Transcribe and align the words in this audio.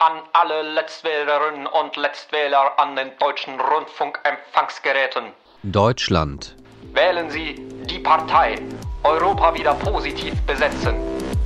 An 0.00 0.22
alle 0.32 0.62
Letztwählerinnen 0.74 1.66
und 1.66 1.96
Letztwähler 1.96 2.78
an 2.78 2.94
den 2.94 3.08
deutschen 3.18 3.54
Rundfunkempfangsgeräten. 3.58 5.32
Deutschland. 5.64 6.54
Wählen 6.94 7.28
Sie 7.30 7.56
die 7.90 7.98
Partei 7.98 8.54
Europa 9.02 9.52
wieder 9.56 9.74
positiv 9.74 10.40
besetzen, 10.42 10.94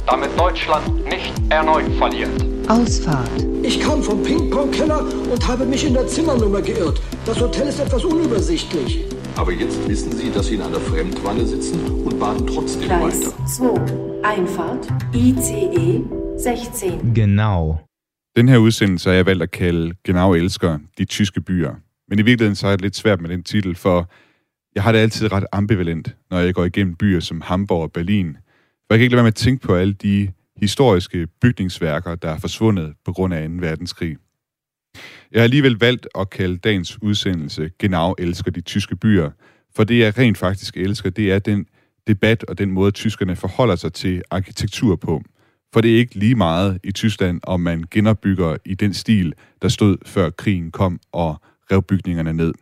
damit 0.06 0.38
Deutschland 0.38 1.02
nicht 1.06 1.32
erneut 1.48 1.90
verliert. 1.96 2.28
Ausfahrt. 2.68 3.30
Ich 3.62 3.80
kam 3.80 4.02
vom 4.02 4.22
Ping-Pong-Keller 4.22 5.00
und 5.00 5.48
habe 5.48 5.64
mich 5.64 5.86
in 5.86 5.94
der 5.94 6.06
Zimmernummer 6.06 6.60
geirrt. 6.60 7.00
Das 7.24 7.40
Hotel 7.40 7.68
ist 7.68 7.80
etwas 7.80 8.04
unübersichtlich. 8.04 9.06
Aber 9.38 9.52
jetzt 9.52 9.88
wissen 9.88 10.12
Sie, 10.12 10.30
dass 10.30 10.48
Sie 10.48 10.56
in 10.56 10.62
einer 10.62 10.80
Fremdwanne 10.80 11.46
sitzen 11.46 12.04
und 12.04 12.20
baden 12.20 12.46
trotzdem 12.46 12.82
Gleis 12.82 13.28
weiter. 13.28 13.46
2. 13.46 14.28
Einfahrt. 14.28 14.88
ICE 15.14 16.04
16. 16.36 17.14
Genau. 17.14 17.80
Den 18.36 18.48
her 18.48 18.58
udsendelse 18.58 19.08
har 19.08 19.16
jeg 19.16 19.26
valgt 19.26 19.42
at 19.42 19.50
kalde 19.50 19.94
Genau 20.04 20.34
elsker 20.34 20.78
de 20.98 21.04
tyske 21.04 21.40
byer. 21.40 21.74
Men 22.08 22.18
i 22.18 22.22
virkeligheden 22.22 22.56
så 22.56 22.66
er 22.66 22.70
det 22.70 22.80
lidt 22.80 22.96
svært 22.96 23.20
med 23.20 23.30
den 23.30 23.42
titel, 23.42 23.74
for 23.74 24.10
jeg 24.74 24.82
har 24.82 24.92
det 24.92 24.98
altid 24.98 25.32
ret 25.32 25.46
ambivalent, 25.52 26.16
når 26.30 26.38
jeg 26.38 26.54
går 26.54 26.64
igennem 26.64 26.96
byer 26.96 27.20
som 27.20 27.40
Hamburg 27.40 27.82
og 27.82 27.92
Berlin. 27.92 28.36
For 28.86 28.94
jeg 28.94 28.98
kan 28.98 29.02
ikke 29.02 29.12
lade 29.12 29.16
være 29.16 29.24
med 29.24 29.32
at 29.32 29.34
tænke 29.34 29.66
på 29.66 29.74
alle 29.74 29.92
de 29.92 30.32
historiske 30.56 31.26
bygningsværker, 31.26 32.14
der 32.14 32.30
er 32.30 32.38
forsvundet 32.38 32.94
på 33.04 33.12
grund 33.12 33.34
af 33.34 33.48
2. 33.48 33.54
verdenskrig. 33.58 34.16
Jeg 35.32 35.40
har 35.40 35.44
alligevel 35.44 35.76
valgt 35.80 36.08
at 36.18 36.30
kalde 36.30 36.56
dagens 36.56 37.02
udsendelse 37.02 37.70
Genau 37.78 38.14
elsker 38.18 38.50
de 38.50 38.60
tyske 38.60 38.96
byer, 38.96 39.30
for 39.76 39.84
det 39.84 39.98
jeg 39.98 40.18
rent 40.18 40.38
faktisk 40.38 40.76
elsker, 40.76 41.10
det 41.10 41.32
er 41.32 41.38
den 41.38 41.66
debat 42.06 42.44
og 42.44 42.58
den 42.58 42.70
måde, 42.70 42.90
tyskerne 42.90 43.36
forholder 43.36 43.76
sig 43.76 43.92
til 43.92 44.22
arkitektur 44.30 44.96
på. 44.96 45.22
For 45.72 45.80
det 45.80 45.94
er 45.94 45.98
ikke 45.98 46.14
lige 46.14 46.34
meget 46.34 46.78
i 46.84 46.92
Tyskland, 46.92 47.40
om 47.42 47.60
man 47.60 47.84
genopbygger 47.90 48.56
i 48.64 48.74
den 48.74 48.94
stil, 48.94 49.34
der 49.62 49.68
stod 49.68 49.96
før 50.06 50.30
krigen 50.30 50.70
kom 50.70 51.00
og 51.12 51.36
rev 51.72 51.82
bygningerne 51.82 52.32
ned. 52.32 52.52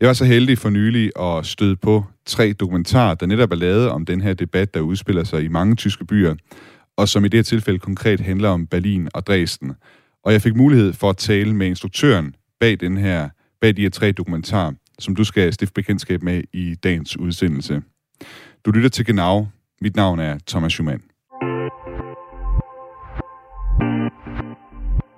Jeg 0.00 0.08
var 0.08 0.14
så 0.14 0.24
heldig 0.24 0.58
for 0.58 0.70
nylig 0.70 1.12
at 1.20 1.46
støde 1.46 1.76
på 1.76 2.04
tre 2.26 2.52
dokumentarer, 2.52 3.14
der 3.14 3.26
netop 3.26 3.52
er 3.52 3.56
lavet 3.56 3.88
om 3.88 4.04
den 4.04 4.20
her 4.20 4.34
debat, 4.34 4.74
der 4.74 4.80
udspiller 4.80 5.24
sig 5.24 5.44
i 5.44 5.48
mange 5.48 5.74
tyske 5.74 6.04
byer, 6.04 6.34
og 6.96 7.08
som 7.08 7.24
i 7.24 7.28
det 7.28 7.38
her 7.38 7.42
tilfælde 7.42 7.78
konkret 7.78 8.20
handler 8.20 8.48
om 8.48 8.66
Berlin 8.66 9.08
og 9.14 9.26
Dresden. 9.26 9.72
Og 10.24 10.32
jeg 10.32 10.42
fik 10.42 10.56
mulighed 10.56 10.92
for 10.92 11.10
at 11.10 11.16
tale 11.16 11.54
med 11.54 11.66
instruktøren 11.66 12.34
bag, 12.60 12.80
den 12.80 12.96
her, 12.96 13.28
bag 13.60 13.76
de 13.76 13.82
her 13.82 13.90
tre 13.90 14.12
dokumentarer, 14.12 14.72
som 14.98 15.16
du 15.16 15.24
skal 15.24 15.52
stifte 15.52 15.74
bekendtskab 15.74 16.22
med 16.22 16.42
i 16.52 16.74
dagens 16.74 17.18
udsendelse. 17.18 17.82
Du 18.64 18.70
lytter 18.70 18.88
til 18.88 19.06
Genau. 19.06 19.46
Mit 19.80 19.96
navn 19.96 20.20
er 20.20 20.38
Thomas 20.46 20.72
Schumann. 20.72 21.11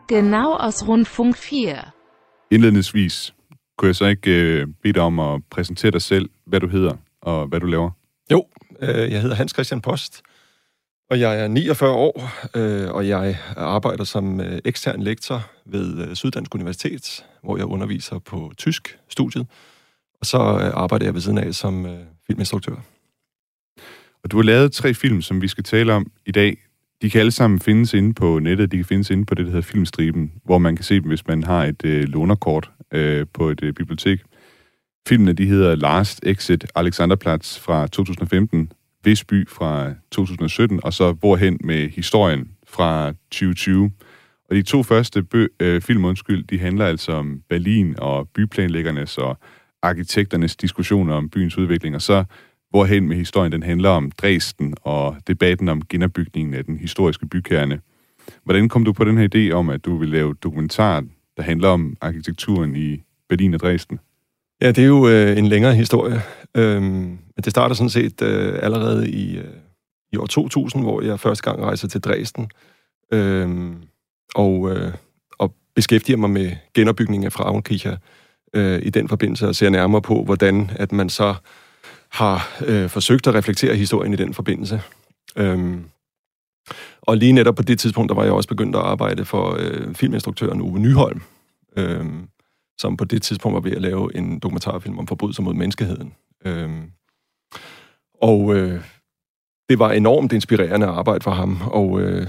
Genau 0.09 0.57
aus 0.57 0.89
Rundfunk 0.89 1.37
4. 1.37 1.91
Indledningsvis 2.51 3.35
kunne 3.79 3.87
jeg 3.87 3.97
så 3.97 4.07
ikke 4.07 4.31
øh, 4.31 4.67
bede 4.83 4.93
dig 4.93 5.03
om 5.03 5.21
at 5.21 5.43
præsentere 5.51 5.91
dig 5.91 6.03
selv, 6.03 6.31
hvad 6.47 6.61
du 6.61 6.69
hedder 6.69 6.97
og 7.21 7.47
hvad 7.47 7.61
du 7.61 7.67
laver. 7.67 7.91
Jo, 8.31 8.47
øh, 8.81 9.13
jeg 9.13 9.21
hedder 9.21 9.37
Hans 9.37 9.53
Christian 9.53 9.81
Post, 9.81 10.23
og 11.11 11.21
jeg 11.21 11.41
er 11.41 11.49
49 11.49 11.91
år, 11.91 12.31
øh, 12.55 12.91
og 12.91 13.09
jeg 13.09 13.39
arbejder 13.57 14.05
som 14.05 14.41
øh, 14.41 14.59
ekstern 14.65 15.03
lektor 15.03 15.51
ved 15.65 16.09
øh, 16.09 16.15
Syddansk 16.15 16.55
Universitet, 16.55 17.27
hvor 17.43 17.57
jeg 17.57 17.67
underviser 17.67 18.19
på 18.19 18.53
tysk 18.57 18.99
studiet, 19.09 19.47
og 20.21 20.27
så 20.27 20.39
øh, 20.39 20.83
arbejder 20.83 21.07
jeg 21.07 21.15
ved 21.15 21.21
siden 21.21 21.39
af 21.39 21.55
som 21.55 21.87
øh, 21.87 21.99
filminstruktør. 22.27 22.75
Og 24.25 24.31
du 24.31 24.37
har 24.37 24.45
lavet 24.45 24.73
tre 24.73 24.95
film, 24.95 25.23
som 25.23 25.43
vi 25.43 25.49
skal 25.49 25.65
tale 25.65 25.93
om 25.93 26.07
i 26.27 26.33
dag. 26.33 26.57
De 27.03 27.11
kan 27.11 27.21
alle 27.21 27.31
sammen 27.31 27.61
findes 27.61 27.95
inde 27.95 28.15
på 28.15 28.39
nettet. 28.39 28.73
De 28.73 28.77
kan 28.77 28.85
findes 28.85 29.11
inde 29.11 29.27
på 29.27 29.35
det, 29.35 29.45
der 29.47 29.51
hedder 29.51 29.67
Filmstriben, 29.67 30.33
hvor 30.45 30.59
man 30.59 30.77
kan 30.77 30.85
se 30.85 30.95
dem, 30.95 31.09
hvis 31.09 31.27
man 31.27 31.43
har 31.43 31.65
et 31.65 31.85
øh, 31.85 32.05
lånerkort 32.05 32.71
øh, 32.93 33.27
på 33.33 33.49
et 33.49 33.63
øh, 33.63 33.73
bibliotek. 33.73 34.23
Filmene 35.09 35.33
de 35.33 35.47
hedder 35.47 35.75
Last 35.75 36.21
Exit 36.23 36.67
Alexanderplatz 36.75 37.59
fra 37.59 37.87
2015, 37.87 38.73
Visby 39.05 39.49
fra 39.49 39.95
2017, 40.11 40.81
og 40.85 40.93
så 40.93 41.13
Hvorhen 41.13 41.59
med 41.65 41.89
historien 41.89 42.51
fra 42.67 43.13
2020. 43.31 43.91
Og 44.51 44.57
de 44.57 44.63
to 44.63 44.83
første 44.83 45.23
bø, 45.23 45.47
øh, 45.61 45.81
film, 45.81 46.05
undskyld, 46.05 46.45
de 46.45 46.59
handler 46.59 46.87
altså 46.87 47.13
om 47.13 47.41
Berlin 47.49 47.95
og 47.99 48.29
byplanlæggernes 48.29 49.19
og 49.19 49.39
arkitekternes 49.83 50.57
diskussioner 50.57 51.15
om 51.15 51.31
byens 51.31 51.59
udvikling, 51.59 51.95
og 51.95 52.03
så 52.03 52.25
Hvorhen 52.75 53.09
med 53.09 53.17
historien, 53.17 53.53
den 53.53 53.63
handler 53.63 53.89
om 53.89 54.11
Dresden 54.11 54.75
og 54.83 55.17
debatten 55.27 55.69
om 55.69 55.83
genopbygningen 55.89 56.55
af 56.55 56.65
den 56.65 56.79
historiske 56.79 57.27
bykerne. 57.27 57.81
Hvordan 58.45 58.69
kom 58.69 58.85
du 58.85 58.93
på 58.93 59.05
den 59.05 59.19
her 59.19 59.29
idé 59.35 59.53
om, 59.53 59.71
at 59.71 59.85
du 59.85 59.97
vil 59.97 60.09
lave 60.09 60.35
dokumentar, 60.35 61.05
der 61.37 61.43
handler 61.43 61.69
om 61.69 61.97
arkitekturen 62.01 62.77
i 62.77 63.03
Berlin 63.29 63.55
og 63.55 63.61
Dresden? 63.61 64.01
Ja, 64.63 64.69
det 64.69 64.79
er 64.79 64.87
jo 64.87 65.09
øh, 65.09 65.39
en 65.39 65.47
længere 65.47 65.75
historie. 65.75 66.23
Øhm, 66.57 66.85
men 66.85 67.43
det 67.45 67.51
starter 67.51 67.75
sådan 67.75 67.91
set 67.91 68.23
øh, 68.23 68.59
allerede 68.63 69.11
i, 69.11 69.39
øh, 69.39 69.45
i 70.13 70.17
år 70.17 70.27
2000, 70.27 70.83
hvor 70.83 71.03
jeg 71.03 71.21
første 71.21 71.51
gang 71.51 71.63
rejser 71.63 71.89
til 71.89 72.01
Dresden 72.01 72.51
øhm, 73.13 73.75
og, 74.35 74.71
øh, 74.71 74.93
og 75.39 75.55
beskæftiger 75.75 76.17
mig 76.17 76.31
med 76.31 76.53
genopbygningen 76.75 77.27
af 77.27 77.33
Frauenkirche 77.33 77.99
øh, 78.55 78.83
i 78.83 78.91
den 78.91 79.09
forbindelse 79.09 79.49
og 79.49 79.55
ser 79.55 79.71
nærmere 79.71 80.03
på, 80.03 80.25
hvordan 80.25 80.71
at 80.77 80.93
man 80.93 81.09
så 81.09 81.35
har 82.15 82.63
øh, 82.67 82.91
forsøgt 82.91 83.27
at 83.27 83.35
reflektere 83.35 83.77
historien 83.77 84.13
i 84.13 84.17
den 84.17 84.35
forbindelse. 84.35 84.83
Øhm, 85.37 85.85
og 87.03 87.17
lige 87.17 87.33
netop 87.33 87.55
på 87.55 87.63
det 87.63 87.79
tidspunkt, 87.79 88.09
der 88.09 88.15
var 88.15 88.25
jeg 88.25 88.33
også 88.33 88.49
begyndt 88.49 88.77
at 88.77 88.83
arbejde 88.83 89.25
for 89.25 89.57
øh, 89.59 89.95
filminstruktøren 89.95 90.61
Uwe 90.61 90.79
Nyholm, 90.79 91.23
øh, 91.77 92.07
som 92.79 92.97
på 92.97 93.05
det 93.05 93.23
tidspunkt 93.23 93.55
var 93.55 93.61
ved 93.61 93.73
at 93.73 93.83
lave 93.83 94.17
en 94.17 94.39
dokumentarfilm 94.39 94.99
om 94.99 95.07
forbrydelser 95.07 95.43
mod 95.43 95.55
menneskeheden. 95.55 96.15
Øh, 96.45 96.71
og 98.23 98.55
øh, 98.57 98.81
det 99.69 99.79
var 99.79 99.93
enormt 99.93 100.33
inspirerende 100.33 100.87
arbejde 100.87 101.23
for 101.23 101.31
ham, 101.31 101.63
og 101.67 102.01
øh, 102.01 102.27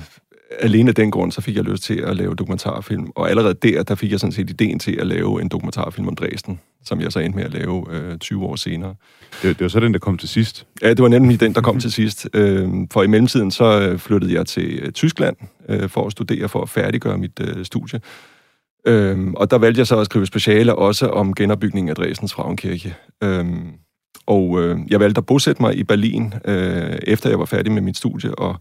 alene 0.60 0.90
af 0.90 0.96
den 0.96 1.12
grund, 1.12 1.32
så 1.32 1.42
fik 1.42 1.56
jeg 1.56 1.64
lyst 1.64 1.84
til 1.84 2.00
at 2.00 2.16
lave 2.16 2.36
dokumentarfilm. 2.36 3.12
Og 3.16 3.30
allerede 3.30 3.54
der, 3.54 3.84
der 3.84 3.96
fik 3.96 4.12
jeg 4.12 4.20
sådan 4.20 4.32
set 4.32 4.50
ideen 4.50 4.80
til 4.80 4.92
at 4.92 5.08
lave 5.08 5.42
en 5.42 5.48
dokumentarfilm 5.48 6.08
om 6.08 6.16
Dresden, 6.16 6.60
som 6.86 7.02
jeg 7.02 7.12
så 7.12 7.20
endte 7.20 7.38
med 7.38 7.46
at 7.46 7.54
lave 7.54 7.86
øh, 7.92 8.18
20 8.18 8.44
år 8.44 8.56
senere. 8.56 8.96
Det, 9.42 9.60
det 9.60 9.62
var 9.62 9.68
så 9.68 9.80
den, 9.80 9.94
der 9.94 10.00
kom 10.00 10.18
til 10.18 10.30
sidst. 10.30 10.66
Ja, 10.82 10.90
det 10.90 11.02
var 11.02 11.08
nemlig 11.08 11.40
den, 11.40 11.56
der 11.56 11.62
kom 11.62 11.80
til 11.80 11.92
sidst. 11.92 12.30
Øh, 12.34 12.70
for 12.92 13.04
i 13.04 13.08
mellemtiden, 13.08 13.52
så 13.52 13.82
øh, 13.82 14.00
flyttede 14.00 14.34
jeg 14.34 14.46
til 14.46 14.80
øh, 14.84 14.92
Tyskland 14.92 15.36
øh, 15.70 15.90
for 15.90 16.06
at 16.06 16.12
studere, 16.12 16.50
for 16.50 16.62
at 16.62 16.70
færdiggøre 16.70 17.18
mit 17.18 17.40
øh, 17.42 17.66
studie. 17.66 18.00
Øh, 18.88 19.34
og 19.36 19.52
der 19.52 19.58
valgte 19.58 19.80
jeg 19.80 19.88
så 19.88 20.00
at 20.00 20.06
skrive 20.06 20.26
speciale 20.26 20.76
også 20.76 21.08
om 21.08 21.34
genopbygningen 21.34 21.90
af 21.90 21.96
Dresdens 21.96 22.34
Frauenkirche. 22.34 22.96
Øh, 23.24 23.46
og 24.28 24.64
øh, 24.64 24.80
jeg 24.90 25.00
valgte 25.00 25.20
at 25.20 25.26
bosætte 25.26 25.62
mig 25.62 25.78
i 25.78 25.84
Berlin, 25.84 26.34
øh, 26.46 26.98
efter 27.04 27.30
jeg 27.30 27.40
var 27.40 27.46
færdig 27.46 27.72
med 27.72 27.82
mit 27.82 27.98
studie, 27.98 28.36
og 28.36 28.56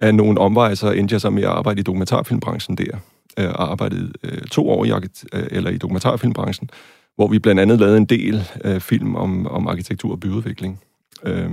af 0.00 0.14
nogle 0.14 0.40
omveje, 0.40 0.76
så 0.76 0.90
endte 0.90 1.12
jeg 1.12 1.20
så 1.20 1.30
med 1.30 1.42
at 1.42 1.48
arbejde 1.48 1.80
i 1.80 1.82
dokumentarfilmbranchen 1.82 2.76
der. 2.76 2.98
Øh, 3.38 3.48
og 3.48 3.70
arbejdede 3.70 4.12
øh, 4.22 4.42
to 4.42 4.70
år 4.70 4.84
i, 4.84 4.90
øh, 4.90 5.46
eller 5.50 5.70
i 5.70 5.78
dokumentarfilmbranchen, 5.78 6.70
hvor 7.16 7.28
vi 7.28 7.38
blandt 7.38 7.60
andet 7.60 7.80
lavede 7.80 7.96
en 7.96 8.04
del 8.04 8.48
øh, 8.64 8.80
film 8.80 9.16
om, 9.16 9.46
om 9.46 9.68
arkitektur 9.68 10.12
og 10.12 10.20
byudvikling. 10.20 10.80
Øh, 11.26 11.50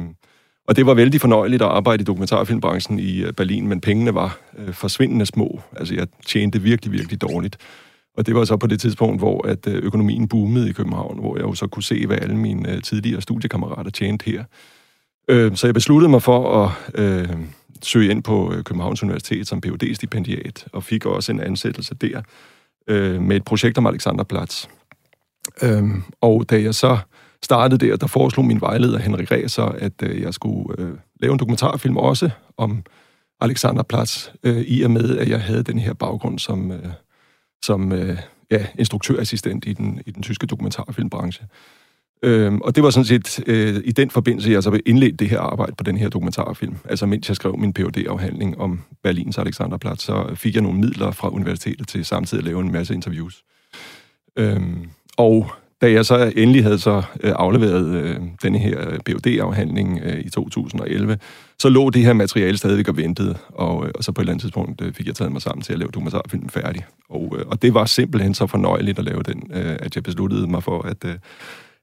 og 0.68 0.76
det 0.76 0.86
var 0.86 0.94
vældig 0.94 1.22
fornøjeligt 1.22 1.62
at 1.62 1.68
arbejde 1.68 2.02
i 2.02 2.06
dokumentarfilmbranchen 2.06 3.00
i 3.00 3.24
øh, 3.24 3.34
Berlin, 3.34 3.68
men 3.68 3.82
pengene 3.82 4.14
var 4.14 4.40
øh, 4.58 4.74
forsvindende 4.74 5.26
små. 5.26 5.62
Altså 5.76 5.96
jeg 5.96 6.08
tjente 6.26 6.62
virkelig, 6.62 6.94
virkelig 6.94 7.22
dårligt. 7.22 7.58
Og 8.18 8.26
det 8.26 8.36
var 8.36 8.46
så 8.46 8.58
på 8.58 8.68
det 8.68 8.80
tidspunkt, 8.80 9.22
hvor 9.22 9.48
at 9.48 9.68
øh, 9.68 9.84
økonomien 9.84 10.28
boomede 10.28 10.70
i 10.70 10.74
København, 10.74 11.20
hvor 11.20 11.38
jeg 11.38 11.44
jo 11.44 11.54
så 11.54 11.68
kunne 11.68 11.84
se, 11.84 12.08
hvad 12.08 12.18
alle 12.22 12.38
mine 12.38 12.72
øh, 12.72 12.82
tidligere 12.82 13.22
studiekammerater 13.22 13.92
tjente 13.92 14.26
her. 14.26 14.44
Øh, 15.28 15.56
så 15.56 15.68
jeg 15.68 15.74
besluttede 15.74 16.10
mig 16.10 16.22
for 16.22 16.64
at 16.64 16.72
øh, 16.96 17.30
søge 17.82 18.12
ind 18.12 18.24
på 18.24 18.54
øh, 18.54 18.64
Københavns 18.64 19.04
Universitet 19.04 19.48
som 19.48 19.62
phd 19.62 19.96
stipendiat 19.96 20.68
og 20.74 20.84
fik 20.84 21.06
også 21.06 21.32
en 21.32 21.40
ansættelse 21.40 21.96
der 21.96 22.22
øh, 22.88 23.22
med 23.22 23.36
et 23.36 23.46
projekt 23.46 23.78
om 23.78 23.86
Alexanderplatz. 23.86 24.68
Øhm, 25.62 26.04
og 26.22 26.50
da 26.50 26.62
jeg 26.62 26.76
så 26.76 26.98
startede 27.44 27.88
der, 27.88 27.96
der 27.96 28.08
foreslog 28.08 28.46
min 28.46 28.62
vejleder 28.62 29.00
Henrik 29.00 29.32
Ræser, 29.32 29.64
at 29.64 29.94
øh, 30.04 30.22
jeg 30.22 30.34
skulle 30.34 30.76
øh, 30.82 30.94
lave 31.22 31.34
en 31.34 31.40
dokumentarfilm 31.40 31.98
også 31.98 32.30
om 32.58 32.84
Alexanderplatz, 33.42 34.30
øh, 34.44 34.62
i 34.62 34.84
og 34.84 34.92
med, 34.92 35.18
at 35.18 35.30
jeg 35.30 35.42
havde 35.42 35.64
den 35.64 35.80
her 35.80 35.94
baggrund 35.94 36.40
som, 36.40 36.72
øh, 36.72 36.90
som 37.66 37.92
øh, 37.92 38.18
ja, 38.52 38.66
instruktørassistent 38.80 39.66
i 39.66 39.74
den, 39.74 40.02
i 40.06 40.12
den 40.12 40.24
tyske 40.24 40.48
dokumentarfilmbranche. 40.48 41.46
Øhm, 42.24 42.62
og 42.62 42.76
det 42.76 42.84
var 42.84 42.90
sådan 42.90 43.06
set 43.06 43.44
øh, 43.48 43.82
i 43.86 43.92
den 43.92 44.10
forbindelse, 44.10 44.52
jeg 44.52 44.64
så 44.64 44.80
indledte 44.86 45.18
det 45.18 45.30
her 45.30 45.40
arbejde 45.40 45.74
på 45.78 45.84
den 45.84 45.98
her 45.98 46.10
dokumentarfilm. 46.10 46.76
Altså 46.86 47.06
mens 47.06 47.30
jeg 47.30 47.36
skrev 47.36 47.58
min 47.58 47.74
phd 47.74 48.06
afhandling 48.10 48.58
om 48.58 48.82
Berlins 49.04 49.38
Alexanderplatz, 49.38 50.04
så 50.04 50.36
fik 50.36 50.54
jeg 50.54 50.64
nogle 50.64 50.80
midler 50.80 51.12
fra 51.12 51.30
universitetet 51.30 51.88
til 51.88 52.06
samtidig 52.06 52.42
at 52.42 52.46
lave 52.46 52.62
en 52.62 52.72
masse 52.72 52.94
interviews. 52.94 53.44
Øhm, 54.38 54.90
og 55.18 55.52
da 55.82 55.92
jeg 55.92 56.06
så 56.06 56.34
endelig 56.36 56.64
havde 56.64 56.80
så 56.80 57.04
øh, 57.24 57.34
afleveret 57.36 57.86
øh, 57.86 58.16
denne 58.42 58.58
her 58.58 58.90
øh, 58.90 59.00
phd 59.00 59.28
afhandling 59.28 60.00
øh, 60.04 60.20
i 60.20 60.30
2011, 60.30 61.18
så 61.60 61.70
lå 61.70 61.90
det 61.90 62.02
her 62.04 62.14
materiale 62.14 62.58
stadigvæk 62.58 62.88
og 62.88 62.98
ventede, 62.98 63.38
og, 63.50 63.86
øh, 63.86 63.92
og 63.96 64.04
så 64.04 64.12
på 64.12 64.22
et 64.22 64.24
eller 64.24 64.32
andet 64.32 64.42
tidspunkt 64.42 64.82
øh, 64.82 64.94
fik 64.94 65.08
jeg 65.08 65.16
taget 65.16 65.32
mig 65.32 65.42
sammen 65.42 65.62
til 65.62 65.74
at 65.74 65.80
lave 65.80 65.92
dokumentarfilmen 65.92 66.50
færdig. 66.50 66.86
Og, 67.10 67.36
øh, 67.40 67.46
og 67.48 67.62
det 67.62 67.74
var 67.74 67.86
simpelthen 67.86 68.34
så 68.34 68.48
fornøjeligt 68.48 69.00
at 69.00 69.06
lave 69.06 69.24
den, 69.24 69.52
øh, 69.54 69.76
at 69.80 69.96
jeg 69.96 70.04
besluttede 70.04 70.48
mig 70.48 70.64
for, 70.64 70.82
at, 70.82 71.06
øh, 71.06 71.16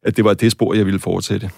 at 0.05 0.17
det 0.17 0.25
var 0.25 0.35
det 0.35 0.53
spor, 0.53 0.75
jeg 0.75 0.87
ville 0.87 1.01
fortsætte. 1.01 1.51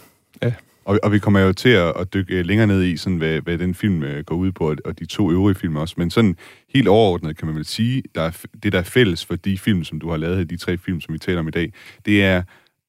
Ja. 0.42 0.52
Og, 0.84 0.98
og 1.02 1.12
vi 1.12 1.18
kommer 1.18 1.40
jo 1.40 1.52
til 1.52 1.68
at, 1.68 1.92
at 1.96 2.14
dykke 2.14 2.38
øh, 2.38 2.46
længere 2.46 2.66
ned 2.66 2.82
i, 2.82 2.96
sådan, 2.96 3.18
hvad, 3.18 3.40
hvad 3.40 3.58
den 3.58 3.74
film 3.74 4.02
øh, 4.02 4.24
går 4.24 4.34
ud 4.34 4.52
på, 4.52 4.74
og 4.84 4.98
de 4.98 5.06
to 5.06 5.32
øvrige 5.32 5.54
film 5.54 5.76
også. 5.76 5.94
Men 5.98 6.10
sådan 6.10 6.36
helt 6.74 6.88
overordnet 6.88 7.36
kan 7.38 7.46
man 7.46 7.56
vel 7.56 7.64
sige, 7.64 8.02
der 8.14 8.22
er, 8.22 8.30
det 8.62 8.72
der 8.72 8.78
er 8.78 8.82
fælles 8.82 9.24
for 9.24 9.36
de 9.36 9.58
film, 9.58 9.84
som 9.84 10.00
du 10.00 10.10
har 10.10 10.16
lavet, 10.16 10.50
de 10.50 10.56
tre 10.56 10.78
film, 10.78 11.00
som 11.00 11.14
vi 11.14 11.18
taler 11.18 11.38
om 11.38 11.48
i 11.48 11.50
dag, 11.50 11.72
det 12.06 12.24
er 12.24 12.42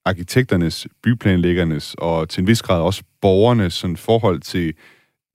arkitekternes, 0.04 0.86
byplanlæggernes 1.02 1.94
og 1.98 2.28
til 2.28 2.40
en 2.40 2.46
vis 2.46 2.62
grad 2.62 2.82
også 2.82 3.02
borgernes 3.20 3.74
sådan, 3.74 3.96
forhold 3.96 4.40
til 4.40 4.74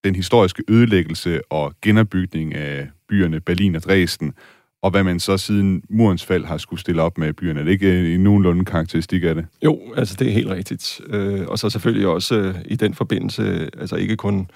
den 0.04 0.16
historiske 0.16 0.64
ødelæggelse 0.68 1.42
og 1.52 1.74
genopbygning 1.81 2.56
af 2.56 2.88
byerne 3.10 3.40
Berlin 3.40 3.76
og 3.76 3.84
Dresden, 3.84 4.34
og 4.83 4.91
hvad 4.91 5.03
man 5.03 5.19
så 5.19 5.38
siden 5.38 5.83
murens 5.89 6.25
fald 6.25 6.45
har 6.45 6.57
skulle 6.57 6.80
stille 6.80 7.01
op 7.01 7.18
med 7.18 7.33
byerne. 7.33 7.59
Er 7.59 7.63
det 7.63 7.71
ikke 7.71 8.13
en 8.13 8.24
nogenlunde 8.24 8.65
karakteristik 8.65 9.24
af 9.24 9.35
det? 9.35 9.45
Jo, 9.63 9.80
altså 9.97 10.15
det 10.19 10.27
er 10.27 10.31
helt 10.31 10.50
rigtigt. 10.50 11.01
Øh, 11.07 11.47
og 11.47 11.59
så 11.59 11.69
selvfølgelig 11.69 12.07
også 12.07 12.35
øh, 12.35 12.56
i 12.65 12.75
den 12.75 12.94
forbindelse, 12.94 13.69
altså 13.80 13.95
ikke 13.95 14.15
kun 14.15 14.47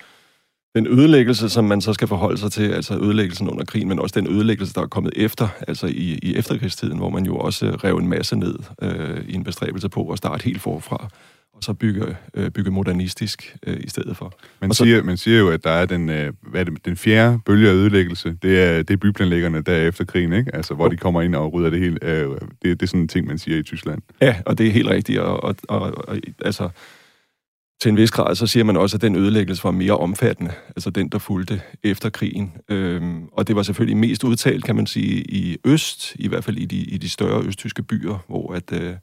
den 0.76 0.88
ødelæggelse, 0.88 1.50
som 1.50 1.66
man 1.66 1.82
så 1.82 1.94
skal 1.94 2.08
forholde 2.08 2.38
sig 2.38 2.52
til, 2.52 2.72
altså 2.72 3.00
ødelæggelsen 3.00 3.50
under 3.50 3.66
krigen, 3.66 3.88
men 3.88 4.00
også 4.00 4.20
den 4.20 4.28
ødelæggelse, 4.28 4.74
der 4.74 4.82
er 4.82 4.88
kommet 4.88 5.14
efter, 5.16 5.48
altså 5.68 5.88
i, 5.88 6.20
i 6.24 6.36
efterkrigstiden, 6.36 6.98
hvor 6.98 7.10
man 7.10 7.26
jo 7.26 7.38
også 7.38 7.66
øh, 7.66 7.74
rev 7.74 7.98
en 7.98 8.08
masse 8.08 8.36
ned 8.36 8.56
øh, 8.82 9.24
i 9.28 9.34
en 9.36 9.44
bestræbelse 9.44 9.90
på 9.90 10.10
at 10.10 10.18
starte 10.18 10.44
helt 10.44 10.62
forfra 10.62 11.10
og 11.58 11.64
så 11.64 11.74
bygge, 11.74 12.16
øh, 12.34 12.52
bygge 12.52 12.72
modernistisk 12.72 13.56
øh, 13.68 13.78
i 13.80 13.90
stedet 13.90 14.18
for. 14.18 14.34
Man, 14.62 14.74
så, 14.74 14.84
siger, 14.84 15.04
man 15.04 15.18
siger 15.18 15.40
jo, 15.40 15.50
at 15.50 15.64
der 15.64 15.72
er 15.72 15.86
den, 15.86 16.10
øh, 16.10 16.34
hvad 16.42 16.62
er 16.62 16.64
det, 16.64 16.86
den 16.86 16.98
fjerde 16.98 17.40
bølge 17.46 17.70
af 17.70 17.74
ødelæggelse. 17.74 18.38
Det 18.42 18.64
er, 18.64 18.78
det 18.84 18.94
er 18.94 18.98
byplanlæggerne 18.98 19.62
der 19.62 19.88
efter 19.88 20.06
krigen, 20.06 20.34
ikke? 20.34 20.56
Altså, 20.56 20.74
hvor 20.74 20.88
de 20.88 20.98
kommer 20.98 21.22
ind 21.22 21.36
og 21.36 21.54
rydder 21.54 21.70
det 21.70 21.80
hele. 21.80 21.98
Øh, 22.02 22.30
det, 22.30 22.40
det 22.64 22.82
er 22.82 22.88
sådan 22.88 23.02
en 23.02 23.08
ting, 23.08 23.28
man 23.28 23.38
siger 23.38 23.58
i 23.58 23.64
Tyskland. 23.64 24.02
Ja, 24.22 24.36
og 24.46 24.58
det 24.58 24.68
er 24.68 24.72
helt 24.72 24.90
rigtigt. 24.90 25.20
Og, 25.20 25.44
og, 25.44 25.56
og, 25.68 26.08
og 26.08 26.18
altså, 26.46 26.70
til 27.82 27.90
en 27.90 27.98
vis 27.98 28.12
grad, 28.12 28.36
så 28.36 28.48
siger 28.48 28.64
man 28.64 28.78
også, 28.78 28.98
at 28.98 29.02
den 29.02 29.16
ødelæggelse 29.16 29.64
var 29.64 29.72
mere 29.72 29.98
omfattende, 29.98 30.52
altså 30.68 30.90
den, 30.90 31.10
der 31.10 31.18
fulgte 31.18 31.62
efter 31.84 32.10
krigen. 32.10 32.54
Øhm, 32.70 33.28
og 33.32 33.48
det 33.48 33.56
var 33.56 33.64
selvfølgelig 33.64 33.98
mest 33.98 34.24
udtalt, 34.24 34.64
kan 34.64 34.76
man 34.76 34.88
sige, 34.88 35.22
i 35.22 35.58
øst, 35.66 36.16
i 36.16 36.28
hvert 36.28 36.44
fald 36.44 36.58
i 36.58 36.66
de, 36.66 36.78
i 36.78 36.98
de 36.98 37.10
større 37.10 37.44
østtyske 37.44 37.84
byer, 37.84 38.26
hvor 38.28 38.54
at, 38.54 38.82
øh, 38.82 38.94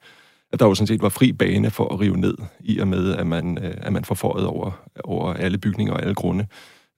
at 0.54 0.60
der 0.60 0.66
jo 0.66 0.74
sådan 0.74 0.86
set 0.86 1.02
var 1.02 1.08
fri 1.08 1.32
bane 1.32 1.70
for 1.70 1.94
at 1.94 2.00
rive 2.00 2.16
ned, 2.16 2.34
i 2.60 2.78
og 2.78 2.88
med, 2.88 3.14
at 3.14 3.26
man, 3.26 3.58
øh, 3.64 3.74
at 3.76 3.92
man 3.92 4.04
forføjede 4.04 4.48
over, 4.48 4.70
over 5.04 5.32
alle 5.32 5.58
bygninger 5.58 5.94
og 5.94 6.02
alle 6.02 6.14
grunde. 6.14 6.46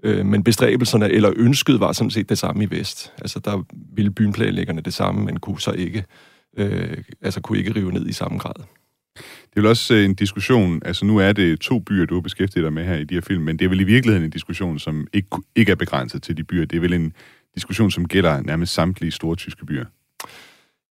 Øh, 0.04 0.26
men 0.26 0.44
bestræbelserne 0.44 1.08
eller 1.08 1.32
ønsket 1.36 1.80
var 1.80 1.92
sådan 1.92 2.10
set 2.10 2.28
det 2.28 2.38
samme 2.38 2.64
i 2.64 2.70
vest. 2.70 3.12
Altså 3.18 3.38
der 3.38 3.62
ville 3.94 4.10
bynplanlæggerne 4.10 4.80
det 4.80 4.94
samme, 4.94 5.24
men 5.24 5.40
kunne 5.40 5.60
så 5.60 5.72
ikke, 5.72 6.04
øh, 6.58 6.96
altså 7.22 7.40
kunne 7.40 7.58
ikke 7.58 7.74
rive 7.74 7.92
ned 7.92 8.06
i 8.06 8.12
samme 8.12 8.38
grad. 8.38 8.54
Det 9.16 9.56
er 9.56 9.60
vel 9.60 9.66
også 9.66 9.94
øh, 9.94 10.04
en 10.04 10.14
diskussion, 10.14 10.82
altså 10.84 11.04
nu 11.04 11.18
er 11.18 11.32
det 11.32 11.60
to 11.60 11.78
byer, 11.78 12.06
du 12.06 12.14
har 12.14 12.20
beskæftiget 12.20 12.64
dig 12.64 12.72
med 12.72 12.84
her 12.84 12.96
i 12.96 13.04
de 13.04 13.14
her 13.14 13.20
film, 13.20 13.42
men 13.42 13.58
det 13.58 13.64
er 13.64 13.68
vel 13.68 13.80
i 13.80 13.84
virkeligheden 13.84 14.24
en 14.24 14.30
diskussion, 14.30 14.78
som 14.78 15.06
ikke, 15.12 15.28
ikke 15.54 15.72
er 15.72 15.76
begrænset 15.76 16.22
til 16.22 16.36
de 16.36 16.44
byer. 16.44 16.64
Det 16.64 16.76
er 16.76 16.80
vel 16.80 16.92
en 16.92 17.12
diskussion, 17.54 17.90
som 17.90 18.08
gælder 18.08 18.42
nærmest 18.42 18.74
samtlige 18.74 19.10
store 19.10 19.36
tyske 19.36 19.66
byer. 19.66 19.84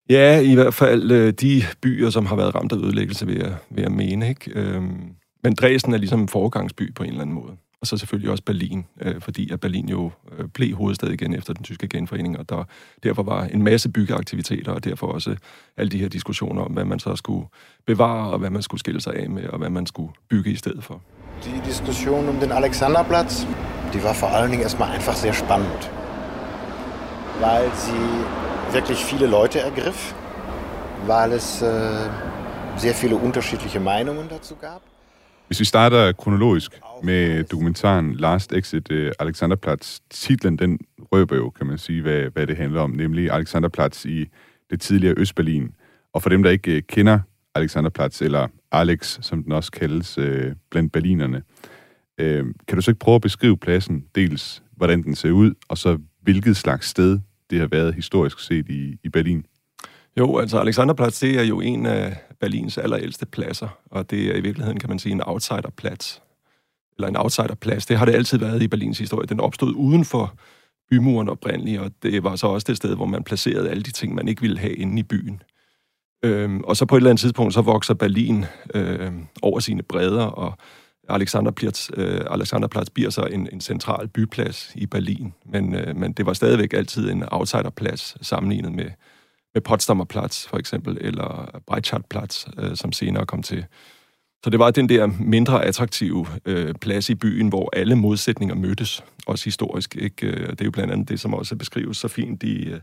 Ja, 0.10 0.40
i 0.40 0.54
hvert 0.54 0.74
fald 0.74 1.12
øh, 1.12 1.34
de 1.34 1.63
byer, 1.81 2.10
som 2.10 2.25
har 2.25 2.36
været 2.36 2.56
ramt 2.56 2.72
af 2.72 2.78
ødelæggelse, 2.78 3.25
vil 3.25 3.38
jeg, 3.38 3.56
vil 3.69 3.81
jeg 3.81 3.92
mene. 3.92 4.30
Ikke? 4.30 4.52
Øhm, 4.56 5.12
men 5.44 5.56
Dresden 5.56 5.94
er 5.94 5.98
ligesom 5.98 6.22
en 6.22 6.30
foregangsby 6.30 6.94
på 6.94 7.04
en 7.04 7.10
eller 7.10 7.22
anden 7.22 7.36
måde. 7.36 7.52
Og 7.81 7.88
så 7.88 7.98
selvfølgelig 7.98 8.31
også 8.31 8.44
Berlin, 8.44 8.86
øh, 9.02 9.22
fordi 9.22 9.52
at 9.52 9.60
Berlin 9.60 9.90
jo 9.90 10.12
øh, 10.38 10.48
blev 10.48 10.75
hovedstad 10.75 11.10
igen 11.10 11.34
efter 11.34 11.54
den 11.54 11.63
tyske 11.63 11.88
genforening, 11.88 12.40
og 12.40 12.50
der 12.50 12.63
derfor 13.04 13.24
var 13.24 13.44
en 13.44 13.63
masse 13.63 13.90
byggeaktiviteter, 13.90 14.72
og 14.72 14.84
derfor 14.84 15.07
også 15.07 15.36
alle 15.78 15.90
de 15.90 15.98
her 15.98 16.10
diskussioner 16.10 16.62
om, 16.62 16.72
hvad 16.72 16.86
man 16.86 17.00
så 17.00 17.16
skulle 17.16 17.48
bevare, 17.88 18.31
og 18.31 18.40
hvad 18.40 18.50
man 18.50 18.62
skulle 18.62 18.80
skille 18.80 19.02
sig 19.02 19.16
af 19.16 19.30
med, 19.30 19.48
og 19.48 19.57
hvad 19.57 19.69
man 19.69 19.86
skulle 19.86 20.13
bygge 20.30 20.52
i 20.52 20.56
stedet 20.56 20.84
for. 20.84 21.02
Die 21.44 21.62
Diskussion 21.66 22.30
um 22.30 22.36
den 22.36 22.52
Alexanderplatz, 22.52 23.46
die 23.94 24.04
war 24.04 24.13
vor 24.13 24.28
allen 24.28 24.52
Dingen 24.52 24.63
erstmal 24.63 24.90
einfach 24.96 25.16
sehr 25.16 25.34
spannend, 25.34 25.81
weil 27.42 27.72
sie 27.86 28.25
wirklich 28.75 29.06
viele 29.06 29.27
Leute 29.27 29.60
ergriff, 29.60 30.13
weil 31.07 31.31
es 31.31 31.62
äh, 31.62 31.68
sehr 32.77 32.94
viele 32.94 33.16
unterschiedliche 33.16 33.80
Meinungen 33.80 34.27
dazu 34.30 34.56
gab. 34.56 34.81
Hvis 35.48 35.60
vi 35.60 35.66
starter 35.66 36.12
kronologisk 36.12 36.81
med 37.04 37.44
dokumentaren 37.44 38.13
Last 38.13 38.54
Exit 38.54 38.92
øh, 38.92 39.12
Alexanderplatz, 39.19 40.00
titlen 40.10 40.57
den 40.57 40.80
røber 41.12 41.36
jo, 41.36 41.50
kan 41.50 41.68
man 41.68 41.77
sige, 41.77 42.01
hvad, 42.01 42.22
hvad 42.33 42.48
det 42.48 42.57
handler 42.57 42.81
om, 42.81 42.89
nemlig 42.92 43.31
Alexanderplatz 43.31 44.06
i 44.06 44.25
det 44.69 44.81
tidligere 44.81 45.13
Østberlin. 45.18 45.71
Og 46.13 46.21
for 46.21 46.30
dem, 46.30 46.44
der 46.44 46.50
ikke 46.50 46.75
øh, 46.75 46.81
kender 46.89 47.19
Alexanderplatz, 47.56 48.21
eller 48.21 48.48
Alex, 48.71 49.18
som 49.21 49.44
den 49.44 49.51
også 49.51 49.71
kaldes 49.71 50.18
øh, 50.18 50.56
blandt 50.71 50.92
berlinerne, 50.92 51.42
øh, 52.18 52.45
kan 52.68 52.75
du 52.75 52.81
så 52.81 52.92
ikke 52.92 53.00
prøve 53.00 53.16
at 53.16 53.21
beskrive 53.21 53.57
pladsen, 53.57 54.06
dels 54.16 54.63
hvordan 54.78 55.04
den 55.04 55.16
ser 55.16 55.31
ud, 55.31 55.54
og 55.69 55.78
så 55.78 55.98
hvilket 56.21 56.57
slags 56.57 56.88
sted 56.88 57.19
det 57.50 57.59
har 57.59 57.68
været 57.68 57.95
historisk 57.95 58.39
set 58.39 58.69
i, 58.69 58.97
i 59.03 59.09
Berlin? 59.09 59.45
Jo, 60.18 60.38
altså 60.38 60.59
Alexanderplatz, 60.59 61.19
det 61.19 61.39
er 61.39 61.44
jo 61.44 61.62
en 61.62 61.86
af 61.86 62.18
Berlins 62.39 62.77
allerældste 62.77 63.25
pladser, 63.25 63.68
og 63.86 64.12
det 64.12 64.27
er 64.27 64.36
i 64.36 64.42
virkeligheden, 64.42 64.80
kan 64.80 64.89
man 64.89 65.00
sige, 65.00 65.13
en 65.13 65.21
outsiderplads. 65.25 66.21
Eller 66.97 67.07
en 67.07 67.18
outsiderplads. 67.18 67.86
Det 67.86 67.97
har 67.97 68.06
det 68.06 68.15
altid 68.15 68.38
været 68.38 68.62
i 68.62 68.68
Berlins 68.68 69.00
historie. 69.00 69.27
Den 69.27 69.39
opstod 69.39 69.74
uden 69.75 70.06
for 70.06 70.36
bymuren 70.89 71.30
oprindeligt, 71.30 71.80
og 71.80 71.92
det 72.03 72.24
var 72.24 72.36
så 72.36 72.47
også 72.47 72.65
det 72.68 72.77
sted, 72.77 72.95
hvor 72.95 73.06
man 73.06 73.24
placerede 73.24 73.69
alle 73.69 73.83
de 73.83 73.92
ting, 73.92 74.15
man 74.15 74.27
ikke 74.27 74.42
ville 74.42 74.59
have 74.59 74.74
inde 74.74 75.00
i 75.00 75.03
byen. 75.03 75.42
Øhm, 76.24 76.62
og 76.63 76.77
så 76.77 76.86
på 76.86 76.95
et 76.95 77.00
eller 77.00 77.09
andet 77.09 77.21
tidspunkt, 77.21 77.53
så 77.53 77.62
vokser 77.62 77.94
Berlin 77.94 78.45
øhm, 78.74 79.25
over 79.42 79.59
sine 79.59 79.83
bredder, 79.83 80.25
og 80.25 80.57
Alexanderplatz, 81.10 81.90
øh, 81.94 82.22
Alexanderplatz 82.30 82.90
bliver 82.90 83.10
så 83.10 83.22
en, 83.22 83.50
en 83.54 83.62
central 83.62 84.07
byplads 84.07 84.72
i 84.75 84.86
Berlin, 84.86 85.34
men, 85.46 85.75
øh, 85.75 85.96
men 85.96 86.13
det 86.13 86.25
var 86.25 86.34
stadigvæk 86.34 86.74
altid 86.74 87.12
en 87.12 87.24
outsiderplads 87.31 88.18
sammenlignet 88.22 88.72
med, 88.72 88.90
med 89.54 89.62
Potsdamer 89.62 90.06
Platz 90.06 90.48
for 90.48 90.57
eksempel, 90.57 90.98
eller 91.02 91.60
Breitscheidplatz, 91.68 92.46
øh, 92.57 92.75
som 92.75 92.92
senere 92.92 93.25
kom 93.25 93.44
til. 93.44 93.66
Så 94.44 94.50
det 94.50 94.60
var 94.60 94.72
den 94.72 94.90
der 94.90 95.07
mindre 95.19 95.66
attraktive 95.66 96.25
øh, 96.46 96.75
plads 96.81 97.10
i 97.10 97.16
byen, 97.16 97.48
hvor 97.48 97.69
alle 97.74 97.96
modsætninger 97.96 98.56
mødtes, 98.56 99.04
også 99.28 99.46
historisk. 99.46 99.96
Ikke? 99.96 100.28
Øh, 100.28 100.50
det 100.50 100.62
er 100.62 100.66
jo 100.66 100.72
blandt 100.72 100.94
andet 100.94 101.10
det, 101.10 101.19
som 101.19 101.34
også 101.34 101.56
beskrives 101.56 101.98
så 101.98 102.07
fint 102.07 102.44
i, 102.44 102.66
øh, 102.66 102.80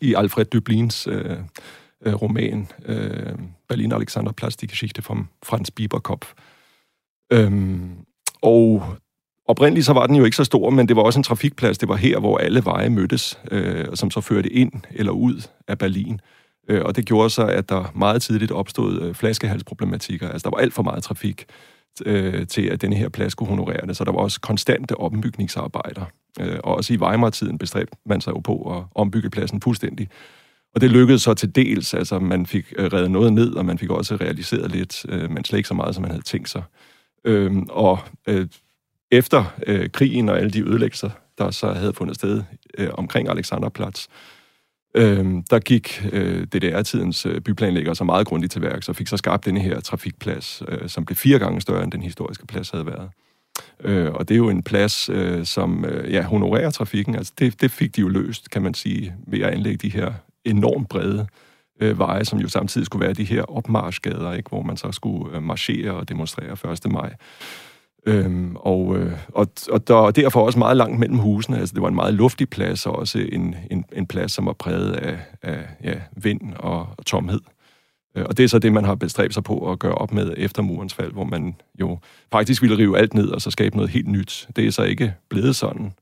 i 0.00 0.14
Alfred 0.14 0.44
Dublins 0.44 1.06
øh, 1.06 1.36
øh 2.06 2.14
roman 2.14 2.68
øh, 2.86 3.32
Berlin 3.68 3.92
Alexanderplatz, 3.92 4.56
die 4.56 4.68
Geschichte 4.68 5.02
vom 5.08 5.28
Franz 5.42 5.70
Bieberkopf, 5.70 6.32
Øhm, 7.32 7.90
og 8.42 8.84
oprindeligt 9.44 9.86
så 9.86 9.92
var 9.92 10.06
den 10.06 10.16
jo 10.16 10.24
ikke 10.24 10.36
så 10.36 10.44
stor, 10.44 10.70
men 10.70 10.88
det 10.88 10.96
var 10.96 11.02
også 11.02 11.18
en 11.18 11.22
trafikplads. 11.22 11.78
Det 11.78 11.88
var 11.88 11.96
her, 11.96 12.18
hvor 12.18 12.38
alle 12.38 12.64
veje 12.64 12.90
mødtes, 12.90 13.40
øh, 13.50 13.84
som 13.94 14.10
så 14.10 14.20
førte 14.20 14.52
ind 14.52 14.72
eller 14.90 15.12
ud 15.12 15.48
af 15.68 15.78
Berlin. 15.78 16.20
Øh, 16.68 16.82
og 16.84 16.96
det 16.96 17.06
gjorde 17.06 17.30
så, 17.30 17.46
at 17.46 17.68
der 17.68 17.92
meget 17.94 18.22
tidligt 18.22 18.52
opstod 18.52 19.00
øh, 19.00 19.14
flaskehalsproblematikker. 19.14 20.28
Altså, 20.28 20.50
der 20.50 20.56
var 20.56 20.62
alt 20.62 20.74
for 20.74 20.82
meget 20.82 21.02
trafik 21.02 21.44
øh, 22.06 22.46
til, 22.46 22.62
at 22.62 22.82
denne 22.82 22.96
her 22.96 23.08
plads 23.08 23.34
kunne 23.34 23.48
honorere 23.48 23.86
det. 23.86 23.96
Så 23.96 24.04
der 24.04 24.12
var 24.12 24.18
også 24.18 24.40
konstante 24.40 24.96
ombygningsarbejder. 24.96 26.04
Øh, 26.40 26.58
og 26.64 26.74
også 26.74 26.94
i 26.94 26.96
Weimar-tiden 26.96 27.58
bestræbte 27.58 27.96
man 28.06 28.20
sig 28.20 28.30
jo 28.30 28.38
på 28.38 28.76
at 28.76 28.84
ombygge 28.94 29.30
pladsen 29.30 29.60
fuldstændig. 29.60 30.08
Og 30.74 30.80
det 30.80 30.90
lykkedes 30.90 31.22
så 31.22 31.34
til 31.34 31.54
dels. 31.54 31.94
Altså, 31.94 32.18
man 32.18 32.46
fik 32.46 32.72
øh, 32.78 32.92
reddet 32.92 33.10
noget 33.10 33.32
ned, 33.32 33.54
og 33.54 33.64
man 33.64 33.78
fik 33.78 33.90
også 33.90 34.16
realiseret 34.16 34.70
lidt, 34.70 35.06
øh, 35.08 35.30
men 35.30 35.44
slet 35.44 35.56
ikke 35.58 35.68
så 35.68 35.74
meget, 35.74 35.94
som 35.94 36.02
man 36.02 36.10
havde 36.10 36.24
tænkt 36.24 36.48
sig. 36.48 36.62
Øhm, 37.26 37.66
og 37.70 37.98
øh, 38.28 38.46
efter 39.10 39.44
øh, 39.66 39.90
krigen 39.90 40.28
og 40.28 40.38
alle 40.38 40.50
de 40.50 40.68
ødelæggelser, 40.68 41.10
der 41.38 41.50
så 41.50 41.72
havde 41.72 41.92
fundet 41.92 42.16
sted 42.16 42.42
øh, 42.78 42.88
omkring 42.92 43.28
Alexanderplatz, 43.28 44.06
øh, 44.94 45.24
der 45.50 45.58
gik 45.58 46.04
øh, 46.12 46.46
DDR-tidens 46.46 47.26
øh, 47.26 47.40
byplanlægger 47.40 47.94
så 47.94 48.04
meget 48.04 48.26
grundigt 48.26 48.52
til 48.52 48.62
værk, 48.62 48.82
så 48.82 48.92
fik 48.92 49.08
så 49.08 49.16
skabt 49.16 49.44
denne 49.44 49.60
her 49.60 49.80
trafikplads, 49.80 50.62
øh, 50.68 50.88
som 50.88 51.04
blev 51.04 51.16
fire 51.16 51.38
gange 51.38 51.60
større, 51.60 51.84
end 51.84 51.92
den 51.92 52.02
historiske 52.02 52.46
plads 52.46 52.70
havde 52.70 52.86
været. 52.86 53.10
Øh, 53.84 54.12
og 54.12 54.28
det 54.28 54.34
er 54.34 54.38
jo 54.38 54.48
en 54.48 54.62
plads, 54.62 55.08
øh, 55.08 55.44
som 55.44 55.84
øh, 55.84 56.12
ja, 56.12 56.22
honorerer 56.22 56.70
trafikken. 56.70 57.14
Altså 57.14 57.32
det, 57.38 57.60
det 57.60 57.70
fik 57.70 57.96
de 57.96 58.00
jo 58.00 58.08
løst, 58.08 58.50
kan 58.50 58.62
man 58.62 58.74
sige, 58.74 59.14
ved 59.26 59.40
at 59.40 59.50
anlægge 59.50 59.88
de 59.88 59.92
her 59.92 60.12
enormt 60.44 60.88
brede 60.88 61.26
øh, 61.80 61.98
veje, 61.98 62.24
som 62.24 62.38
jo 62.38 62.48
samtidig 62.48 62.86
skulle 62.86 63.04
være 63.04 63.14
de 63.14 63.24
her 63.24 63.42
opmarschgader, 63.42 64.32
ikke? 64.32 64.48
hvor 64.48 64.62
man 64.62 64.76
så 64.76 64.92
skulle 64.92 65.36
øh, 65.36 65.42
marchere 65.42 65.90
og 65.90 66.08
demonstrere 66.08 66.72
1. 66.72 66.92
maj. 66.92 67.14
Øhm, 68.06 68.56
og, 68.56 68.98
øh, 68.98 69.12
og, 69.28 69.46
og 69.70 69.88
der 69.88 69.94
var 69.94 70.10
derfor 70.10 70.46
også 70.46 70.58
meget 70.58 70.76
langt 70.76 70.98
mellem 70.98 71.18
husene. 71.18 71.58
Altså, 71.58 71.74
det 71.74 71.82
var 71.82 71.88
en 71.88 71.94
meget 71.94 72.14
luftig 72.14 72.48
plads, 72.48 72.86
og 72.86 72.96
også 72.96 73.18
en, 73.32 73.56
en, 73.70 73.84
en 73.92 74.06
plads, 74.06 74.32
som 74.32 74.46
var 74.46 74.52
præget 74.52 74.92
af, 74.92 75.18
af 75.42 75.64
ja, 75.84 75.94
vind 76.16 76.40
og, 76.56 76.88
og 76.96 77.06
tomhed. 77.06 77.40
Øh, 78.16 78.24
og 78.28 78.36
det 78.36 78.44
er 78.44 78.48
så 78.48 78.58
det, 78.58 78.72
man 78.72 78.84
har 78.84 78.94
bestræbt 78.94 79.34
sig 79.34 79.44
på 79.44 79.72
at 79.72 79.78
gøre 79.78 79.94
op 79.94 80.12
med 80.12 80.34
efter 80.36 80.62
murens 80.62 80.94
fald, 80.94 81.12
hvor 81.12 81.24
man 81.24 81.54
jo 81.80 81.98
faktisk 82.32 82.62
ville 82.62 82.78
rive 82.78 82.98
alt 82.98 83.14
ned 83.14 83.28
og 83.28 83.42
så 83.42 83.50
skabe 83.50 83.76
noget 83.76 83.90
helt 83.90 84.08
nyt. 84.08 84.48
Det 84.56 84.66
er 84.66 84.70
så 84.70 84.82
ikke 84.82 85.14
blevet 85.28 85.56
sådan. 85.56 85.92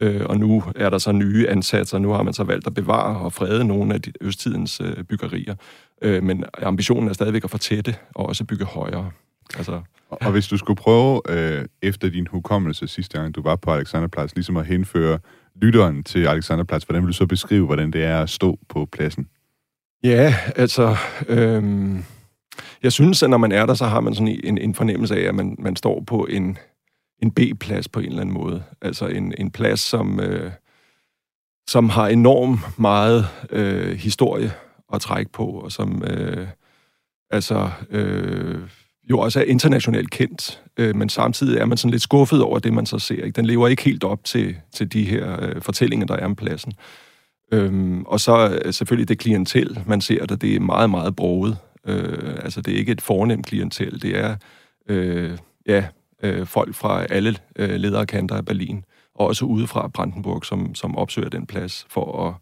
Øh, 0.00 0.26
og 0.26 0.38
nu 0.38 0.62
er 0.76 0.90
der 0.90 0.98
så 0.98 1.12
nye 1.12 1.48
ansatser. 1.48 1.98
Nu 1.98 2.10
har 2.10 2.22
man 2.22 2.32
så 2.32 2.44
valgt 2.44 2.66
at 2.66 2.74
bevare 2.74 3.18
og 3.18 3.32
frede 3.32 3.64
nogle 3.64 3.94
af 3.94 4.02
de 4.02 4.12
østtidens 4.20 4.80
øh, 4.80 5.04
byggerier. 5.04 5.54
Øh, 6.02 6.22
men 6.22 6.44
ambitionen 6.62 7.08
er 7.08 7.12
stadigvæk 7.12 7.44
at 7.44 7.50
fortætte 7.50 7.94
og 8.14 8.26
også 8.26 8.44
bygge 8.44 8.64
højere. 8.64 9.10
Altså, 9.56 9.80
og 10.10 10.30
hvis 10.30 10.48
du 10.48 10.56
skulle 10.56 10.76
prøve, 10.76 11.20
øh, 11.28 11.64
efter 11.82 12.08
din 12.08 12.26
hukommelse 12.26 12.88
sidste 12.88 13.18
gang, 13.18 13.34
du 13.34 13.42
var 13.42 13.56
på 13.56 13.72
Alexanderplads, 13.72 14.34
ligesom 14.34 14.56
at 14.56 14.66
henføre 14.66 15.18
lytteren 15.56 16.04
til 16.04 16.26
Alexanderplads, 16.26 16.84
hvordan 16.84 17.02
vil 17.02 17.08
du 17.08 17.16
så 17.16 17.26
beskrive, 17.26 17.66
hvordan 17.66 17.90
det 17.90 18.04
er 18.04 18.22
at 18.22 18.30
stå 18.30 18.58
på 18.68 18.88
pladsen? 18.92 19.28
Ja, 20.04 20.34
altså... 20.56 20.96
Øhm, 21.28 22.04
jeg 22.82 22.92
synes, 22.92 23.22
at 23.22 23.30
når 23.30 23.38
man 23.38 23.52
er 23.52 23.66
der, 23.66 23.74
så 23.74 23.86
har 23.86 24.00
man 24.00 24.14
sådan 24.14 24.40
en, 24.44 24.58
en 24.58 24.74
fornemmelse 24.74 25.16
af, 25.16 25.28
at 25.28 25.34
man, 25.34 25.56
man 25.58 25.76
står 25.76 26.04
på 26.06 26.26
en, 26.30 26.58
en 27.22 27.30
B-plads 27.30 27.88
på 27.88 28.00
en 28.00 28.06
eller 28.06 28.20
anden 28.20 28.34
måde. 28.34 28.62
Altså 28.82 29.06
en, 29.06 29.34
en 29.38 29.50
plads, 29.50 29.80
som, 29.80 30.20
øh, 30.20 30.52
som 31.68 31.88
har 31.88 32.08
enormt 32.08 32.60
meget 32.78 33.28
øh, 33.50 33.96
historie 33.96 34.52
at 34.92 35.00
trække 35.00 35.32
på, 35.32 35.46
og 35.46 35.72
som 35.72 36.04
øh, 36.04 36.46
altså, 37.30 37.70
øh, 37.90 38.60
jo 39.10 39.18
også 39.18 39.40
er 39.40 39.44
internationalt 39.44 40.10
kendt, 40.10 40.62
øh, 40.76 40.96
men 40.96 41.08
samtidig 41.08 41.58
er 41.58 41.64
man 41.64 41.78
sådan 41.78 41.90
lidt 41.90 42.02
skuffet 42.02 42.42
over 42.42 42.58
det, 42.58 42.72
man 42.72 42.86
så 42.86 42.98
ser. 42.98 43.24
Ikke? 43.24 43.36
Den 43.36 43.46
lever 43.46 43.68
ikke 43.68 43.82
helt 43.82 44.04
op 44.04 44.24
til, 44.24 44.56
til 44.74 44.92
de 44.92 45.04
her 45.04 45.42
øh, 45.42 45.62
fortællinger, 45.62 46.06
der 46.06 46.16
er 46.16 46.24
om 46.24 46.36
pladsen. 46.36 46.72
Øhm, 47.52 48.02
og 48.02 48.20
så 48.20 48.60
øh, 48.64 48.72
selvfølgelig 48.72 49.08
det 49.08 49.18
klientel, 49.18 49.80
man 49.86 50.00
ser 50.00 50.26
der, 50.26 50.36
det 50.36 50.54
er 50.54 50.60
meget, 50.60 50.90
meget 50.90 51.16
broget. 51.16 51.56
Øh, 51.86 52.34
altså, 52.42 52.60
det 52.60 52.74
er 52.74 52.78
ikke 52.78 52.92
et 52.92 53.00
fornemt 53.00 53.46
klientel. 53.46 54.02
Det 54.02 54.18
er, 54.18 54.36
øh, 54.88 55.38
ja, 55.66 55.84
øh, 56.22 56.46
folk 56.46 56.74
fra 56.74 57.06
alle 57.10 57.36
øh, 57.56 57.70
lederkanter 57.70 58.36
af 58.36 58.44
Berlin, 58.44 58.84
og 59.14 59.26
også 59.26 59.44
udefra 59.44 59.88
Brandenburg, 59.88 60.44
som, 60.44 60.74
som 60.74 60.96
opsøger 60.96 61.28
den 61.28 61.46
plads 61.46 61.86
for 61.90 62.26
at 62.26 62.34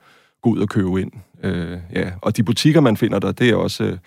gå 0.42 0.50
ud 0.50 0.58
og 0.58 0.68
købe 0.68 1.00
ind. 1.00 1.12
Øh, 1.42 1.78
ja. 1.92 2.12
Og 2.22 2.36
de 2.36 2.42
butikker, 2.42 2.80
man 2.80 2.96
finder 2.96 3.18
der, 3.18 3.32
det 3.32 3.50
er 3.50 3.56
også 3.56 3.84
øh, 3.84 3.98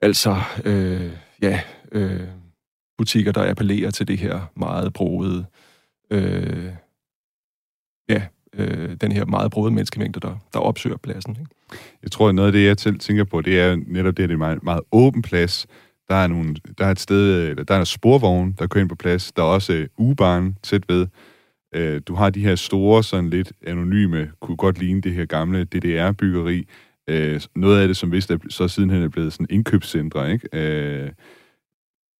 altså, 0.00 0.36
øh, 0.64 1.10
ja, 1.42 1.60
øh, 1.92 2.28
butikker, 2.98 3.32
der 3.32 3.50
appellerer 3.50 3.90
til 3.90 4.08
det 4.08 4.18
her 4.18 4.40
meget 4.56 4.92
broede, 4.92 5.44
øh, 6.10 6.72
ja, 8.08 8.22
øh, 8.54 8.96
den 9.00 9.12
her 9.12 9.24
meget 9.24 9.50
brode 9.50 9.70
menneskemængde, 9.70 10.20
der, 10.20 10.36
der 10.52 10.58
opsøger 10.58 10.96
pladsen. 10.96 11.36
Ikke? 11.40 11.50
Jeg 12.02 12.10
tror, 12.10 12.28
at 12.28 12.34
noget 12.34 12.46
af 12.46 12.52
det, 12.52 12.66
jeg 12.66 12.76
selv 12.78 12.98
tænker 12.98 13.24
på, 13.24 13.40
det 13.40 13.60
er 13.60 13.76
netop 13.86 14.16
det, 14.16 14.22
at 14.22 14.28
det 14.28 14.34
er 14.34 14.36
en 14.36 14.38
meget, 14.38 14.62
meget 14.62 14.80
åben 14.92 15.22
plads. 15.22 15.66
Der 16.08 16.14
er, 16.14 16.26
nogle, 16.26 16.54
der 16.78 16.86
er 16.86 16.90
et 16.90 17.00
sted, 17.00 17.54
der 17.56 17.74
er 17.74 17.80
en 17.80 17.86
sporvogn, 17.86 18.52
der 18.58 18.66
kører 18.66 18.82
ind 18.82 18.88
på 18.88 18.94
plads. 18.94 19.32
Der 19.32 19.42
er 19.42 19.46
også 19.46 19.72
øh, 19.72 19.88
U-banen 19.98 20.56
tæt 20.62 20.88
ved. 20.88 21.06
Øh, 21.74 22.00
du 22.06 22.14
har 22.14 22.30
de 22.30 22.40
her 22.40 22.54
store, 22.54 23.04
sådan 23.04 23.30
lidt 23.30 23.52
anonyme, 23.66 24.30
kunne 24.40 24.56
godt 24.56 24.78
ligne 24.78 25.00
det 25.00 25.12
her 25.14 25.24
gamle 25.24 25.64
DDR-byggeri. 25.64 26.68
Øh, 27.08 27.40
noget 27.56 27.80
af 27.80 27.88
det, 27.88 27.96
som 27.96 28.12
vist 28.12 28.30
er 28.30 28.38
så 28.48 28.68
sidenhen 28.68 29.02
er 29.02 29.08
blevet 29.08 29.32
sådan 29.32 29.46
indkøbscentre, 29.50 30.32
ikke? 30.32 30.48
Øh, 30.52 31.10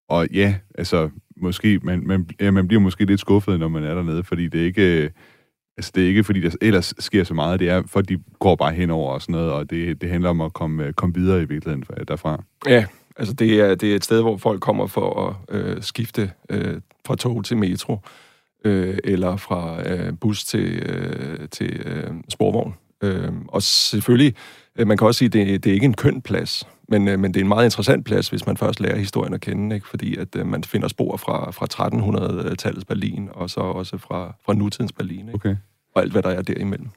og 0.08 0.28
ja, 0.32 0.54
altså, 0.74 1.10
måske, 1.36 1.80
man, 1.82 2.06
man, 2.06 2.28
ja, 2.40 2.50
man 2.50 2.68
bliver 2.68 2.80
måske 2.80 3.04
lidt 3.04 3.20
skuffet, 3.20 3.58
når 3.58 3.68
man 3.68 3.84
er 3.84 3.94
dernede, 3.94 4.24
fordi 4.24 4.48
det 4.48 4.60
er 4.60 4.64
ikke 4.64 5.04
øh, 5.04 5.10
Altså, 5.76 5.92
det 5.94 6.04
er 6.04 6.08
ikke, 6.08 6.24
fordi 6.24 6.40
der 6.40 6.50
ellers 6.60 6.94
sker 6.98 7.24
så 7.24 7.34
meget. 7.34 7.60
Det 7.60 7.68
er, 7.68 7.82
for 7.86 8.00
de 8.00 8.18
går 8.38 8.56
bare 8.56 8.72
henover 8.72 9.12
og 9.12 9.22
sådan 9.22 9.32
noget, 9.32 9.52
og 9.52 9.70
det, 9.70 10.00
det 10.00 10.10
handler 10.10 10.30
om 10.30 10.40
at 10.40 10.52
komme, 10.52 10.84
øh, 10.84 10.92
komme 10.92 11.14
videre 11.14 11.42
i 11.42 11.44
virkeligheden 11.44 11.84
derfra. 12.08 12.42
Ja, 12.66 12.84
altså 13.16 13.34
det 13.34 13.60
er, 13.60 13.74
det 13.74 13.92
er 13.92 13.96
et 13.96 14.04
sted, 14.04 14.20
hvor 14.20 14.36
folk 14.36 14.60
kommer 14.60 14.86
for 14.86 15.28
at 15.28 15.56
øh, 15.56 15.82
skifte 15.82 16.32
øh, 16.50 16.80
fra 17.06 17.16
tog 17.16 17.44
til 17.44 17.56
metro, 17.56 17.98
øh, 18.64 18.98
eller 19.04 19.36
fra 19.36 19.90
øh, 19.90 20.12
bus 20.20 20.44
til, 20.44 20.82
øh, 20.88 21.48
til 21.48 21.82
øh, 21.86 22.10
sporvogn. 22.28 22.74
Øh, 23.02 23.32
og 23.48 23.62
selvfølgelig, 23.62 24.34
øh, 24.76 24.86
man 24.86 24.96
kan 24.96 25.06
også 25.06 25.18
sige, 25.18 25.26
at 25.26 25.32
det, 25.32 25.64
det 25.64 25.70
er 25.70 25.74
ikke 25.74 25.86
en 25.86 25.94
køn 25.94 26.22
plads, 26.22 26.66
men, 26.88 27.08
øh, 27.08 27.18
men 27.18 27.34
det 27.34 27.40
er 27.40 27.44
en 27.44 27.48
meget 27.48 27.64
interessant 27.64 28.04
plads, 28.04 28.28
hvis 28.28 28.46
man 28.46 28.56
først 28.56 28.80
lærer 28.80 28.96
historien 28.96 29.34
at 29.34 29.40
kende, 29.40 29.74
ikke? 29.74 29.88
fordi 29.88 30.16
at 30.16 30.36
øh, 30.36 30.46
man 30.46 30.64
finder 30.64 30.88
spor 30.88 31.16
fra, 31.16 31.50
fra 31.50 31.66
1300-tallets 31.66 32.84
Berlin, 32.84 33.28
og 33.32 33.50
så 33.50 33.60
også 33.60 33.98
fra, 33.98 34.34
fra 34.46 34.54
nutidens 34.54 34.92
Berlin. 34.92 35.20
Ikke? 35.20 35.34
Okay. 35.34 35.56
Og 35.94 36.02
alt, 36.02 36.12
hvad 36.12 36.22
der 36.22 36.30
er 36.30 36.42
derimellem. 36.42 36.88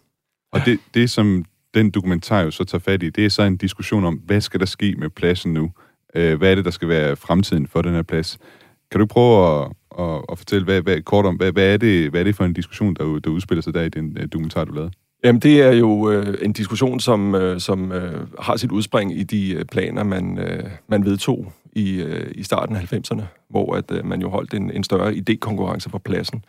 Og 0.52 0.62
det, 0.66 0.80
det, 0.94 1.10
som 1.10 1.46
den 1.74 1.92
dokumentar 1.92 2.42
jo 2.42 2.52
så 2.52 2.64
tager 2.64 2.80
fat 2.80 3.04
i, 3.04 3.10
det 3.10 3.26
er 3.26 3.30
så 3.30 3.44
en 3.44 3.58
diskussion 3.58 4.06
om, 4.06 4.16
hvad 4.16 4.42
skal 4.42 4.60
der 4.60 4.66
ske 4.66 4.96
med 4.98 5.10
pladsen 5.10 5.54
nu? 5.54 5.72
Øh, 6.16 6.38
hvad 6.38 6.52
er 6.52 6.56
det, 6.56 6.66
der 6.66 6.72
skal 6.72 6.90
være 6.90 7.16
fremtiden 7.16 7.68
for 7.68 7.82
den 7.82 7.94
her 7.94 8.02
plads? 8.02 8.38
Kan 8.92 9.00
du 9.00 9.06
prøve 9.06 9.62
at, 9.62 9.72
at, 10.00 10.22
at 10.32 10.38
fortælle 10.38 10.66
hvad, 10.66 10.82
hvad, 10.82 11.02
kort 11.02 11.26
om, 11.26 11.36
hvad, 11.36 11.52
hvad, 11.52 11.74
er 11.74 11.78
det, 11.78 12.10
hvad 12.10 12.20
er 12.20 12.24
det 12.24 12.36
for 12.36 12.46
en 12.46 12.54
diskussion, 12.54 12.94
der, 12.94 13.20
der 13.20 13.30
udspiller 13.30 13.62
sig 13.62 13.74
der 13.74 13.82
i 13.82 13.90
den 13.90 14.18
uh, 14.18 14.26
dokumentar, 14.34 14.66
du 14.66 14.74
lavede? 14.74 14.92
Jamen, 15.24 15.42
det 15.42 15.62
er 15.62 15.72
jo 15.72 16.12
øh, 16.12 16.38
en 16.42 16.54
diskussion, 16.54 17.00
som, 17.00 17.36
øh, 17.36 17.60
som 17.60 17.92
øh, 17.92 18.28
har 18.40 18.56
sit 18.56 18.72
udspring 18.72 19.20
i 19.20 19.24
de 19.24 19.54
øh, 19.54 19.66
planer, 19.66 20.04
man, 20.04 20.38
øh, 20.38 20.64
man 20.88 21.06
vedtog 21.06 21.54
i, 21.74 22.02
øh, 22.02 22.32
i 22.36 22.44
starten 22.44 22.76
af 22.76 22.94
90'erne, 22.94 23.22
hvor 23.50 23.76
at, 23.76 23.92
øh, 23.92 24.06
man 24.06 24.22
jo 24.22 24.30
holdt 24.30 24.54
en, 24.54 24.72
en 24.72 24.84
større 24.84 25.12
idékonkurrence 25.12 25.90
på 25.90 26.00
pladsen, 26.00 26.46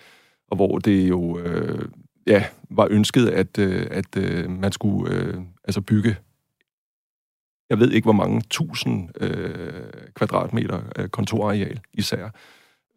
og 0.48 0.56
hvor 0.56 0.78
det 0.78 1.08
jo 1.08 1.38
øh, 1.38 1.88
ja, 2.26 2.44
var 2.70 2.88
ønsket, 2.90 3.28
at, 3.28 3.58
øh, 3.58 3.86
at 3.90 4.16
øh, 4.16 4.50
man 4.50 4.72
skulle 4.72 5.14
øh, 5.14 5.34
altså 5.64 5.80
bygge, 5.80 6.16
jeg 7.70 7.78
ved 7.80 7.90
ikke 7.90 8.06
hvor 8.06 8.12
mange 8.12 8.42
tusind 8.50 9.08
øh, 9.20 9.82
kvadratmeter 10.14 10.80
øh, 10.96 11.08
kontorareal 11.08 11.80
især. 11.94 12.28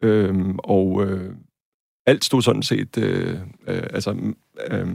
Øhm, 0.02 0.58
og 0.58 1.06
øh, 1.06 1.34
alt 2.06 2.24
stod 2.24 2.42
sådan 2.42 2.62
set, 2.62 2.98
øh, 2.98 3.38
øh, 3.66 3.82
altså... 3.92 4.16
Øh, 4.70 4.88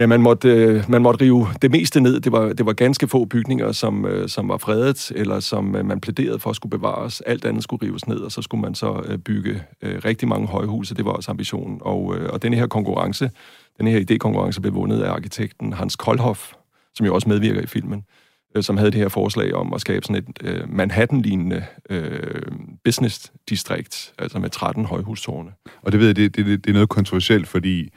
Ja, 0.00 0.06
man 0.06 0.22
måtte, 0.22 0.48
øh, 0.48 0.90
man 0.90 1.02
måtte 1.02 1.24
rive 1.24 1.46
det 1.62 1.70
meste 1.70 2.00
ned. 2.00 2.20
Det 2.20 2.32
var, 2.32 2.52
det 2.52 2.66
var 2.66 2.72
ganske 2.72 3.08
få 3.08 3.24
bygninger, 3.24 3.72
som, 3.72 4.06
øh, 4.06 4.28
som 4.28 4.48
var 4.48 4.56
fredet, 4.56 5.12
eller 5.16 5.40
som 5.40 5.76
øh, 5.76 5.86
man 5.86 6.00
plæderede 6.00 6.38
for 6.38 6.50
at 6.50 6.56
skulle 6.56 6.70
bevares. 6.70 7.20
Alt 7.20 7.44
andet 7.44 7.62
skulle 7.62 7.86
rives 7.86 8.06
ned, 8.08 8.18
og 8.18 8.32
så 8.32 8.42
skulle 8.42 8.60
man 8.60 8.74
så 8.74 9.02
øh, 9.06 9.18
bygge 9.18 9.62
øh, 9.82 10.00
rigtig 10.04 10.28
mange 10.28 10.46
højhuse. 10.46 10.94
Det 10.94 11.04
var 11.04 11.10
også 11.10 11.30
ambitionen. 11.30 11.78
Og, 11.80 12.16
øh, 12.16 12.32
og 12.32 12.42
denne 12.42 12.56
her 12.56 12.66
konkurrence, 12.66 13.30
den 13.78 13.86
her 13.86 14.00
idékonkurrence 14.00 14.60
blev 14.60 14.74
vundet 14.74 15.02
af 15.02 15.10
arkitekten 15.10 15.72
Hans 15.72 15.96
Kolhoff, 15.96 16.52
som 16.94 17.06
jo 17.06 17.14
også 17.14 17.28
medvirker 17.28 17.60
i 17.60 17.66
filmen, 17.66 18.04
øh, 18.54 18.62
som 18.62 18.76
havde 18.76 18.90
det 18.90 19.00
her 19.00 19.08
forslag 19.08 19.54
om 19.54 19.74
at 19.74 19.80
skabe 19.80 20.06
sådan 20.06 20.22
et 20.22 20.48
øh, 20.48 20.68
Manhattan-lignende 20.68 21.64
øh, 21.90 22.42
business-distrikt, 22.84 24.12
altså 24.18 24.38
med 24.38 24.50
13 24.50 24.84
højhustårne. 24.84 25.50
Og 25.82 25.92
det 25.92 26.00
ved 26.00 26.06
jeg, 26.06 26.16
det, 26.16 26.36
det, 26.36 26.46
det 26.46 26.70
er 26.70 26.74
noget 26.74 26.88
kontroversielt, 26.88 27.48
fordi 27.48 27.90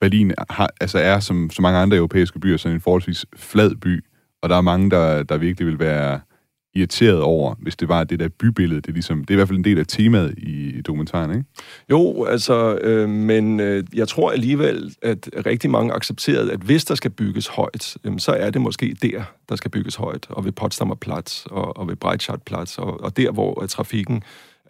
Berlin 0.00 0.32
har, 0.50 0.70
altså 0.80 0.98
er, 0.98 1.20
som 1.20 1.50
så 1.50 1.62
mange 1.62 1.78
andre 1.78 1.96
europæiske 1.96 2.40
byer, 2.40 2.56
sådan 2.56 2.76
en 2.76 2.80
forholdsvis 2.80 3.26
flad 3.36 3.74
by, 3.74 4.04
og 4.42 4.48
der 4.48 4.56
er 4.56 4.60
mange, 4.60 4.90
der, 4.90 5.22
der 5.22 5.36
virkelig 5.36 5.66
vil 5.66 5.78
være 5.78 6.20
irriteret 6.74 7.22
over, 7.22 7.54
hvis 7.58 7.76
det 7.76 7.88
var 7.88 8.04
det 8.04 8.20
der 8.20 8.28
bybillede. 8.28 8.80
Det 8.80 8.88
er, 8.88 8.92
ligesom, 8.92 9.24
det 9.24 9.30
er 9.30 9.34
i 9.34 9.36
hvert 9.36 9.48
fald 9.48 9.58
en 9.58 9.64
del 9.64 9.78
af 9.78 9.86
temaet 9.86 10.34
i 10.38 10.80
dokumentaren, 10.80 11.30
ikke? 11.30 11.44
Jo, 11.90 12.24
altså, 12.24 12.74
øh, 12.74 13.08
men 13.08 13.60
øh, 13.60 13.84
jeg 13.94 14.08
tror 14.08 14.30
alligevel, 14.30 14.94
at 15.02 15.30
rigtig 15.46 15.70
mange 15.70 15.92
accepterede, 15.92 16.52
at 16.52 16.60
hvis 16.60 16.84
der 16.84 16.94
skal 16.94 17.10
bygges 17.10 17.46
højt, 17.46 17.96
øh, 18.04 18.18
så 18.18 18.32
er 18.32 18.50
det 18.50 18.60
måske 18.60 18.96
der, 19.02 19.22
der 19.48 19.56
skal 19.56 19.70
bygges 19.70 19.94
højt, 19.94 20.26
og 20.30 20.44
ved 20.44 20.52
Potsdamer 20.52 20.94
Platz, 20.94 21.46
og, 21.46 21.76
og 21.76 21.88
ved 21.88 21.96
Breitscheidplatz, 21.96 22.78
og, 22.78 23.00
og 23.00 23.16
der, 23.16 23.32
hvor 23.32 23.62
uh, 23.62 23.68
trafikken, 23.68 24.22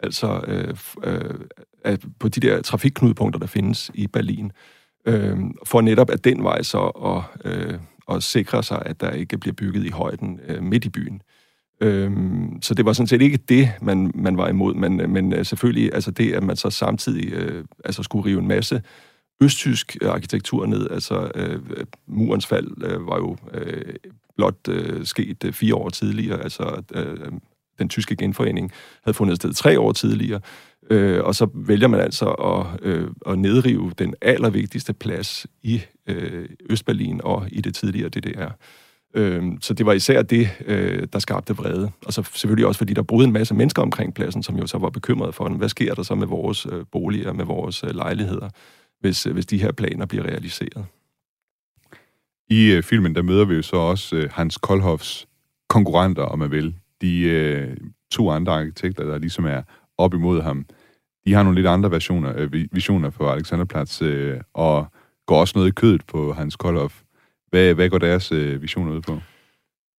altså 0.03 0.41
øh, 0.47 0.75
øh, 1.03 1.97
på 2.19 2.27
de 2.27 2.39
der 2.39 2.61
trafikknudepunkter, 2.61 3.39
der 3.39 3.47
findes 3.47 3.91
i 3.93 4.07
Berlin, 4.07 4.51
øh, 5.05 5.37
for 5.65 5.81
netop 5.81 6.09
at 6.09 6.23
den 6.23 6.43
vej 6.43 6.63
så 6.63 6.79
at, 6.81 7.51
øh, 7.51 7.79
at 8.11 8.23
sikre 8.23 8.63
sig, 8.63 8.83
at 8.85 9.01
der 9.01 9.11
ikke 9.11 9.37
bliver 9.37 9.53
bygget 9.53 9.85
i 9.85 9.89
højden 9.89 10.39
øh, 10.47 10.63
midt 10.63 10.85
i 10.85 10.89
byen. 10.89 11.21
Øhm, 11.81 12.61
så 12.61 12.73
det 12.73 12.85
var 12.85 12.93
sådan 12.93 13.07
set 13.07 13.21
ikke 13.21 13.37
det, 13.37 13.71
man, 13.81 14.11
man 14.15 14.37
var 14.37 14.47
imod, 14.47 14.73
men, 14.73 15.11
men 15.11 15.33
øh, 15.33 15.45
selvfølgelig 15.45 15.93
altså 15.93 16.11
det, 16.11 16.33
at 16.33 16.43
man 16.43 16.55
så 16.55 16.69
samtidig 16.69 17.33
øh, 17.33 17.65
altså 17.85 18.03
skulle 18.03 18.25
rive 18.25 18.39
en 18.39 18.47
masse 18.47 18.81
østtysk 19.41 19.97
arkitektur 20.05 20.65
ned. 20.65 20.89
Altså, 20.91 21.31
øh, 21.35 21.59
murens 22.07 22.45
fald 22.45 22.83
øh, 22.83 23.07
var 23.07 23.17
jo 23.17 23.37
øh, 23.53 23.95
blot 24.35 24.67
øh, 24.69 25.05
sket 25.05 25.43
øh, 25.43 25.53
fire 25.53 25.75
år 25.75 25.89
tidligere. 25.89 26.43
Altså, 26.43 26.83
øh, 26.93 27.31
den 27.79 27.89
tyske 27.89 28.15
genforening 28.15 28.71
havde 29.03 29.13
fundet 29.13 29.35
sted 29.35 29.53
tre 29.53 29.79
år 29.79 29.91
tidligere. 29.91 30.41
Øh, 30.89 31.23
og 31.23 31.35
så 31.35 31.47
vælger 31.53 31.87
man 31.87 31.99
altså 31.99 32.25
at, 32.29 32.65
øh, 32.81 33.07
at 33.27 33.39
nedrive 33.39 33.91
den 33.97 34.15
allervigtigste 34.21 34.93
plads 34.93 35.47
i 35.63 35.81
øh, 36.07 36.49
Østberlin 36.69 37.21
og 37.23 37.47
i 37.51 37.61
det 37.61 37.75
tidligere 37.75 38.09
DDR. 38.09 38.51
Øh, 39.13 39.43
så 39.61 39.73
det 39.73 39.85
var 39.85 39.93
især 39.93 40.21
det, 40.21 40.49
øh, 40.65 41.07
der 41.13 41.19
skabte 41.19 41.55
vrede. 41.55 41.91
Og 42.05 42.13
så 42.13 42.23
selvfølgelig 42.33 42.67
også, 42.67 42.77
fordi 42.77 42.93
der 42.93 43.01
boede 43.01 43.27
en 43.27 43.33
masse 43.33 43.53
mennesker 43.53 43.81
omkring 43.81 44.13
pladsen, 44.13 44.43
som 44.43 44.57
jo 44.57 44.67
så 44.67 44.77
var 44.77 44.89
bekymrede 44.89 45.33
for, 45.33 45.49
hvad 45.49 45.69
sker 45.69 45.93
der 45.93 46.03
så 46.03 46.15
med 46.15 46.27
vores 46.27 46.67
øh, 46.71 46.85
boliger, 46.91 47.33
med 47.33 47.45
vores 47.45 47.83
øh, 47.83 47.89
lejligheder, 47.95 48.49
hvis, 48.99 49.25
øh, 49.25 49.33
hvis 49.33 49.45
de 49.45 49.57
her 49.57 49.71
planer 49.71 50.05
bliver 50.05 50.23
realiseret. 50.23 50.85
I 52.49 52.71
øh, 52.71 52.83
filmen, 52.83 53.15
der 53.15 53.21
møder 53.21 53.45
vi 53.45 53.55
jo 53.55 53.61
så 53.61 53.75
også 53.75 54.15
øh, 54.15 54.29
Hans 54.33 54.57
Kolhoffs 54.57 55.27
konkurrenter, 55.69 56.23
om 56.23 56.39
man 56.39 56.51
vil. 56.51 56.75
De 57.01 57.21
øh, 57.21 57.77
to 58.11 58.29
andre 58.29 58.53
arkitekter, 58.53 59.03
der 59.03 59.17
ligesom 59.17 59.45
er 59.45 59.61
op 59.97 60.13
imod 60.13 60.41
ham, 60.41 60.65
de 61.25 61.33
har 61.33 61.43
nogle 61.43 61.55
lidt 61.55 61.67
andre 61.67 61.91
versioner, 61.91 62.33
øh, 62.35 62.53
visioner 62.71 63.09
på 63.09 63.31
Alexanderplatz, 63.31 64.01
øh, 64.01 64.41
og 64.53 64.87
går 65.25 65.39
også 65.39 65.53
noget 65.55 65.69
i 65.69 65.71
kødet 65.71 66.05
på 66.07 66.33
Hans 66.33 66.55
Kolhoff. 66.55 67.01
Hvad, 67.51 67.73
hvad 67.73 67.89
går 67.89 67.97
deres 67.97 68.31
øh, 68.31 68.61
visioner 68.61 68.91
ud 68.91 69.01
på? 69.01 69.19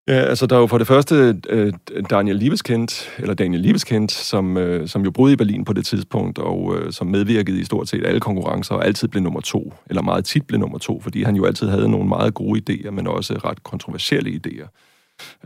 Ja, 0.07 0.13
altså 0.13 0.45
der 0.45 0.55
er 0.55 0.59
jo 0.59 0.67
for 0.67 0.77
det 0.77 0.87
første 0.87 1.41
øh, 1.49 1.73
Daniel 2.09 2.35
Liebeskind, 2.35 2.89
eller 3.19 3.33
Daniel 3.33 3.61
Liebeskind, 3.61 4.09
som, 4.09 4.57
øh, 4.57 4.87
som 4.87 5.03
jo 5.03 5.11
boede 5.11 5.33
i 5.33 5.35
Berlin 5.35 5.65
på 5.65 5.73
det 5.73 5.85
tidspunkt, 5.85 6.39
og 6.39 6.77
øh, 6.77 6.91
som 6.91 7.07
medvirkede 7.07 7.59
i 7.59 7.63
stort 7.63 7.89
set 7.89 8.05
alle 8.05 8.19
konkurrencer, 8.19 8.75
og 8.75 8.85
altid 8.85 9.07
blev 9.07 9.23
nummer 9.23 9.41
to, 9.41 9.73
eller 9.89 10.01
meget 10.01 10.25
tit 10.25 10.47
blev 10.47 10.59
nummer 10.59 10.77
to, 10.77 11.01
fordi 11.01 11.23
han 11.23 11.35
jo 11.35 11.45
altid 11.45 11.67
havde 11.67 11.89
nogle 11.89 12.07
meget 12.07 12.33
gode 12.33 12.61
idéer, 12.69 12.89
men 12.89 13.07
også 13.07 13.33
ret 13.33 13.63
kontroversielle 13.63 14.41
idéer. 14.47 14.67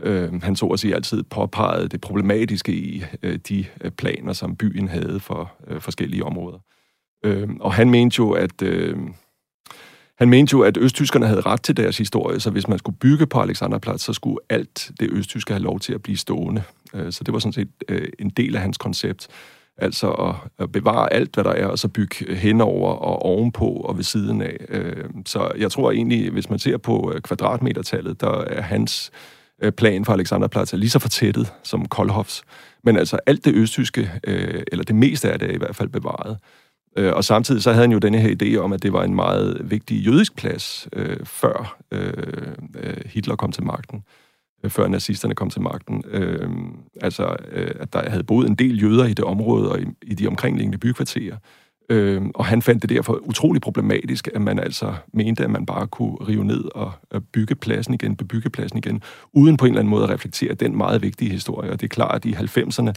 Øh, 0.02 0.42
han 0.42 0.56
så 0.56 0.66
at 0.66 0.80
sige 0.80 0.94
altid 0.94 1.22
påpegede 1.22 1.88
det 1.88 2.00
problematiske 2.00 2.72
i 2.72 3.04
øh, 3.22 3.38
de 3.48 3.64
øh, 3.80 3.90
planer, 3.90 4.32
som 4.32 4.56
byen 4.56 4.88
havde 4.88 5.20
for 5.20 5.52
øh, 5.68 5.80
forskellige 5.80 6.24
områder. 6.24 6.58
Øh, 7.24 7.48
og 7.60 7.74
han 7.74 7.90
mente 7.90 8.14
jo, 8.18 8.30
at... 8.30 8.62
Øh, 8.62 8.96
han 10.18 10.28
mente 10.28 10.52
jo, 10.52 10.60
at 10.60 10.76
østtyskerne 10.76 11.26
havde 11.26 11.40
ret 11.40 11.62
til 11.62 11.76
deres 11.76 11.98
historie, 11.98 12.40
så 12.40 12.50
hvis 12.50 12.68
man 12.68 12.78
skulle 12.78 12.96
bygge 12.98 13.26
på 13.26 13.40
Alexanderplatz, 13.40 14.02
så 14.02 14.12
skulle 14.12 14.38
alt 14.48 14.90
det 15.00 15.10
østtyske 15.12 15.52
have 15.52 15.62
lov 15.62 15.80
til 15.80 15.92
at 15.92 16.02
blive 16.02 16.16
stående. 16.18 16.62
Øh, 16.94 17.12
så 17.12 17.24
det 17.24 17.34
var 17.34 17.38
sådan 17.38 17.52
set 17.52 17.68
øh, 17.88 18.08
en 18.18 18.30
del 18.30 18.56
af 18.56 18.62
hans 18.62 18.78
koncept. 18.78 19.28
Altså 19.78 20.34
at 20.58 20.72
bevare 20.72 21.12
alt, 21.12 21.34
hvad 21.34 21.44
der 21.44 21.50
er, 21.50 21.66
og 21.66 21.78
så 21.78 21.88
bygge 21.88 22.34
henover 22.34 22.92
og 22.92 23.22
ovenpå 23.22 23.66
og 23.66 23.96
ved 23.96 24.04
siden 24.04 24.42
af. 24.42 24.56
Øh, 24.68 25.04
så 25.26 25.52
jeg 25.58 25.70
tror 25.70 25.92
egentlig, 25.92 26.30
hvis 26.30 26.50
man 26.50 26.58
ser 26.58 26.76
på 26.76 27.12
kvadratmetertallet, 27.22 28.20
der 28.20 28.40
er 28.40 28.60
hans 28.60 29.10
plan 29.76 30.04
for 30.04 30.12
Alexanderplatz 30.12 30.72
er 30.72 30.76
lige 30.76 30.90
så 30.90 30.98
fortættet 30.98 31.52
som 31.62 31.86
Kolhofs. 31.86 32.42
Men 32.84 32.96
altså 32.96 33.18
alt 33.26 33.44
det 33.44 33.54
østtyske, 33.54 34.10
eller 34.72 34.84
det 34.84 34.94
meste 34.94 35.32
af 35.32 35.38
det 35.38 35.50
er 35.50 35.54
i 35.54 35.58
hvert 35.58 35.76
fald 35.76 35.88
bevaret. 35.88 36.38
Øh, 36.96 37.12
og 37.14 37.24
samtidig 37.24 37.62
så 37.62 37.72
havde 37.72 37.82
han 37.82 37.92
jo 37.92 37.98
denne 37.98 38.18
her 38.18 38.36
idé 38.42 38.56
om, 38.56 38.72
at 38.72 38.82
det 38.82 38.92
var 38.92 39.04
en 39.04 39.14
meget 39.14 39.70
vigtig 39.70 40.06
jødisk 40.06 40.36
plads, 40.36 40.88
øh, 40.92 41.16
før 41.24 41.76
øh, 41.90 42.12
øh, 42.78 42.96
Hitler 43.06 43.36
kom 43.36 43.52
til 43.52 43.64
magten, 43.64 44.02
øh, 44.64 44.70
før 44.70 44.88
nazisterne 44.88 45.34
kom 45.34 45.50
til 45.50 45.62
magten. 45.62 46.04
Øh, 46.08 46.50
altså, 47.00 47.36
øh, 47.52 47.70
at 47.80 47.92
der 47.92 48.10
havde 48.10 48.24
boet 48.24 48.48
en 48.48 48.54
del 48.54 48.82
jøder 48.82 49.04
i 49.06 49.14
det 49.14 49.24
område 49.24 49.72
og 49.72 49.80
i, 49.80 49.86
i 50.02 50.14
de 50.14 50.26
omkringliggende 50.26 50.78
bykvarterer. 50.78 51.36
Øh, 51.90 52.22
og 52.34 52.44
han 52.44 52.62
fandt 52.62 52.82
det 52.82 52.90
derfor 52.90 53.20
utrolig 53.22 53.62
problematisk, 53.62 54.28
at 54.34 54.40
man 54.40 54.58
altså 54.58 54.94
mente, 55.12 55.44
at 55.44 55.50
man 55.50 55.66
bare 55.66 55.86
kunne 55.86 56.16
rive 56.28 56.44
ned 56.44 56.64
og, 56.74 56.92
og 57.10 57.24
bygge 57.32 57.54
pladsen 57.54 57.94
igen, 57.94 58.16
bebygge 58.16 58.50
pladsen 58.50 58.78
igen, 58.78 59.02
uden 59.32 59.56
på 59.56 59.64
en 59.64 59.70
eller 59.70 59.80
anden 59.80 59.90
måde 59.90 60.04
at 60.04 60.10
reflektere 60.10 60.54
den 60.54 60.76
meget 60.76 61.02
vigtige 61.02 61.30
historie. 61.30 61.70
Og 61.70 61.80
det 61.80 61.86
er 61.86 61.94
klart, 61.94 62.14
at 62.14 62.24
i 62.24 62.32
90'erne, 62.32 62.92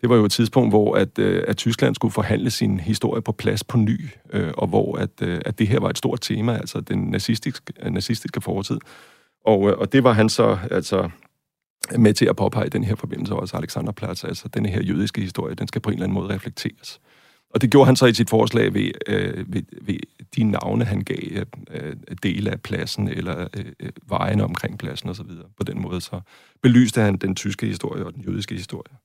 det 0.00 0.10
var 0.10 0.16
jo 0.16 0.24
et 0.24 0.32
tidspunkt, 0.32 0.72
hvor 0.72 0.94
at, 0.94 1.18
øh, 1.18 1.44
at 1.48 1.56
Tyskland 1.56 1.94
skulle 1.94 2.12
forhandle 2.12 2.50
sin 2.50 2.80
historie 2.80 3.22
på 3.22 3.32
plads 3.32 3.64
på 3.64 3.76
ny, 3.76 4.08
øh, 4.32 4.52
og 4.56 4.66
hvor 4.66 4.96
at, 4.96 5.10
øh, 5.22 5.40
at 5.46 5.58
det 5.58 5.68
her 5.68 5.80
var 5.80 5.90
et 5.90 5.98
stort 5.98 6.20
tema, 6.20 6.56
altså 6.56 6.80
den 6.80 6.98
nazistiske, 6.98 7.72
nazistiske 7.90 8.40
fortid. 8.40 8.78
Og, 9.44 9.60
og 9.60 9.92
det 9.92 10.04
var 10.04 10.12
han 10.12 10.28
så 10.28 10.58
altså 10.70 11.10
med 11.98 12.14
til 12.14 12.26
at 12.26 12.36
påpege 12.36 12.68
den 12.68 12.84
her 12.84 12.94
forbindelse 12.94 13.34
også 13.34 13.56
Alexanderplatz, 13.56 14.24
altså 14.24 14.48
den 14.48 14.66
her 14.66 14.82
jødiske 14.82 15.20
historie, 15.20 15.54
den 15.54 15.68
skal 15.68 15.80
på 15.80 15.90
en 15.90 15.94
eller 15.94 16.04
anden 16.04 16.14
måde 16.14 16.34
reflekteres. 16.34 17.00
Og 17.54 17.62
det 17.62 17.70
gjorde 17.70 17.86
han 17.86 17.96
så 17.96 18.06
i 18.06 18.14
sit 18.14 18.30
forslag 18.30 18.74
ved, 18.74 18.90
øh, 19.06 19.54
ved, 19.54 19.62
ved 19.82 19.98
de 20.36 20.44
navne, 20.44 20.84
han 20.84 21.00
gav 21.00 21.44
øh, 21.70 21.96
dele 22.22 22.50
af 22.50 22.60
pladsen, 22.60 23.08
eller 23.08 23.48
øh, 23.56 23.90
vejene 24.08 24.44
omkring 24.44 24.78
pladsen 24.78 25.08
osv. 25.08 25.30
På 25.56 25.64
den 25.64 25.82
måde 25.82 26.00
så 26.00 26.20
belyste 26.62 27.00
han 27.00 27.16
den 27.16 27.34
tyske 27.34 27.66
historie 27.66 28.06
og 28.06 28.14
den 28.14 28.22
jødiske 28.22 28.54
historie. 28.54 28.96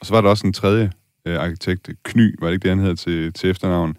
Og 0.00 0.06
så 0.06 0.14
var 0.14 0.20
der 0.20 0.28
også 0.28 0.46
en 0.46 0.52
tredje 0.52 0.92
øh, 1.26 1.38
arkitekt, 1.38 1.90
Kny, 2.02 2.34
var 2.40 2.46
det 2.46 2.54
ikke 2.54 2.62
det, 2.62 2.70
han 2.70 2.78
hedder 2.78 2.94
til, 2.94 3.32
til 3.32 3.50
efternavn? 3.50 3.96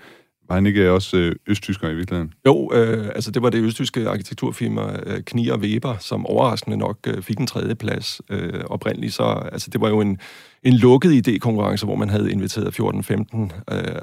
Var 0.50 0.56
han 0.56 0.66
ikke 0.66 0.82
øh, 0.82 0.94
også 0.94 1.18
øh, 1.18 1.36
østtysker 1.48 1.89
i 1.89 1.96
virkeligheden? 1.96 2.34
Jo, 2.46 2.72
øh, 2.74 3.08
altså 3.08 3.32
det 3.32 3.42
var 3.42 3.50
det 3.50 3.63
østtyske 3.63 4.10
arkitekturfirma 4.10 5.00
øh, 5.06 5.24
Knier 5.24 5.58
Weber, 5.58 5.98
som 5.98 6.25
overraskende 6.25 6.77
nok 6.77 6.98
øh, 7.08 7.22
fik 7.22 7.39
en 7.39 7.48
tredje 7.48 7.75
plads 7.75 8.22
øh, 8.30 8.63
oprindeligt. 8.66 9.13
Så 9.13 9.24
altså, 9.24 9.70
det 9.70 9.81
var 9.81 9.90
jo 9.90 10.01
en, 10.01 10.20
en 10.64 10.74
lukket 10.74 11.27
idékonkurrence, 11.27 11.86
hvor 11.86 11.96
man 11.96 12.10
havde 12.10 12.31
inviteret 12.31 12.79
14-15 12.79 13.74
øh, 13.74 14.01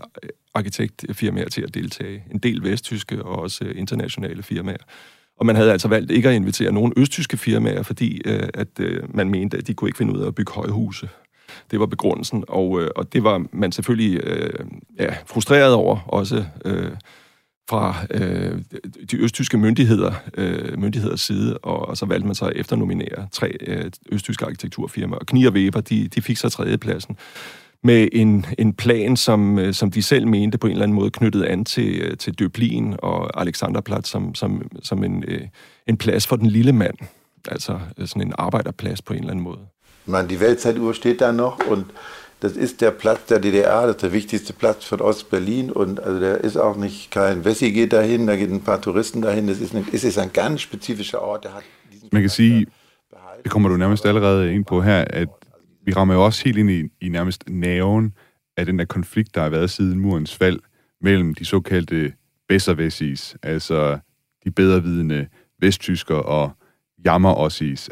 arkitektfirmaer 0.55 1.49
til 1.49 1.63
at 1.63 1.75
deltage. 1.75 2.25
En 2.31 2.39
del 2.39 2.63
vesttyske 2.63 3.23
og 3.23 3.39
også 3.39 3.65
øh, 3.65 3.79
internationale 3.79 4.43
firmaer. 4.43 4.85
Og 5.37 5.47
man 5.47 5.57
havde 5.57 5.73
altså 5.73 5.89
valgt 5.89 6.11
ikke 6.11 6.29
at 6.29 6.35
invitere 6.35 6.73
nogen 6.73 6.93
østtyske 6.97 7.37
firmaer, 7.37 7.83
fordi 7.83 8.21
øh, 8.25 8.49
at 8.55 8.81
øh, 8.81 9.17
man 9.17 9.31
mente, 9.31 9.57
at 9.59 9.67
de 9.67 9.75
kunne 9.75 9.89
ikke 9.89 9.99
finde 9.99 10.15
ud 10.15 10.21
af 10.21 10.27
at 10.27 10.35
bygge 10.35 10.53
højhuse. 10.53 11.09
Det 11.71 11.81
var 11.81 11.87
begrundelsen, 11.87 12.45
og, 12.49 12.83
øh, 12.83 12.91
og 12.97 13.13
det 13.13 13.25
var 13.25 13.47
man 13.53 13.73
selvfølgelig 13.73 14.21
øh, 14.25 14.67
ja, 14.99 15.15
frustreret 15.27 15.75
over, 15.75 15.99
også 16.07 16.45
øh, 16.65 16.91
fra 17.71 17.95
øh, 18.11 18.59
de 19.11 19.17
østtyske 19.17 19.59
myndigheder, 19.59 20.13
øh, 20.35 20.79
myndigheders 20.79 21.21
side, 21.21 21.59
og, 21.59 21.89
og 21.89 21.97
så 21.97 22.07
valgte 22.07 22.27
man 22.27 22.35
så 22.35 22.45
at 22.45 22.57
efternominere 22.57 23.29
tre 23.33 23.57
øh, 23.61 23.91
østtyske 24.13 24.45
arkitekturfirmaer. 24.45 25.19
Og 25.19 25.27
Knier 25.27 25.51
Weber, 25.51 25.81
de, 25.81 26.09
de 26.09 26.23
fik 26.23 26.37
så 26.37 26.49
tredjepladsen 26.49 27.17
med 27.85 28.09
en, 28.13 28.47
en 28.59 28.75
plan, 28.75 29.17
som, 29.17 29.59
øh, 29.59 29.75
som 29.75 29.91
de 29.91 30.03
selv 30.03 30.27
mente 30.27 30.59
på 30.59 30.67
en 30.67 30.71
eller 30.71 30.83
anden 30.83 30.95
måde 30.95 31.11
knyttede 31.11 31.49
an 31.49 31.65
til, 31.65 32.01
øh, 32.01 32.17
til 32.17 32.35
Døblin 32.35 32.95
og 32.99 33.41
Alexanderplatz 33.41 34.09
som, 34.09 34.35
som, 34.35 34.71
som 34.83 35.05
en, 35.05 35.25
øh, 35.29 35.49
en 35.87 35.97
plads 35.97 36.27
for 36.27 36.37
den 36.37 36.47
lille 36.47 36.73
mand. 36.73 36.97
Altså 37.49 37.81
sådan 38.05 38.23
en 38.23 38.35
arbejderplads 38.39 39.03
på 39.03 39.13
en 39.13 39.19
eller 39.19 39.31
anden 39.31 39.45
måde. 39.45 39.59
Man, 40.07 40.29
die 40.29 40.41
Weltzeituhr 40.41 40.95
steht 40.95 41.21
da 41.21 41.33
noch 41.33 41.67
und 41.67 41.87
das 42.41 42.57
ist 42.57 42.81
der 42.81 42.91
Platz 42.91 43.27
der 43.27 43.39
DDR, 43.39 43.83
das 43.87 43.97
ist 43.97 44.03
der 44.03 44.13
wichtigste 44.13 44.53
Platz 44.53 44.85
von 44.85 45.01
Ostberlin 45.01 45.71
und 45.71 46.01
also 46.01 46.21
der 46.21 46.45
ist 46.45 46.57
auch 46.57 46.77
nicht 46.77 47.11
kein 47.11 47.45
Wessi 47.45 47.73
geht 47.73 47.93
dahin, 47.93 48.27
da 48.27 48.37
gehen 48.37 48.53
ein 48.53 48.61
paar 48.61 48.81
Touristen 48.81 49.23
dahin, 49.23 49.47
das 49.47 49.61
ist, 49.61 49.75
eine, 49.75 49.85
es 49.93 50.05
ist 50.05 50.19
ein 50.19 50.33
ganz 50.33 50.61
spezifischer 50.61 51.23
Ort, 51.23 51.45
der 51.45 51.55
hat 51.55 51.65
Man 52.13 52.23
kan 52.23 52.29
sige, 52.29 52.67
det 53.45 53.51
kommer 53.51 53.69
du 53.69 53.77
nærmest 53.77 54.07
allerede 54.07 54.53
ind 54.53 54.65
på 54.65 54.83
her, 54.83 55.05
at 55.11 55.29
vi 55.85 55.93
rammer 55.93 56.15
jo 56.15 56.25
også 56.25 56.45
helt 56.45 56.59
ind 56.59 56.71
i, 56.71 56.91
i 57.01 57.09
nærmest 57.09 57.45
naven 57.49 58.13
af 58.57 58.67
den 58.67 58.79
der 58.79 58.85
konflikt, 58.85 59.35
der 59.35 59.41
har 59.41 59.49
været 59.49 59.71
siden 59.71 59.99
murens 59.99 60.35
fald 60.35 60.61
mellem 61.01 61.35
de 61.35 61.45
såkaldte 61.45 62.13
Besserwessis, 62.49 63.37
altså 63.43 63.99
de 64.45 64.51
bedrevidende 64.51 65.27
vesttyskere 65.61 66.23
og 66.23 66.51
jammer 67.05 67.35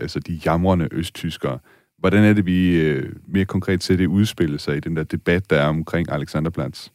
altså 0.00 0.20
de 0.20 0.40
jamrende 0.44 0.88
østtyskere. 0.92 1.58
Hvordan 2.02 2.24
er 2.24 2.32
det, 2.32 2.46
vi 2.46 2.80
øh, 2.80 3.12
mere 3.26 3.44
konkret 3.44 3.82
ser 3.82 3.96
det 3.96 4.06
udspille 4.06 4.58
sig 4.58 4.76
i 4.76 4.80
den 4.80 4.96
der 4.96 5.02
debat, 5.02 5.50
der 5.50 5.56
er 5.56 5.66
omkring 5.66 6.12
Alexanderplatz? 6.12 6.88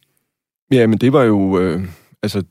Ja, 0.72 0.86
men 0.86 0.98
det 0.98 1.12
var 1.12 1.22
jo... 1.22 1.58
Øh, 1.58 1.82
altså, 2.22 2.42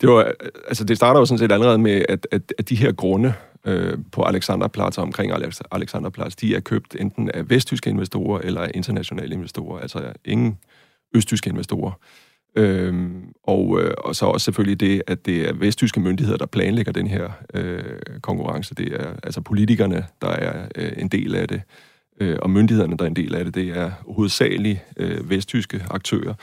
det, 0.00 0.08
var, 0.08 0.32
altså, 0.68 0.84
det 0.84 0.96
starter 0.96 1.20
jo 1.20 1.26
sådan 1.26 1.38
set 1.38 1.52
allerede 1.52 1.78
med, 1.78 2.04
at, 2.08 2.26
at, 2.30 2.52
at 2.58 2.68
de 2.68 2.74
her 2.74 2.92
grunde 2.92 3.34
øh, 3.66 3.98
på 4.12 4.22
Alexanderplatz 4.22 4.98
og 4.98 5.02
omkring 5.02 5.32
Alexanderplatz, 5.72 6.36
de 6.36 6.54
er 6.54 6.60
købt 6.60 6.96
enten 7.00 7.30
af 7.30 7.50
vesttyske 7.50 7.90
investorer 7.90 8.40
eller 8.40 8.68
internationale 8.74 9.34
investorer, 9.34 9.80
altså 9.80 10.12
ingen 10.24 10.58
østtyske 11.14 11.50
investorer. 11.50 11.92
Øhm, 12.56 13.22
og, 13.44 13.80
øh, 13.82 13.94
og 13.98 14.16
så 14.16 14.26
også 14.26 14.44
selvfølgelig 14.44 14.80
det, 14.80 15.02
at 15.06 15.26
det 15.26 15.48
er 15.48 15.52
vesttyske 15.52 16.00
myndigheder, 16.00 16.38
der 16.38 16.46
planlægger 16.46 16.92
den 16.92 17.06
her 17.06 17.28
øh, 17.54 17.82
konkurrence. 18.22 18.74
Det 18.74 18.92
er 19.00 19.06
altså 19.22 19.40
politikerne, 19.40 20.06
der 20.20 20.28
er 20.28 20.68
øh, 20.74 20.92
en 20.96 21.08
del 21.08 21.34
af 21.34 21.48
det, 21.48 21.62
øh, 22.20 22.36
og 22.42 22.50
myndighederne, 22.50 22.96
der 22.96 23.04
er 23.04 23.08
en 23.08 23.16
del 23.16 23.34
af 23.34 23.44
det. 23.44 23.54
Det 23.54 23.68
er 23.68 23.90
hovedsageligt 24.14 24.78
øh, 24.96 25.30
vesttyske 25.30 25.84
aktører. 25.90 26.34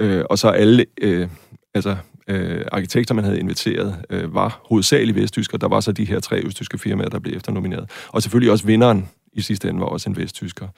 Øh, 0.00 0.24
og 0.30 0.38
så 0.38 0.48
alle 0.48 0.86
øh, 1.02 1.28
altså, 1.74 1.96
øh, 2.28 2.64
arkitekter, 2.72 3.14
man 3.14 3.24
havde 3.24 3.40
inviteret, 3.40 4.04
øh, 4.10 4.34
var 4.34 4.60
hovedsageligt 4.64 5.16
vesttysker. 5.16 5.58
Der 5.58 5.68
var 5.68 5.80
så 5.80 5.92
de 5.92 6.04
her 6.04 6.20
tre 6.20 6.40
østtyske 6.44 6.78
firmaer, 6.78 7.08
der 7.08 7.18
blev 7.18 7.36
efternomineret. 7.36 7.90
Og 8.08 8.22
selvfølgelig 8.22 8.52
også 8.52 8.66
vinderen 8.66 9.08
i 9.38 9.42
sidste 9.42 9.68
ende 9.68 9.80
var 9.80 9.86
også 9.86 10.10
en 10.10 10.16
vesttysker. 10.16 10.68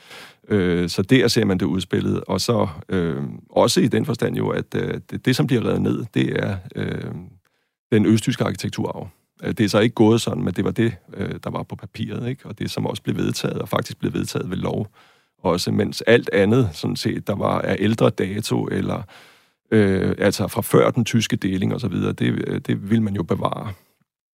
Øh, 0.49 0.89
så 0.89 1.03
der 1.03 1.29
ser 1.29 1.45
man 1.45 1.59
det 1.59 1.67
udspillet, 1.67 2.25
og 2.27 2.41
så 2.41 2.69
øh, 2.89 3.23
også 3.51 3.81
i 3.81 3.87
den 3.87 4.07
forstand 4.07 4.37
jo, 4.37 4.49
at 4.49 4.75
øh, 4.75 5.01
det, 5.11 5.25
det, 5.25 5.37
som 5.37 5.47
bliver 5.47 5.65
reddet 5.65 5.83
ned, 5.83 6.05
det 6.15 6.45
er 6.45 6.57
øh, 6.77 7.15
den 7.93 8.07
østtyske 8.07 8.45
arkitekturarv. 8.45 9.09
Øh, 9.43 9.53
det 9.53 9.65
er 9.65 9.69
så 9.69 9.79
ikke 9.79 9.95
gået 9.95 10.21
sådan, 10.21 10.45
men 10.45 10.55
det 10.55 10.65
var 10.65 10.71
det, 10.71 10.95
øh, 11.15 11.35
der 11.45 11.51
var 11.51 11.63
på 11.63 11.77
papiret, 11.77 12.29
ikke? 12.29 12.47
og 12.47 12.59
det, 12.59 12.71
som 12.71 12.87
også 12.87 13.03
blev 13.03 13.17
vedtaget, 13.17 13.59
og 13.59 13.69
faktisk 13.69 13.99
blev 13.99 14.13
vedtaget 14.13 14.51
ved 14.51 14.57
lov 14.57 14.87
også, 15.43 15.73
mens 15.73 16.01
alt 16.01 16.31
andet, 16.33 16.71
sådan 16.73 16.97
set, 16.97 17.27
der 17.27 17.35
var 17.35 17.61
af 17.61 17.77
ældre 17.79 18.11
dato, 18.11 18.65
eller 18.65 19.03
øh, 19.71 20.15
altså 20.19 20.49
fra 20.49 20.63
før 20.63 20.91
den 20.91 21.05
tyske 21.05 21.37
deling 21.37 21.75
osv., 21.75 21.93
det, 21.93 22.21
øh, 22.21 22.61
det 22.67 22.91
vil 22.91 23.03
man 23.03 23.15
jo 23.15 23.23
bevare. 23.23 23.73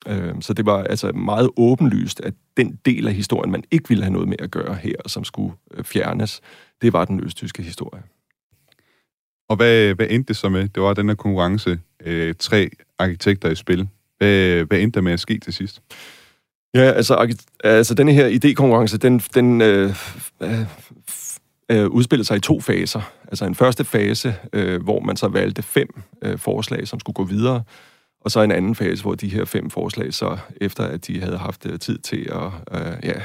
Øh, 0.09 0.35
så 0.41 0.53
det 0.53 0.67
var 0.67 0.83
altså 0.83 1.13
meget 1.13 1.51
åbenlyst, 1.57 2.21
at 2.21 2.35
den 2.57 2.79
del 2.85 3.09
af 3.09 3.15
historien, 3.15 3.53
man 3.53 3.65
ikke 3.71 3.89
ville 3.89 4.05
have 4.05 4.13
noget 4.13 4.29
med 4.29 4.37
at 4.39 4.51
gøre 4.51 4.75
her, 4.75 4.97
som 5.07 5.25
skulle 5.25 5.55
øh, 5.75 5.85
fjernes, 5.85 6.41
det 6.83 6.93
var 6.93 7.05
den 7.05 7.25
østtyske 7.25 7.63
historie. 7.63 8.03
Og 9.49 9.57
hvad, 9.57 9.95
hvad 9.95 10.07
endte 10.11 10.29
det 10.29 10.37
så 10.37 10.49
med? 10.49 10.69
Det 10.69 10.83
var 10.83 10.95
den 10.95 11.09
her 11.09 11.15
konkurrence, 11.15 11.79
øh, 12.05 12.35
tre 12.39 12.71
arkitekter 12.99 13.51
i 13.51 13.55
spil. 13.55 13.89
Hvad, 14.19 14.65
hvad 14.65 14.79
endte 14.79 14.97
der 14.97 15.01
med 15.01 15.13
at 15.13 15.21
ske 15.21 15.39
til 15.39 15.53
sidst? 15.53 15.83
Ja, 16.75 16.81
altså, 16.81 17.37
altså 17.65 17.95
denne 17.95 18.13
her 18.13 18.29
idékonkurrence, 18.29 18.97
den, 18.97 19.19
den 19.19 19.61
øh, 19.61 19.95
øh, 21.71 21.87
udspillede 21.87 22.27
sig 22.27 22.37
i 22.37 22.41
to 22.41 22.61
faser. 22.61 23.13
Altså 23.29 23.45
en 23.45 23.55
første 23.55 23.85
fase, 23.85 24.35
øh, 24.53 24.83
hvor 24.83 25.01
man 25.01 25.17
så 25.17 25.29
valgte 25.29 25.63
fem 25.63 25.89
øh, 26.23 26.39
forslag, 26.39 26.89
som 26.89 27.01
skulle 27.01 27.15
gå 27.15 27.25
videre, 27.25 27.63
og 28.21 28.31
så 28.31 28.41
en 28.41 28.51
anden 28.51 28.75
fase, 28.75 29.03
hvor 29.03 29.15
de 29.15 29.29
her 29.29 29.45
fem 29.45 29.71
forslag 29.71 30.15
så, 30.15 30.39
efter 30.61 30.85
at 30.85 31.07
de 31.07 31.21
havde 31.21 31.39
haft 31.39 31.67
øh, 31.67 31.79
tid 31.79 31.99
til 31.99 32.29
at, 32.33 32.79
øh, 32.81 32.97
ja, 33.03 33.21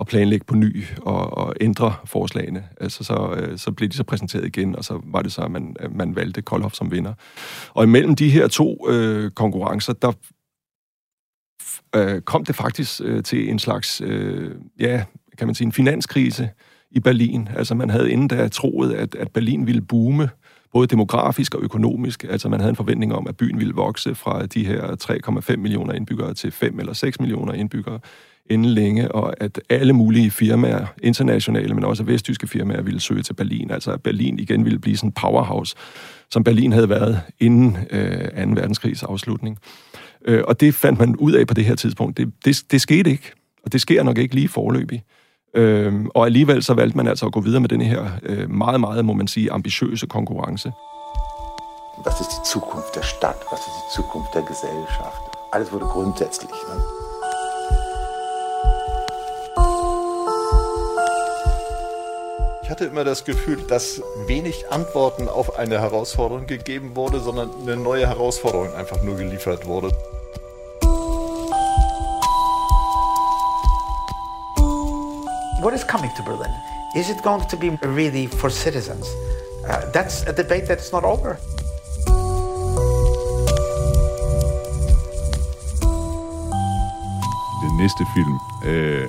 at 0.00 0.06
planlægge 0.06 0.44
på 0.44 0.54
ny 0.54 0.84
og, 1.02 1.38
og 1.38 1.54
ændre 1.60 1.94
forslagene, 2.04 2.68
altså 2.80 3.04
så, 3.04 3.34
øh, 3.36 3.58
så 3.58 3.72
blev 3.72 3.88
de 3.88 3.96
så 3.96 4.04
præsenteret 4.04 4.46
igen, 4.46 4.76
og 4.76 4.84
så 4.84 5.00
var 5.04 5.22
det 5.22 5.32
så, 5.32 5.42
at 5.42 5.50
man, 5.50 5.76
man 5.90 6.16
valgte 6.16 6.42
Koldhoff 6.42 6.74
som 6.74 6.90
vinder. 6.90 7.14
Og 7.74 7.84
imellem 7.84 8.14
de 8.14 8.30
her 8.30 8.48
to 8.48 8.90
øh, 8.90 9.30
konkurrencer, 9.30 9.92
der 9.92 10.12
øh, 11.96 12.20
kom 12.20 12.44
det 12.44 12.54
faktisk 12.54 13.00
øh, 13.04 13.22
til 13.22 13.50
en 13.50 13.58
slags, 13.58 14.00
øh, 14.00 14.54
ja, 14.80 15.04
kan 15.38 15.48
man 15.48 15.54
sige, 15.54 15.66
en 15.66 15.72
finanskrise 15.72 16.50
i 16.90 17.00
Berlin. 17.00 17.48
Altså 17.56 17.74
man 17.74 17.90
havde 17.90 18.12
inden 18.12 18.28
da 18.28 18.48
troet, 18.48 18.92
at, 18.92 19.14
at 19.14 19.30
Berlin 19.30 19.66
ville 19.66 19.82
boome, 19.82 20.28
både 20.72 20.86
demografisk 20.86 21.54
og 21.54 21.62
økonomisk. 21.62 22.24
Altså 22.24 22.48
man 22.48 22.60
havde 22.60 22.70
en 22.70 22.76
forventning 22.76 23.14
om, 23.14 23.26
at 23.26 23.36
byen 23.36 23.58
ville 23.58 23.74
vokse 23.74 24.14
fra 24.14 24.46
de 24.46 24.66
her 24.66 24.96
3,5 25.50 25.56
millioner 25.56 25.92
indbyggere 25.92 26.34
til 26.34 26.52
5 26.52 26.80
eller 26.80 26.92
6 26.92 27.20
millioner 27.20 27.52
indbyggere 27.52 27.98
inden 28.50 28.70
længe, 28.70 29.12
og 29.12 29.34
at 29.42 29.60
alle 29.68 29.92
mulige 29.92 30.30
firmaer, 30.30 30.86
internationale, 31.02 31.74
men 31.74 31.84
også 31.84 32.04
vesttyske 32.04 32.46
firmaer, 32.46 32.82
ville 32.82 33.00
søge 33.00 33.22
til 33.22 33.34
Berlin. 33.34 33.70
Altså 33.70 33.92
at 33.92 34.02
Berlin 34.02 34.38
igen 34.38 34.64
ville 34.64 34.78
blive 34.78 34.96
sådan 34.96 35.08
en 35.08 35.12
powerhouse, 35.12 35.76
som 36.30 36.44
Berlin 36.44 36.72
havde 36.72 36.88
været 36.88 37.20
inden 37.40 37.78
øh, 37.90 38.20
2. 38.20 38.26
verdenskrigs 38.34 39.02
afslutning. 39.02 39.58
Øh, 40.24 40.42
og 40.48 40.60
det 40.60 40.74
fandt 40.74 40.98
man 40.98 41.16
ud 41.16 41.32
af 41.32 41.46
på 41.46 41.54
det 41.54 41.64
her 41.64 41.74
tidspunkt. 41.74 42.16
Det, 42.16 42.32
det, 42.44 42.64
det 42.70 42.80
skete 42.80 43.10
ikke, 43.10 43.32
og 43.64 43.72
det 43.72 43.80
sker 43.80 44.02
nok 44.02 44.18
ikke 44.18 44.34
lige 44.34 44.48
forløbig. 44.48 45.02
Øh, 45.54 46.04
og 46.14 46.26
alligevel 46.26 46.62
så 46.62 46.74
valgte 46.74 46.96
man 46.96 47.06
altså 47.06 47.26
at 47.26 47.32
gå 47.32 47.40
videre 47.40 47.60
med 47.60 47.68
den 47.68 47.80
her 47.80 48.06
øh, 48.22 48.50
meget, 48.50 48.80
meget, 48.80 49.04
må 49.04 49.12
man 49.12 49.28
sige, 49.28 49.52
ambitiøse 49.52 50.06
konkurrence. 50.06 50.72
Was 52.04 52.20
ist 52.20 52.30
die 52.30 52.42
Zukunft 52.44 52.94
der 52.94 53.02
Stadt? 53.02 53.36
Was 53.50 53.60
ist 53.60 53.76
die 53.82 54.02
Zukunft 54.02 54.34
der 54.34 54.42
Gesellschaft? 54.42 55.22
Alles 55.52 55.72
wurde 55.72 55.84
grundsätzlich. 55.84 56.50
Ne? 56.50 56.82
Ich 62.62 62.70
hatte 62.70 62.86
immer 62.86 63.04
das 63.04 63.24
Gefühl, 63.24 63.58
dass 63.68 64.02
wenig 64.26 64.64
Antworten 64.70 65.28
auf 65.28 65.58
eine 65.58 65.80
Herausforderung 65.80 66.46
gegeben 66.46 66.96
wurde, 66.96 67.20
sondern 67.20 67.50
eine 67.60 67.76
neue 67.76 68.06
Herausforderung 68.06 68.74
einfach 68.74 69.02
nur 69.02 69.16
geliefert 69.16 69.66
wurde. 69.66 69.92
What 75.62 75.74
is 75.74 75.84
coming 75.84 76.10
to 76.16 76.22
Berlin? 76.24 76.54
Is 76.96 77.08
it 77.08 77.22
going 77.22 77.44
to 77.48 77.56
be 77.56 77.68
really 78.00 78.26
for 78.26 78.50
citizens? 78.50 79.06
Uh, 79.68 79.92
that's 79.92 80.24
a 80.26 80.32
debate 80.32 80.66
that's 80.66 80.92
not 80.92 81.04
over. 81.04 81.36
Den 87.62 87.76
næste 87.78 88.04
film, 88.14 88.38
øh, 88.66 89.08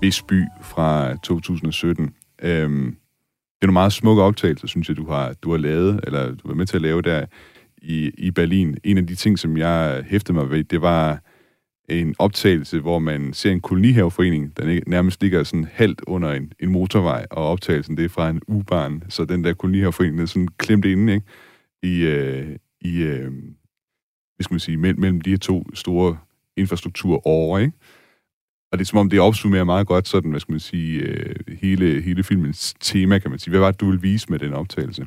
Bisby 0.00 0.42
fra 0.62 1.16
2017, 1.16 2.14
øh, 2.42 2.50
det 2.50 2.58
er 3.62 3.66
nogle 3.66 3.72
meget 3.72 3.92
smukke 3.92 4.22
optagelser, 4.22 4.66
synes 4.66 4.88
jeg, 4.88 4.96
du 4.96 5.10
har, 5.10 5.32
du 5.32 5.50
har 5.50 5.58
lavet, 5.58 6.00
eller 6.02 6.34
du 6.34 6.48
var 6.48 6.54
med 6.54 6.66
til 6.66 6.76
at 6.76 6.82
lave 6.82 7.02
der 7.02 7.26
i, 7.82 8.10
i 8.18 8.30
Berlin. 8.30 8.76
En 8.84 8.98
af 8.98 9.06
de 9.06 9.14
ting, 9.14 9.38
som 9.38 9.56
jeg 9.56 10.04
hæftede 10.08 10.38
mig 10.38 10.50
ved, 10.50 10.64
det 10.64 10.82
var 10.82 11.20
en 11.88 12.14
optagelse, 12.18 12.80
hvor 12.80 12.98
man 12.98 13.32
ser 13.32 13.52
en 13.52 13.60
kolonihaveforening, 13.60 14.56
der 14.56 14.80
nærmest 14.86 15.22
ligger 15.22 15.42
sådan 15.42 15.68
halvt 15.72 16.02
under 16.06 16.32
en, 16.32 16.52
en 16.60 16.70
motorvej, 16.70 17.26
og 17.30 17.48
optagelsen 17.48 17.96
det 17.96 18.04
er 18.04 18.08
fra 18.08 18.30
en 18.30 18.40
ubarn, 18.48 19.02
så 19.08 19.24
den 19.24 19.44
der 19.44 19.52
kolonihaveforening 19.52 20.20
er 20.20 20.26
sådan 20.26 20.48
klemt 20.48 20.84
inde, 20.84 21.14
ikke? 21.14 21.26
I, 21.82 22.00
øh, 22.04 22.56
i 22.80 23.02
øh, 23.02 23.30
hvad 24.36 24.44
skal 24.44 24.54
man 24.54 24.60
sige, 24.60 24.76
mellem, 24.76 25.00
mellem 25.00 25.20
de 25.20 25.30
her 25.30 25.38
to 25.38 25.66
store 25.74 26.18
infrastrukturårer, 26.56 27.58
ikke? 27.58 27.72
Og 28.72 28.78
det 28.78 28.84
er 28.84 28.86
som 28.86 28.98
om, 28.98 29.10
det 29.10 29.20
opsummerer 29.20 29.64
meget 29.64 29.86
godt 29.86 30.08
sådan, 30.08 30.30
hvad 30.30 30.40
skal 30.40 30.52
man 30.52 30.60
sige, 30.60 31.00
øh, 31.00 31.34
hele, 31.60 32.02
hele 32.02 32.24
filmens 32.24 32.74
tema, 32.80 33.18
kan 33.18 33.30
man 33.30 33.38
sige. 33.38 33.50
Hvad 33.50 33.60
var 33.60 33.70
det, 33.70 33.80
du 33.80 33.86
ville 33.86 34.02
vise 34.02 34.26
med 34.30 34.38
den 34.38 34.52
optagelse? 34.52 35.06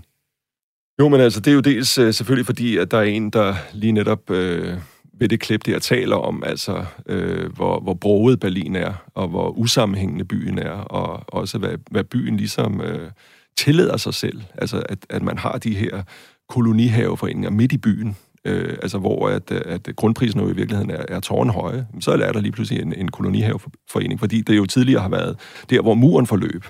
Jo, 1.00 1.10
men 1.10 1.20
altså, 1.20 1.40
det 1.40 1.52
er 1.52 1.56
jo 1.56 1.62
dels 1.62 1.98
øh, 1.98 2.14
selvfølgelig 2.14 2.46
fordi, 2.46 2.78
at 2.78 2.92
der 2.92 2.98
er 2.98 3.04
en, 3.04 3.30
der 3.30 3.56
lige 3.74 3.92
netop 3.92 4.32
øh, 4.32 4.78
ved 5.20 5.30
det 5.30 5.40
klip, 5.40 5.66
der 5.66 5.80
taler 5.80 6.16
om, 6.16 6.44
altså, 6.46 6.86
øh, 7.06 7.54
hvor, 7.56 7.80
hvor 7.80 7.94
broget 7.94 8.40
Berlin 8.40 8.76
er, 8.76 8.94
og 9.14 9.28
hvor 9.28 9.50
usammenhængende 9.50 10.26
byen 10.26 10.60
er, 10.60 10.72
og 10.72 11.24
også 11.28 11.58
hvad, 11.58 11.78
hvad 11.92 12.04
byen 12.04 12.38
ligesom 12.38 12.82
øh, 12.82 13.12
tillader 13.58 13.98
sig 13.98 14.14
selv. 14.14 14.42
Altså, 14.58 14.84
at, 14.90 14.98
at 15.10 15.22
man 15.22 15.38
har 15.38 15.58
de 15.58 15.76
her 15.76 16.04
kolonihaveforeninger 16.50 17.50
midt 17.50 17.72
i 17.72 17.78
byen, 17.78 18.18
øh, 18.46 18.78
altså 18.82 18.98
hvor 18.98 19.30
at, 19.30 19.52
at 19.52 19.90
grundprisen 19.96 20.40
jo 20.40 20.50
i 20.50 20.56
virkeligheden 20.56 20.92
er, 20.92 21.06
er 21.08 21.20
tårnhøje, 21.20 21.88
så 22.00 22.12
er 22.12 22.32
der 22.32 22.42
lige 22.42 22.52
pludselig 22.52 22.82
en, 22.82 22.94
en 22.94 23.12
kolonihaveforening, 23.12 24.20
fordi 24.20 24.42
det 24.42 24.58
jo 24.58 24.66
tidligere 24.66 25.02
har 25.02 25.10
været 25.10 25.40
der, 25.70 25.82
hvor 25.82 25.94
muren 25.94 26.28
forløb. 26.28 26.66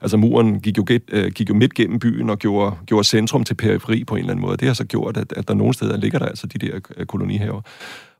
Altså 0.00 0.16
muren 0.16 0.60
gik 0.60 0.78
jo, 0.78 0.84
get, 0.86 1.02
øh, 1.12 1.32
gik 1.32 1.48
jo 1.48 1.54
midt 1.54 1.74
gennem 1.74 1.98
byen 1.98 2.30
og 2.30 2.38
gjorde, 2.38 2.76
gjorde 2.86 3.04
centrum 3.04 3.44
til 3.44 3.54
periferi 3.54 4.04
på 4.04 4.14
en 4.14 4.18
eller 4.18 4.30
anden 4.30 4.46
måde. 4.46 4.56
Det 4.56 4.68
har 4.68 4.74
så 4.74 4.84
gjort, 4.84 5.16
at, 5.16 5.32
at 5.36 5.48
der 5.48 5.54
nogle 5.54 5.74
steder 5.74 5.96
ligger 5.96 6.18
der 6.18 6.26
altså 6.26 6.46
de 6.46 6.58
der 6.58 6.80
øh, 6.96 7.06
kolonihaver. 7.06 7.60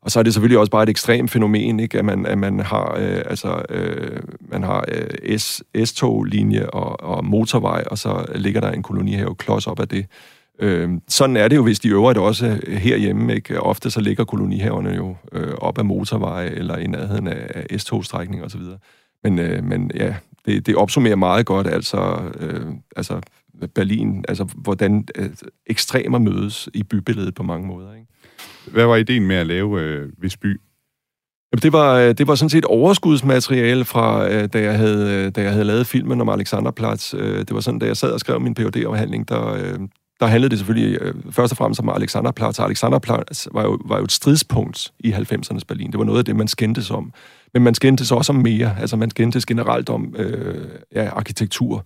Og 0.01 0.11
så 0.11 0.19
er 0.19 0.23
det 0.23 0.33
selvfølgelig 0.33 0.59
også 0.59 0.71
bare 0.71 0.83
et 0.83 0.89
ekstremt 0.89 1.31
fænomen, 1.31 1.79
ikke? 1.79 1.99
At, 1.99 2.05
man, 2.05 2.25
at 2.25 2.37
man 2.37 2.59
har, 2.59 2.95
øh, 2.99 3.21
altså, 3.25 3.61
øh, 3.69 4.19
man 4.41 4.63
har 4.63 4.85
øh, 4.87 5.39
S, 5.39 5.63
S-toglinje 5.85 6.69
og, 6.69 7.03
og 7.03 7.25
motorvej, 7.25 7.83
og 7.91 7.97
så 7.97 8.25
ligger 8.35 8.61
der 8.61 8.71
en 8.71 8.83
kolonihave 8.83 9.35
klods 9.35 9.67
op 9.67 9.79
af 9.79 9.87
det. 9.87 10.05
Øh, 10.59 10.89
sådan 11.07 11.37
er 11.37 11.47
det 11.47 11.55
jo, 11.55 11.63
hvis 11.63 11.79
de 11.79 11.89
øvrigt 11.89 12.19
også 12.19 12.59
herhjemme. 12.67 13.35
Ikke? 13.35 13.61
Ofte 13.61 13.91
så 13.91 14.01
ligger 14.01 14.23
kolonihaverne 14.23 14.89
jo 14.89 15.15
øh, 15.31 15.53
op 15.57 15.77
af 15.77 15.85
motorveje 15.85 16.49
eller 16.49 16.77
i 16.77 16.87
nærheden 16.87 17.27
af, 17.27 17.51
af 17.55 17.79
S-togstrækning 17.79 18.43
osv. 18.43 18.61
Men, 19.23 19.39
øh, 19.39 19.63
men 19.63 19.91
ja, 19.95 20.15
det, 20.45 20.65
det 20.65 20.75
opsummerer 20.75 21.15
meget 21.15 21.45
godt, 21.45 21.67
altså, 21.67 22.31
øh, 22.39 22.65
altså 22.95 23.21
Berlin, 23.75 24.25
altså 24.27 24.43
hvordan 24.55 25.07
øh, 25.15 25.29
ekstremer 25.67 26.19
mødes 26.19 26.69
i 26.73 26.83
bybilledet 26.83 27.35
på 27.35 27.43
mange 27.43 27.67
måder. 27.67 27.93
Ikke? 27.93 28.07
Hvad 28.71 28.85
var 28.85 28.95
ideen 28.95 29.27
med 29.27 29.35
at 29.35 29.47
lave 29.47 29.81
øh, 29.81 30.09
Visby? 30.17 30.61
Jamen, 31.51 31.61
det 31.61 31.73
var, 31.73 31.95
øh, 31.95 32.17
det 32.17 32.27
var 32.27 32.35
sådan 32.35 32.49
set 32.49 32.65
overskudsmateriale 32.65 33.85
fra, 33.85 34.29
øh, 34.29 34.49
da 34.53 34.61
jeg 34.61 34.77
havde, 34.77 35.25
øh, 35.25 35.31
da 35.35 35.41
jeg 35.41 35.51
havde 35.51 35.65
lavet 35.65 35.87
filmen 35.87 36.21
om 36.21 36.29
Alexanderplatz. 36.29 37.11
Det 37.11 37.53
var 37.53 37.59
sådan, 37.59 37.79
da 37.79 37.85
jeg 37.85 37.97
sad 37.97 38.11
og 38.11 38.19
skrev 38.19 38.41
min 38.41 38.55
phd 38.55 38.75
afhandling 38.75 39.29
der, 39.29 39.77
der 40.19 40.25
handlede 40.25 40.49
det 40.49 40.59
selvfølgelig 40.59 40.99
først 41.31 41.53
og 41.53 41.57
fremmest 41.57 41.81
om 41.81 41.89
Alexanderplatz. 41.89 42.59
Alexanderplatz 42.59 43.47
var 43.51 43.63
jo, 43.63 43.79
var 43.85 43.97
jo 43.97 44.03
et 44.03 44.11
stridspunkt 44.11 44.91
i 44.99 45.11
90'ernes 45.11 45.61
Berlin. 45.67 45.91
Det 45.91 45.99
var 45.99 46.05
noget 46.05 46.19
af 46.19 46.25
det, 46.25 46.35
man 46.35 46.47
skændtes 46.47 46.91
om. 46.91 47.13
Men 47.53 47.63
man 47.63 47.73
skændtes 47.73 48.11
også 48.11 48.33
om 48.33 48.39
mere. 48.39 48.75
Altså 48.79 48.97
man 48.97 49.09
skændtes 49.09 49.45
generelt 49.45 49.89
om 49.89 50.15
øh, 50.17 50.67
ja, 50.95 51.09
arkitektur. 51.09 51.85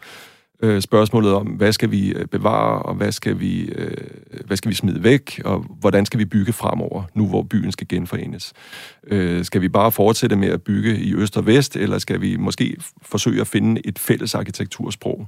Øh, 0.63 0.81
spørgsmålet 0.81 1.33
om, 1.33 1.47
hvad 1.47 1.71
skal 1.71 1.91
vi 1.91 2.13
øh, 2.13 2.25
bevare, 2.25 2.81
og 2.81 2.95
hvad 2.95 3.11
skal 3.11 3.39
vi, 3.39 3.61
øh, 3.61 3.97
hvad 4.45 4.57
skal 4.57 4.69
vi 4.69 4.75
smide 4.75 5.03
væk, 5.03 5.41
og 5.45 5.65
hvordan 5.79 6.05
skal 6.05 6.19
vi 6.19 6.25
bygge 6.25 6.53
fremover, 6.53 7.03
nu 7.13 7.27
hvor 7.27 7.41
byen 7.41 7.71
skal 7.71 7.87
genforenes. 7.87 8.53
Øh, 9.07 9.45
skal 9.45 9.61
vi 9.61 9.69
bare 9.69 9.91
fortsætte 9.91 10.35
med 10.35 10.47
at 10.47 10.61
bygge 10.61 10.99
i 10.99 11.15
øst 11.15 11.37
og 11.37 11.45
vest, 11.45 11.75
eller 11.75 11.97
skal 11.97 12.21
vi 12.21 12.37
måske 12.37 12.77
forsøge 13.01 13.41
at 13.41 13.47
finde 13.47 13.81
et 13.85 13.99
fælles 13.99 14.35
arkitektursprog? 14.35 15.27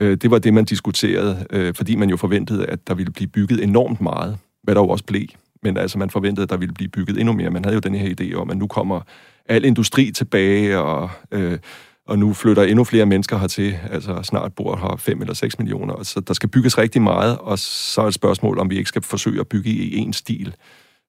Øh, 0.00 0.16
det 0.16 0.30
var 0.30 0.38
det, 0.38 0.54
man 0.54 0.64
diskuterede, 0.64 1.46
øh, 1.50 1.74
fordi 1.74 1.96
man 1.96 2.10
jo 2.10 2.16
forventede, 2.16 2.66
at 2.66 2.88
der 2.88 2.94
ville 2.94 3.12
blive 3.12 3.28
bygget 3.28 3.62
enormt 3.62 4.00
meget, 4.00 4.38
hvad 4.62 4.74
der 4.74 4.80
jo 4.80 4.88
også 4.88 5.04
blev. 5.04 5.26
Men 5.62 5.76
altså, 5.76 5.98
man 5.98 6.10
forventede, 6.10 6.42
at 6.42 6.50
der 6.50 6.56
ville 6.56 6.74
blive 6.74 6.88
bygget 6.88 7.18
endnu 7.18 7.32
mere. 7.32 7.50
Man 7.50 7.64
havde 7.64 7.74
jo 7.74 7.80
den 7.80 7.94
her 7.94 8.14
idé 8.20 8.34
om, 8.34 8.50
at 8.50 8.56
nu 8.56 8.66
kommer 8.66 9.00
al 9.48 9.64
industri 9.64 10.10
tilbage, 10.10 10.78
og, 10.78 11.10
øh, 11.30 11.58
og 12.06 12.18
nu 12.18 12.32
flytter 12.32 12.62
endnu 12.62 12.84
flere 12.84 13.06
mennesker 13.06 13.38
hertil. 13.38 13.78
Altså 13.90 14.22
snart 14.22 14.54
bor 14.54 14.76
her 14.76 14.96
5 14.96 15.20
eller 15.20 15.34
6 15.34 15.58
millioner. 15.58 16.02
Så 16.02 16.20
der 16.20 16.34
skal 16.34 16.48
bygges 16.48 16.78
rigtig 16.78 17.02
meget, 17.02 17.38
og 17.38 17.58
så 17.58 18.00
er 18.00 18.06
et 18.06 18.14
spørgsmål, 18.14 18.58
om 18.58 18.70
vi 18.70 18.76
ikke 18.76 18.88
skal 18.88 19.02
forsøge 19.02 19.40
at 19.40 19.48
bygge 19.48 19.70
i 19.70 20.04
én 20.04 20.12
stil, 20.12 20.54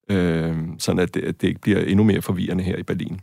øh, 0.09 0.55
sådan 0.79 0.99
at 0.99 1.13
det, 1.13 1.23
at 1.23 1.41
det 1.41 1.47
ikke 1.47 1.61
bliver 1.61 1.79
endnu 1.79 2.03
mere 2.03 2.21
forvirrende 2.21 2.63
her 2.63 2.77
i 2.77 2.83
Berlin. 2.83 3.19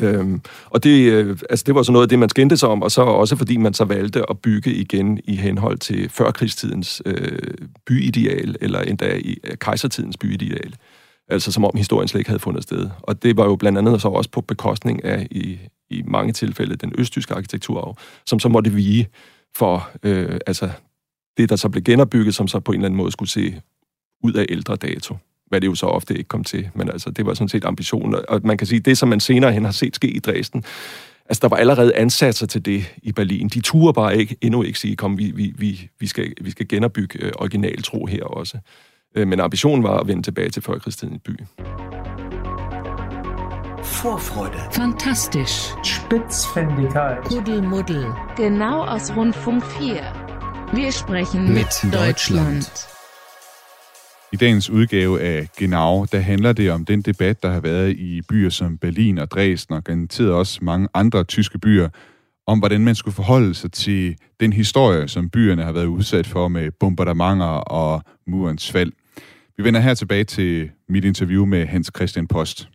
Øhm, 0.00 0.40
og 0.66 0.84
det, 0.84 1.12
øh, 1.12 1.38
altså 1.50 1.64
det 1.66 1.74
var 1.74 1.82
så 1.82 1.92
noget 1.92 2.04
af 2.04 2.08
det, 2.08 2.18
man 2.18 2.28
skændte 2.28 2.56
sig 2.56 2.68
om, 2.68 2.82
og 2.82 2.90
så 2.90 3.02
også 3.02 3.36
fordi 3.36 3.56
man 3.56 3.74
så 3.74 3.84
valgte 3.84 4.30
at 4.30 4.38
bygge 4.38 4.74
igen 4.74 5.20
i 5.24 5.36
henhold 5.36 5.78
til 5.78 6.08
førkrigstidens 6.08 7.02
øh, 7.06 7.38
byideal, 7.86 8.56
eller 8.60 8.80
endda 8.80 9.16
i 9.16 9.38
øh, 9.44 9.56
kejsertidens 9.56 10.16
byideal. 10.16 10.74
Altså 11.28 11.52
som 11.52 11.64
om 11.64 11.76
historien 11.76 12.08
slet 12.08 12.20
ikke 12.20 12.30
havde 12.30 12.40
fundet 12.40 12.62
sted. 12.62 12.90
Og 13.02 13.22
det 13.22 13.36
var 13.36 13.44
jo 13.44 13.56
blandt 13.56 13.78
andet 13.78 14.02
så 14.02 14.08
også 14.08 14.30
på 14.30 14.40
bekostning 14.40 15.04
af 15.04 15.28
i, 15.30 15.58
i 15.90 16.02
mange 16.06 16.32
tilfælde 16.32 16.76
den 16.76 16.92
østtyske 16.98 17.34
arkitekturarv, 17.34 17.96
som 18.26 18.38
så 18.38 18.48
måtte 18.48 18.72
vige 18.72 19.08
for 19.56 19.90
øh, 20.02 20.38
altså 20.46 20.70
det, 21.36 21.48
der 21.48 21.56
så 21.56 21.68
blev 21.68 21.82
genopbygget, 21.82 22.34
som 22.34 22.48
så 22.48 22.60
på 22.60 22.72
en 22.72 22.78
eller 22.78 22.86
anden 22.86 22.96
måde 22.96 23.12
skulle 23.12 23.28
se 23.28 23.60
ud 24.22 24.32
af 24.32 24.46
ældre 24.48 24.76
dato 24.76 25.16
hvad 25.48 25.60
det 25.60 25.66
jo 25.66 25.74
så 25.74 25.86
ofte 25.86 26.18
ikke 26.18 26.28
kom 26.28 26.44
til. 26.44 26.68
Men 26.74 26.88
altså, 26.88 27.10
det 27.10 27.26
var 27.26 27.34
sådan 27.34 27.48
set 27.48 27.64
ambitionen. 27.64 28.14
Og 28.28 28.40
man 28.44 28.58
kan 28.58 28.66
sige, 28.66 28.80
det 28.80 28.98
som 28.98 29.08
man 29.08 29.20
senere 29.20 29.52
hen 29.52 29.64
har 29.64 29.72
set 29.72 29.96
ske 29.96 30.08
i 30.08 30.18
Dresden, 30.18 30.64
altså 31.28 31.40
der 31.40 31.48
var 31.48 31.56
allerede 31.56 31.96
ansatser 31.96 32.46
til 32.46 32.64
det 32.64 32.94
i 33.02 33.12
Berlin. 33.12 33.48
De 33.48 33.60
turde 33.60 33.92
bare 33.92 34.18
ikke, 34.18 34.36
endnu 34.40 34.62
ikke 34.62 34.78
sige, 34.78 34.96
kom, 34.96 35.18
vi, 35.18 35.30
vi, 35.30 35.54
vi, 35.58 35.90
vi, 36.00 36.06
skal, 36.06 36.32
vi 36.40 36.50
skal 36.50 36.68
genopbygge 36.68 37.18
øh, 37.22 37.32
originaltro 37.36 38.06
her 38.06 38.24
også. 38.24 38.58
Øh, 39.14 39.28
men 39.28 39.40
ambitionen 39.40 39.82
var 39.82 39.98
at 39.98 40.08
vende 40.08 40.22
tilbage 40.22 40.50
til 40.50 40.62
førkrigstiden 40.62 41.14
i 41.14 41.18
by. 41.18 41.36
Vorfreude. 44.02 44.60
Fantastisch. 44.72 45.74
Spitzfindigkeit. 45.84 47.18
Kuddelmuddel. 47.24 48.06
Genau 48.36 48.84
aus 48.84 49.16
Rundfunk 49.16 49.64
4. 49.64 49.94
Wir 50.72 50.92
sprechen 50.92 51.54
mit 51.54 51.92
Deutschland. 51.92 52.95
I 54.32 54.36
dagens 54.36 54.70
udgave 54.70 55.20
af 55.20 55.48
Genau, 55.58 56.06
der 56.12 56.18
handler 56.18 56.52
det 56.52 56.70
om 56.70 56.84
den 56.84 57.02
debat, 57.02 57.42
der 57.42 57.50
har 57.50 57.60
været 57.60 57.92
i 57.96 58.22
byer 58.22 58.50
som 58.50 58.78
Berlin 58.78 59.18
og 59.18 59.30
Dresden, 59.30 59.74
og 59.74 59.84
garanteret 59.84 60.32
også 60.32 60.58
mange 60.62 60.88
andre 60.94 61.24
tyske 61.24 61.58
byer, 61.58 61.88
om 62.46 62.58
hvordan 62.58 62.80
man 62.80 62.94
skulle 62.94 63.14
forholde 63.14 63.54
sig 63.54 63.72
til 63.72 64.16
den 64.40 64.52
historie, 64.52 65.08
som 65.08 65.30
byerne 65.30 65.62
har 65.62 65.72
været 65.72 65.86
udsat 65.86 66.26
for 66.26 66.48
med 66.48 66.70
bombardementer 66.70 67.46
og 67.46 68.02
murens 68.26 68.72
fald. 68.72 68.92
Vi 69.56 69.64
vender 69.64 69.80
her 69.80 69.94
tilbage 69.94 70.24
til 70.24 70.70
mit 70.88 71.04
interview 71.04 71.44
med 71.44 71.66
Hans 71.66 71.90
Christian 71.96 72.26
Post. 72.26 72.68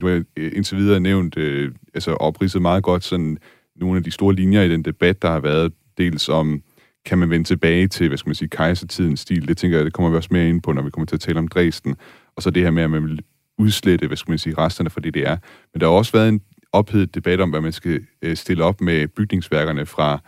Du 0.00 0.08
har 0.08 0.22
øh, 0.36 0.52
indtil 0.56 0.78
videre 0.78 1.00
nævnt, 1.00 1.36
øh, 1.36 1.72
altså 1.94 2.10
opridset 2.14 2.62
meget 2.62 2.82
godt 2.82 3.04
sådan 3.04 3.38
nogle 3.76 3.96
af 3.96 4.04
de 4.04 4.10
store 4.10 4.34
linjer 4.34 4.62
i 4.62 4.68
den 4.68 4.82
debat, 4.82 5.22
der 5.22 5.30
har 5.30 5.40
været 5.40 5.72
dels 5.98 6.28
om 6.28 6.62
kan 7.06 7.18
man 7.18 7.30
vende 7.30 7.44
tilbage 7.44 7.88
til, 7.88 8.08
hvad 8.08 8.18
skal 8.18 8.28
man 8.28 8.34
sige, 8.34 8.48
kejsertidens 8.48 9.20
stil. 9.20 9.48
Det 9.48 9.56
tænker 9.56 9.78
jeg, 9.78 9.84
det 9.84 9.92
kommer 9.92 10.10
vi 10.10 10.16
også 10.16 10.28
mere 10.32 10.48
ind 10.48 10.62
på, 10.62 10.72
når 10.72 10.82
vi 10.82 10.90
kommer 10.90 11.06
til 11.06 11.16
at 11.16 11.20
tale 11.20 11.38
om 11.38 11.48
Dresden. 11.48 11.96
Og 12.36 12.42
så 12.42 12.50
det 12.50 12.62
her 12.62 12.70
med, 12.70 12.82
at 12.82 12.90
man 12.90 13.04
vil 13.04 13.20
udslette, 13.58 14.06
hvad 14.06 14.16
skal 14.16 14.30
man 14.30 14.38
sige, 14.38 14.54
resterne 14.58 14.90
fra 14.90 15.00
DDR. 15.00 15.36
Men 15.74 15.80
der 15.80 15.86
har 15.86 15.94
også 15.94 16.12
været 16.12 16.28
en 16.28 16.40
ophedet 16.72 17.14
debat 17.14 17.40
om, 17.40 17.50
hvad 17.50 17.60
man 17.60 17.72
skal 17.72 18.06
øh, 18.22 18.36
stille 18.36 18.64
op 18.64 18.80
med 18.80 19.08
bygningsværkerne 19.08 19.86
fra 19.86 20.18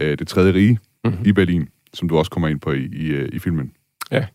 øh, 0.00 0.18
det 0.18 0.28
tredje 0.28 0.52
rige 0.52 0.78
mm-hmm. 1.04 1.24
i 1.26 1.32
Berlin, 1.32 1.68
som 1.94 2.08
du 2.08 2.18
også 2.18 2.30
kommer 2.30 2.48
ind 2.48 2.60
på 2.60 2.72
i, 2.72 2.88
i, 2.92 3.06
øh, 3.06 3.28
i 3.32 3.38
filmen. 3.38 3.72
Ja. 4.10 4.26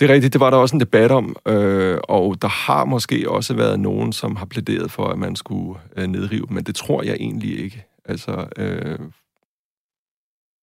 Det 0.00 0.10
er 0.10 0.14
rigtigt, 0.14 0.32
det 0.32 0.40
var 0.40 0.50
der 0.50 0.56
også 0.56 0.76
en 0.76 0.80
debat 0.80 1.10
om, 1.10 1.36
øh, 1.48 1.98
og 2.08 2.42
der 2.42 2.48
har 2.48 2.84
måske 2.84 3.30
også 3.30 3.54
været 3.54 3.80
nogen, 3.80 4.12
som 4.12 4.36
har 4.36 4.46
plæderet 4.46 4.90
for, 4.90 5.06
at 5.06 5.18
man 5.18 5.36
skulle 5.36 5.80
øh, 5.96 6.06
nedrive 6.06 6.46
men 6.50 6.64
det 6.64 6.74
tror 6.74 7.02
jeg 7.02 7.16
egentlig 7.20 7.58
ikke. 7.64 7.84
Altså, 8.04 8.46
øh, 8.56 8.98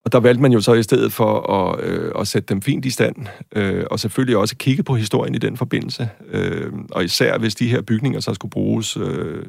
og 0.07 0.11
der 0.11 0.19
valgte 0.19 0.41
man 0.41 0.51
jo 0.51 0.61
så 0.61 0.73
i 0.73 0.83
stedet 0.83 1.13
for 1.13 1.53
at, 1.53 1.83
øh, 1.83 2.11
at 2.19 2.27
sætte 2.27 2.53
dem 2.53 2.61
fint 2.61 2.85
i 2.85 2.89
stand, 2.89 3.15
øh, 3.55 3.83
og 3.91 3.99
selvfølgelig 3.99 4.37
også 4.37 4.55
kigge 4.55 4.83
på 4.83 4.95
historien 4.95 5.35
i 5.35 5.37
den 5.37 5.57
forbindelse. 5.57 6.09
Øh, 6.31 6.73
og 6.91 7.03
især 7.03 7.37
hvis 7.37 7.55
de 7.55 7.67
her 7.67 7.81
bygninger 7.81 8.19
så 8.19 8.33
skulle 8.33 8.49
bruges 8.49 8.97
øh, 8.97 9.45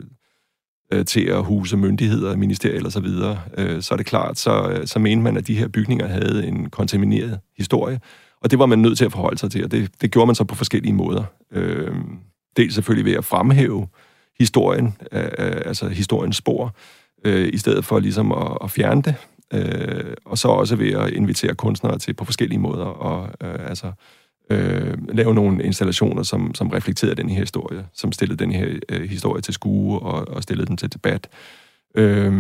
øh, 0.93 1.05
til 1.05 1.25
at 1.25 1.45
huse 1.45 1.77
myndigheder, 1.77 2.37
ministerier 2.37 2.85
og 2.85 2.93
så 2.93 3.01
videre, 3.01 3.41
øh, 3.59 3.83
så 3.83 3.95
er 3.95 3.97
det 3.97 4.07
klart, 4.07 4.39
så, 4.39 4.69
øh, 4.69 4.87
så 4.87 4.99
mente 4.99 5.23
man, 5.23 5.37
at 5.37 5.47
de 5.47 5.59
her 5.59 5.69
bygninger 5.69 6.07
havde 6.07 6.47
en 6.47 6.71
kontamineret 6.71 7.39
historie, 7.57 8.01
og 8.43 8.51
det 8.51 8.59
var 8.59 8.67
man 8.67 8.79
nødt 8.79 8.99
til 8.99 9.05
at 9.05 9.13
forholde 9.13 9.39
sig 9.39 9.51
til, 9.51 9.65
og 9.65 9.71
det, 9.71 9.91
det 10.01 10.11
gjorde 10.11 10.27
man 10.27 10.35
så 10.35 10.45
på 10.45 10.55
forskellige 10.55 10.95
måder. 10.95 11.25
Øh, 11.53 11.95
dels 12.57 12.75
selvfølgelig 12.75 13.05
ved 13.05 13.19
at 13.19 13.25
fremhæve 13.25 13.89
historien, 14.39 14.97
øh, 15.13 15.25
øh 15.39 15.63
altså 15.67 15.89
historiens 15.89 16.37
spor, 16.37 16.75
øh, 17.25 17.51
i 17.53 17.59
stedet 17.59 17.85
for 17.85 17.99
ligesom 17.99 18.33
at, 18.33 18.59
at 18.65 18.71
fjerne 18.71 19.03
det, 19.03 19.15
Øh, 19.55 20.15
og 20.25 20.39
så 20.39 20.49
også 20.49 20.77
ved 20.77 20.93
at 20.93 21.11
invitere 21.11 21.55
kunstnere 21.55 21.99
til 21.99 22.15
på 22.15 22.25
forskellige 22.25 22.59
måder 22.59 22.85
og 22.85 23.29
øh, 23.41 23.69
altså, 23.69 23.93
øh, 24.51 24.95
lave 25.09 25.35
nogle 25.35 25.65
installationer, 25.65 26.23
som, 26.23 26.55
som 26.55 26.69
reflekterede 26.69 27.15
den 27.15 27.29
her 27.29 27.41
historie, 27.41 27.87
som 27.95 28.13
stillede 28.13 28.39
den 28.45 28.53
her 28.53 28.79
øh, 28.89 29.11
historie 29.11 29.43
til 29.43 29.55
skue 29.55 29.99
og, 29.99 30.29
og 30.29 30.43
stillede 30.43 30.67
den 30.67 30.77
til 30.77 30.93
debat. 30.93 31.29
Øh, 31.95 32.33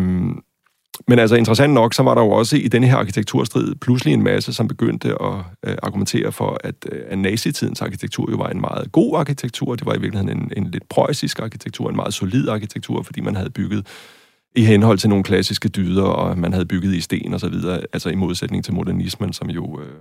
men 1.08 1.18
altså 1.18 1.36
interessant 1.36 1.72
nok, 1.72 1.94
så 1.94 2.02
var 2.02 2.14
der 2.14 2.22
jo 2.22 2.30
også 2.30 2.56
i 2.56 2.68
denne 2.68 2.86
her 2.86 2.96
arkitekturstrid 2.96 3.74
pludselig 3.74 4.14
en 4.14 4.22
masse, 4.22 4.52
som 4.52 4.68
begyndte 4.68 5.08
at 5.08 5.34
øh, 5.66 5.76
argumentere 5.82 6.32
for, 6.32 6.60
at, 6.64 6.74
øh, 6.92 7.00
at 7.08 7.18
nazitidens 7.18 7.82
arkitektur 7.82 8.30
jo 8.30 8.36
var 8.36 8.48
en 8.48 8.60
meget 8.60 8.92
god 8.92 9.18
arkitektur. 9.18 9.74
Det 9.74 9.86
var 9.86 9.94
i 9.94 10.00
virkeligheden 10.00 10.38
en, 10.38 10.52
en 10.56 10.70
lidt 10.70 10.88
preussisk 10.88 11.40
arkitektur, 11.40 11.88
en 11.88 11.96
meget 11.96 12.14
solid 12.14 12.48
arkitektur, 12.48 13.02
fordi 13.02 13.20
man 13.20 13.36
havde 13.36 13.50
bygget 13.50 13.86
i 14.56 14.64
henhold 14.64 14.98
til 14.98 15.08
nogle 15.08 15.24
klassiske 15.24 15.68
dyder, 15.68 16.02
og 16.02 16.38
man 16.38 16.52
havde 16.52 16.66
bygget 16.66 16.94
i 16.94 17.00
sten 17.00 17.34
og 17.34 17.40
så 17.40 17.48
videre, 17.48 17.80
altså 17.92 18.11
i 18.11 18.14
modsætning 18.14 18.64
til 18.64 18.74
modernismen, 18.74 19.32
som 19.32 19.50
jo, 19.50 19.80
øh, 19.80 19.92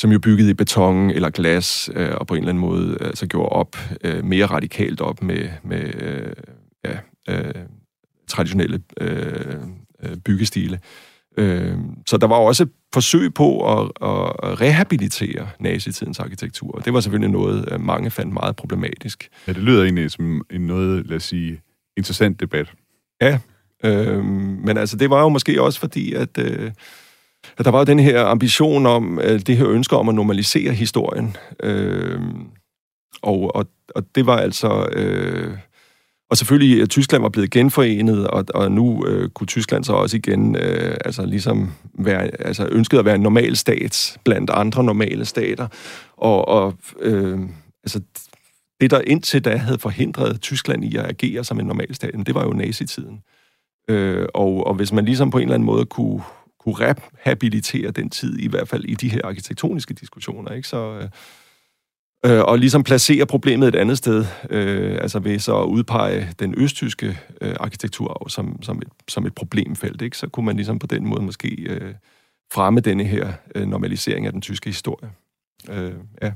som 0.00 0.12
jo 0.12 0.18
byggede 0.18 0.50
i 0.50 0.54
beton 0.54 1.10
eller 1.10 1.30
glas, 1.30 1.90
øh, 1.94 2.14
og 2.14 2.26
på 2.26 2.34
en 2.34 2.38
eller 2.38 2.50
anden 2.50 2.60
måde 2.60 2.98
altså 3.00 3.26
gjorde 3.26 3.48
op, 3.48 3.76
øh, 4.04 4.24
mere 4.24 4.46
radikalt 4.46 5.00
op 5.00 5.22
med, 5.22 5.48
med 5.64 5.94
øh, 6.02 6.32
ja, 6.84 6.98
øh, 7.28 7.54
traditionelle 8.28 8.80
øh, 9.00 9.54
øh 10.02 10.16
byggestile. 10.16 10.80
Øh, 11.36 11.78
så 12.06 12.16
der 12.16 12.26
var 12.26 12.36
også 12.36 12.66
forsøg 12.94 13.34
på 13.34 13.78
at, 13.78 13.90
at 14.02 14.60
rehabilitere 14.60 15.48
nazitidens 15.60 16.18
arkitektur, 16.18 16.70
og 16.70 16.84
det 16.84 16.92
var 16.92 17.00
selvfølgelig 17.00 17.32
noget, 17.32 17.68
øh, 17.72 17.80
mange 17.80 18.10
fandt 18.10 18.32
meget 18.32 18.56
problematisk. 18.56 19.28
Ja, 19.46 19.52
det 19.52 19.62
lyder 19.62 19.82
egentlig 19.82 20.10
som 20.10 20.42
en 20.50 20.66
noget, 20.66 21.06
lad 21.06 21.16
os 21.16 21.22
sige, 21.22 21.60
interessant 21.96 22.40
debat. 22.40 22.72
Ja, 23.20 23.38
øh, 23.84 24.24
men 24.64 24.76
altså 24.76 24.96
det 24.96 25.10
var 25.10 25.20
jo 25.20 25.28
måske 25.28 25.62
også 25.62 25.80
fordi, 25.80 26.12
at, 26.12 26.38
øh, 26.38 26.70
at 27.58 27.64
der 27.64 27.70
var 27.70 27.84
den 27.84 27.98
her 27.98 28.24
ambition 28.24 28.86
om, 28.86 29.20
øh, 29.20 29.40
det 29.40 29.56
her 29.56 29.68
ønske 29.68 29.96
om 29.96 30.08
at 30.08 30.14
normalisere 30.14 30.72
historien. 30.72 31.36
Øh, 31.62 32.20
og, 33.22 33.56
og, 33.56 33.66
og 33.94 34.04
det 34.14 34.26
var 34.26 34.36
altså... 34.36 34.88
Øh, 34.92 35.58
og 36.30 36.36
selvfølgelig, 36.36 36.82
at 36.82 36.90
Tyskland 36.90 37.22
var 37.22 37.28
blevet 37.28 37.50
genforenet, 37.50 38.28
og, 38.28 38.44
og 38.54 38.72
nu 38.72 39.06
øh, 39.06 39.30
kunne 39.30 39.46
Tyskland 39.46 39.84
så 39.84 39.92
også 39.92 40.16
igen 40.16 40.56
øh, 40.56 40.96
altså 41.04 41.26
ligesom 41.26 41.72
være, 41.94 42.42
altså 42.44 42.68
ønskede 42.70 42.98
at 42.98 43.04
være 43.04 43.14
en 43.14 43.20
normal 43.20 43.56
stat 43.56 44.18
blandt 44.24 44.50
andre 44.50 44.84
normale 44.84 45.24
stater. 45.24 45.66
Og, 46.16 46.48
og 46.48 46.74
øh, 47.00 47.38
altså, 47.84 48.00
det, 48.80 48.90
der 48.90 49.00
indtil 49.00 49.44
da 49.44 49.56
havde 49.56 49.78
forhindret 49.78 50.40
Tyskland 50.40 50.84
i 50.84 50.96
at 50.96 51.06
agere 51.06 51.44
som 51.44 51.60
en 51.60 51.66
normal 51.66 51.94
stat, 51.94 52.14
det 52.26 52.34
var 52.34 52.44
jo 52.44 52.52
nazitiden. 52.52 53.22
Øh, 53.88 54.26
og, 54.34 54.66
og 54.66 54.74
hvis 54.74 54.92
man 54.92 55.04
ligesom 55.04 55.30
på 55.30 55.38
en 55.38 55.42
eller 55.42 55.54
anden 55.54 55.66
måde 55.66 55.84
kunne, 55.84 56.22
kunne 56.60 56.74
rehabilitere 56.74 57.90
den 57.90 58.10
tid, 58.10 58.38
i 58.38 58.48
hvert 58.48 58.68
fald 58.68 58.84
i 58.84 58.94
de 58.94 59.08
her 59.08 59.20
arkitektoniske 59.24 59.94
diskussioner, 59.94 60.52
ikke, 60.52 60.68
så... 60.68 60.98
Øh, 61.02 61.08
øh, 62.26 62.42
og 62.44 62.58
ligesom 62.58 62.84
placere 62.84 63.26
problemet 63.26 63.68
et 63.68 63.74
andet 63.74 63.98
sted, 63.98 64.26
øh, 64.50 64.98
altså 65.00 65.18
ved 65.18 65.38
så 65.38 65.60
at 65.60 65.66
udpege 65.66 66.32
den 66.38 66.54
østtyske 66.56 67.18
øh, 67.40 67.56
arkitektur 67.60 68.28
som, 68.28 68.62
som, 68.62 68.78
et, 68.78 68.88
som 69.08 69.26
et 69.26 69.34
problemfelt, 69.34 70.02
ikke? 70.02 70.16
så 70.16 70.28
kunne 70.28 70.46
man 70.46 70.56
ligesom 70.56 70.78
på 70.78 70.86
den 70.86 71.06
måde 71.06 71.22
måske 71.22 71.48
øh, 71.48 71.94
fremme 72.52 72.80
denne 72.80 73.04
her 73.04 73.32
øh, 73.54 73.66
normalisering 73.66 74.26
af 74.26 74.32
den 74.32 74.40
tyske 74.40 74.66
historie. 74.66 75.10
Øh, 75.70 75.94
ja. 76.22 76.32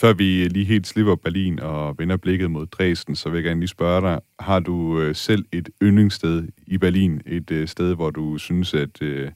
Før 0.00 0.12
vi 0.12 0.48
lige 0.48 0.64
helt 0.64 0.86
slipper 0.86 1.16
Berlin 1.16 1.60
og 1.60 1.98
vender 1.98 2.16
blikket 2.16 2.50
mod 2.50 2.66
Dresden, 2.66 3.16
så 3.16 3.30
vil 3.30 3.36
jeg 3.36 3.44
gerne 3.44 3.60
lige 3.60 3.68
spørge 3.68 4.00
dig, 4.00 4.20
har 4.38 4.60
du 4.60 5.00
øh, 5.00 5.14
selv 5.14 5.44
et 5.52 5.70
yndlingssted 5.82 6.48
i 6.66 6.78
Berlin? 6.78 7.22
Et 7.26 7.50
øh, 7.50 7.68
sted, 7.68 7.94
hvor 7.94 8.10
du 8.10 8.38
synes, 8.38 8.74
at 8.74 9.02
øh, 9.02 9.30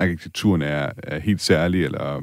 arkitekturen 0.00 0.62
er, 0.62 0.92
er 1.02 1.18
helt 1.18 1.40
særlig, 1.40 1.84
eller 1.84 2.22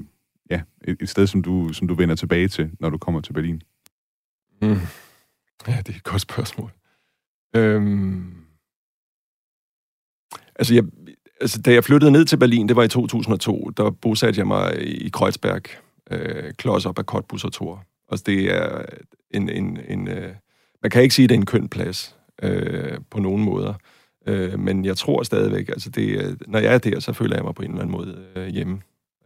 ja, 0.50 0.62
et, 0.84 0.98
et 1.02 1.10
sted, 1.10 1.28
som 1.28 1.42
du, 1.42 1.74
som 1.74 1.88
du 1.88 1.94
vender 1.94 2.16
tilbage 2.16 2.48
til, 2.48 2.72
når 2.80 2.90
du 2.90 2.98
kommer 2.98 3.22
til 3.22 3.34
Berlin? 3.34 3.62
Mm. 4.62 4.68
Ja, 5.68 5.78
det 5.78 5.90
er 5.90 5.98
et 5.98 6.04
godt 6.04 6.22
spørgsmål. 6.22 6.72
Øhm... 7.56 8.36
Altså, 10.56 10.74
jeg, 10.74 10.84
altså, 11.42 11.62
da 11.62 11.74
jeg 11.74 11.84
flyttede 11.84 12.12
ned 12.12 12.26
til 12.26 12.38
Berlin, 12.38 12.68
det 12.68 12.76
var 12.76 12.84
i 12.84 12.88
2002, 12.88 13.70
der 13.78 13.90
bosatte 13.92 14.40
jeg 14.40 14.48
mig 14.48 14.88
i 14.88 15.10
Kreuzberg, 15.10 15.64
øh, 16.12 16.54
klods 16.54 16.86
op 16.86 17.00
af 17.00 17.06
Cottbus 17.06 17.44
og 17.44 17.54
Tor. 17.54 17.84
Altså, 18.12 18.24
det 18.28 18.56
er 18.56 18.86
en... 19.32 19.50
en, 19.50 19.80
en 19.88 20.08
øh, 20.08 20.36
man 20.84 20.90
kan 20.90 21.04
ikke 21.04 21.16
sige, 21.16 21.24
at 21.24 21.30
det 21.30 21.36
er 21.36 21.40
en 21.40 21.46
køn 21.46 21.68
plads 21.68 22.16
øh, 22.44 22.98
på 23.12 23.20
nogen 23.20 23.44
måder. 23.44 23.74
Øh, 24.28 24.60
men 24.60 24.86
jeg 24.86 24.98
tror 24.98 25.24
stadigvæk, 25.24 25.70
altså 25.70 25.90
det, 25.90 26.38
når 26.48 26.60
jeg 26.60 26.74
er 26.74 26.78
der, 26.78 27.00
så 27.00 27.14
føler 27.14 27.36
jeg 27.36 27.44
mig 27.44 27.56
på 27.56 27.62
en 27.62 27.70
eller 27.70 27.82
anden 27.82 27.98
måde 27.98 28.26
øh, 28.36 28.48
hjemme. 28.48 28.82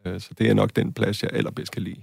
Øh, 0.05 0.19
så 0.19 0.29
det 0.37 0.49
er 0.49 0.53
nok 0.53 0.75
den 0.75 0.93
plads, 0.93 1.23
jeg 1.23 1.29
allerbedst 1.33 1.71
kan 1.71 1.81
lide. 1.81 2.01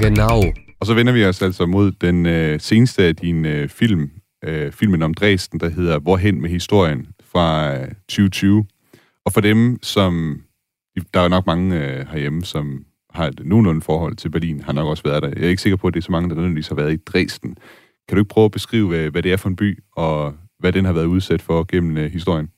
Genau. 0.00 0.42
Og 0.80 0.86
så 0.86 0.94
vender 0.94 1.12
vi 1.12 1.24
os 1.24 1.42
altså 1.42 1.66
mod 1.66 1.92
den 1.92 2.26
øh, 2.26 2.60
seneste 2.60 3.04
af 3.04 3.16
dine 3.16 3.48
øh, 3.48 3.68
film, 3.68 4.10
øh, 4.44 4.72
filmen 4.72 5.02
om 5.02 5.14
Dresden, 5.14 5.60
der 5.60 5.68
hedder 5.68 5.98
Hvorhen 5.98 6.40
med 6.40 6.50
historien 6.50 7.06
fra 7.24 7.76
øh, 7.76 7.88
2020. 7.88 8.66
Og 9.24 9.32
for 9.32 9.40
dem, 9.40 9.78
som 9.82 10.42
der 11.14 11.20
er 11.20 11.28
nok 11.28 11.46
mange 11.46 11.80
øh, 11.80 12.06
herhjemme, 12.08 12.44
som 12.44 12.84
har 13.10 13.26
et 13.26 13.40
nogenlunde 13.44 13.80
forhold 13.80 14.16
til 14.16 14.30
Berlin, 14.30 14.60
har 14.60 14.72
nok 14.72 14.88
også 14.88 15.02
været 15.02 15.22
der. 15.22 15.28
Jeg 15.28 15.44
er 15.44 15.48
ikke 15.48 15.62
sikker 15.62 15.76
på, 15.76 15.86
at 15.86 15.94
det 15.94 16.00
er 16.00 16.04
så 16.04 16.12
mange, 16.12 16.28
der 16.28 16.34
nødvendigvis 16.34 16.68
har 16.68 16.74
været 16.74 16.92
i 16.92 16.96
Dresden. 16.96 17.56
Kan 18.08 18.16
du 18.16 18.20
ikke 18.20 18.28
prøve 18.28 18.44
at 18.44 18.50
beskrive, 18.50 18.88
hvad, 18.88 19.10
hvad 19.10 19.22
det 19.22 19.32
er 19.32 19.36
for 19.36 19.48
en 19.48 19.56
by, 19.56 19.82
og 19.96 20.34
hvad 20.58 20.72
den 20.72 20.84
har 20.84 20.92
været 20.92 21.06
udsat 21.06 21.42
for 21.42 21.64
gennem 21.64 21.96
øh, 21.96 22.12
historien? 22.12 22.48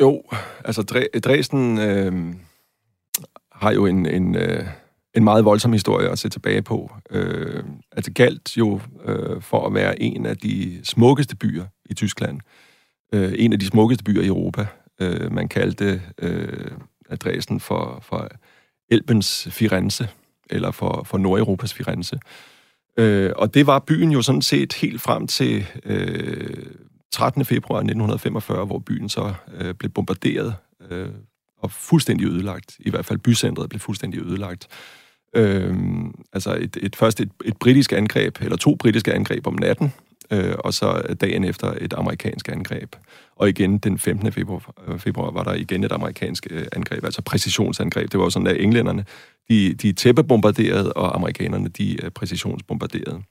Jo, 0.00 0.22
altså 0.64 0.82
Dresden 1.24 1.78
øh, 1.78 2.34
har 3.52 3.72
jo 3.72 3.86
en, 3.86 4.06
en, 4.06 4.36
øh, 4.36 4.64
en 5.14 5.24
meget 5.24 5.44
voldsom 5.44 5.72
historie 5.72 6.08
at 6.08 6.18
se 6.18 6.28
tilbage 6.28 6.62
på. 6.62 6.90
Øh, 7.10 7.64
altså 7.92 8.12
galt 8.12 8.56
jo 8.56 8.80
øh, 9.04 9.42
for 9.42 9.66
at 9.66 9.74
være 9.74 10.02
en 10.02 10.26
af 10.26 10.36
de 10.36 10.80
smukkeste 10.84 11.36
byer 11.36 11.64
i 11.90 11.94
Tyskland. 11.94 12.40
Øh, 13.12 13.32
en 13.36 13.52
af 13.52 13.58
de 13.58 13.66
smukkeste 13.66 14.04
byer 14.04 14.22
i 14.22 14.26
Europa. 14.26 14.66
Øh, 15.00 15.32
man 15.32 15.48
kaldte 15.48 16.02
øh, 16.22 16.70
adressen 17.10 17.60
for, 17.60 17.98
for 18.02 18.28
Elbens 18.90 19.48
Firenze, 19.50 20.08
eller 20.50 20.70
for, 20.70 21.02
for 21.06 21.18
Nordeuropas 21.18 21.74
Firenze. 21.74 22.18
Øh, 22.96 23.32
og 23.36 23.54
det 23.54 23.66
var 23.66 23.78
byen 23.78 24.12
jo 24.12 24.22
sådan 24.22 24.42
set 24.42 24.72
helt 24.72 25.00
frem 25.00 25.26
til 25.26 25.66
øh, 25.84 26.66
13. 27.12 27.44
februar 27.44 27.78
1945, 27.78 28.64
hvor 28.64 28.78
byen 28.78 29.08
så 29.08 29.34
øh, 29.54 29.74
blev 29.74 29.90
bombarderet 29.90 30.54
øh, 30.90 31.08
og 31.58 31.70
fuldstændig 31.70 32.26
ødelagt. 32.26 32.76
I 32.78 32.90
hvert 32.90 33.06
fald 33.06 33.18
bycentret 33.18 33.68
blev 33.68 33.80
fuldstændig 33.80 34.20
ødelagt. 34.20 34.68
Øh, 35.36 35.74
altså 36.32 36.54
et, 36.54 36.76
et, 36.80 36.96
først 36.96 37.20
et, 37.20 37.30
et 37.44 37.56
britisk 37.56 37.92
angreb, 37.92 38.38
eller 38.40 38.56
to 38.56 38.74
britiske 38.74 39.14
angreb 39.14 39.46
om 39.46 39.54
natten, 39.54 39.92
øh, 40.30 40.54
og 40.58 40.74
så 40.74 41.14
dagen 41.20 41.44
efter 41.44 41.74
et 41.80 41.94
amerikansk 41.96 42.48
angreb. 42.48 42.96
Og 43.36 43.48
igen 43.48 43.78
den 43.78 43.98
15. 43.98 44.32
februar, 44.32 44.74
øh, 44.88 44.98
februar 44.98 45.30
var 45.30 45.44
der 45.44 45.54
igen 45.54 45.84
et 45.84 45.92
amerikansk 45.92 46.46
øh, 46.50 46.66
angreb, 46.72 47.04
altså 47.04 47.22
præcisionsangreb. 47.22 48.12
Det 48.12 48.20
var 48.20 48.28
sådan, 48.28 48.46
at 48.46 48.56
englænderne, 48.60 49.04
de, 49.48 49.74
de 49.74 49.92
tæppebombarderede, 49.92 50.92
og 50.92 51.14
amerikanerne, 51.14 51.68
de 51.68 52.04
øh, 52.04 52.10
præcisionsbombarderede. 52.10 53.22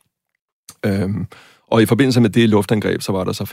Øhm, 0.85 1.27
og 1.67 1.81
i 1.81 1.85
forbindelse 1.85 2.21
med 2.21 2.29
det 2.29 2.49
luftangreb, 2.49 3.01
så 3.01 3.11
var 3.11 3.23
der 3.23 3.31
så 3.31 3.43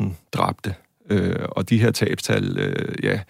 25.000 0.00 0.04
dræbte. 0.32 0.74
Øh, 1.10 1.46
og 1.48 1.70
de 1.70 1.78
her 1.78 1.90
tabstal, 1.90 2.58
øh, 2.58 3.04
ja, 3.04 3.20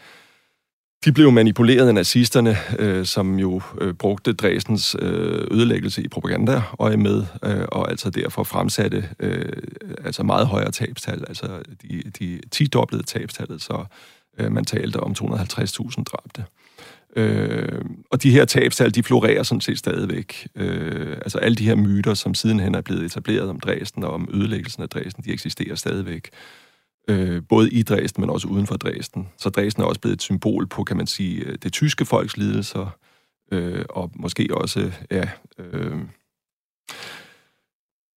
de 1.05 1.13
blev 1.13 1.33
manipuleret 1.33 1.89
af 1.89 1.95
nazisterne, 1.95 2.57
øh, 2.79 3.07
som 3.07 3.39
jo 3.39 3.63
øh, 3.81 3.95
brugte 3.95 4.33
Dresdens 4.33 4.97
øh, 4.99 5.47
ødelæggelse 5.51 6.03
i 6.03 6.09
propaganda 6.09 6.63
og 6.73 6.99
med, 6.99 7.25
øh, 7.45 7.65
og 7.69 7.91
altså 7.91 8.11
derfor 8.11 8.45
fremsatte 8.45 9.09
øh, 9.21 9.53
altså 10.05 10.23
meget 10.23 10.47
højere 10.47 10.71
tabstal, 10.71 11.25
altså 11.29 11.47
de, 11.83 12.03
de 12.19 12.41
10-doblede 12.57 13.03
tabstallet, 13.03 13.63
så 13.63 13.85
øh, 14.39 14.53
man 14.53 14.65
talte 14.65 15.01
om 15.01 15.15
250.000 15.21 16.05
dræbte. 16.05 16.45
Øh, 17.17 17.85
og 18.11 18.23
de 18.23 18.31
her 18.31 18.45
tabstal, 18.45 18.95
de 18.95 19.03
florerer 19.03 19.43
sådan 19.43 19.61
set 19.61 19.79
stadigvæk. 19.79 20.49
Øh, 20.55 21.13
altså 21.13 21.39
alle 21.39 21.57
de 21.57 21.65
her 21.65 21.75
myter, 21.75 22.15
som 22.15 22.35
sidenhen 22.35 22.75
er 22.75 22.81
blevet 22.81 23.05
etableret 23.05 23.49
om 23.49 23.61
Dresden 23.61 24.05
og 24.05 24.11
om 24.11 24.29
ødelæggelsen 24.33 24.83
af 24.83 24.89
Dresden, 24.89 25.25
de 25.25 25.33
eksisterer 25.33 25.75
stadigvæk 25.75 26.31
øh, 27.11 27.43
både 27.49 27.71
i 27.71 27.83
Dresden, 27.83 28.21
men 28.21 28.31
også 28.31 28.49
uden 28.49 28.67
for 28.67 28.77
Dresden. 28.77 29.29
Så 29.39 29.51
Dresden 29.51 29.83
er 29.83 29.87
også 29.87 30.01
blevet 30.01 30.15
et 30.15 30.23
symbol 30.23 30.67
på, 30.67 30.85
kan 30.85 30.97
man 30.97 31.07
sige, 31.07 31.45
øh, 31.45 31.59
det 31.63 31.73
tyske 31.73 32.05
folks 32.05 32.37
lidelser, 32.37 32.97
øh, 33.53 33.85
og 33.91 34.11
måske 34.15 34.49
også, 34.51 34.93
ja... 35.11 35.29
Øh, 35.59 35.99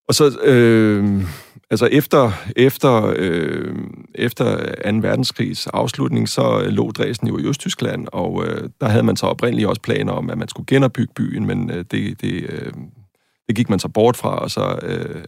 og 0.08 0.16
så, 0.16 0.40
øh, 0.44 1.24
altså 1.70 1.86
efter, 1.86 2.32
efter, 2.56 3.14
øh, 3.16 3.76
efter 4.16 4.58
2. 4.92 4.98
verdenskrigs 5.02 5.68
afslutning, 5.68 6.30
så 6.30 6.62
øh, 6.62 6.68
lå 6.68 6.92
Dresden 6.92 7.28
jo 7.28 7.38
i 7.38 7.46
Østtyskland, 7.46 8.08
og 8.12 8.46
øh, 8.46 8.70
der 8.82 8.88
havde 8.88 9.04
man 9.04 9.16
så 9.16 9.26
oprindeligt 9.26 9.68
også 9.68 9.82
planer 9.82 10.14
om, 10.14 10.30
at 10.30 10.38
man 10.38 10.48
skulle 10.48 10.66
genopbygge 10.68 11.14
byen, 11.16 11.46
men 11.46 11.72
øh, 11.72 11.86
det, 11.92 12.22
det, 12.22 12.44
øh, 12.50 12.74
det 13.48 13.56
gik 13.56 13.70
man 13.70 13.80
så 13.80 13.88
bort 13.88 14.18
fra, 14.18 14.40
og 14.40 14.52
så 14.52 14.80
øh, 14.84 15.24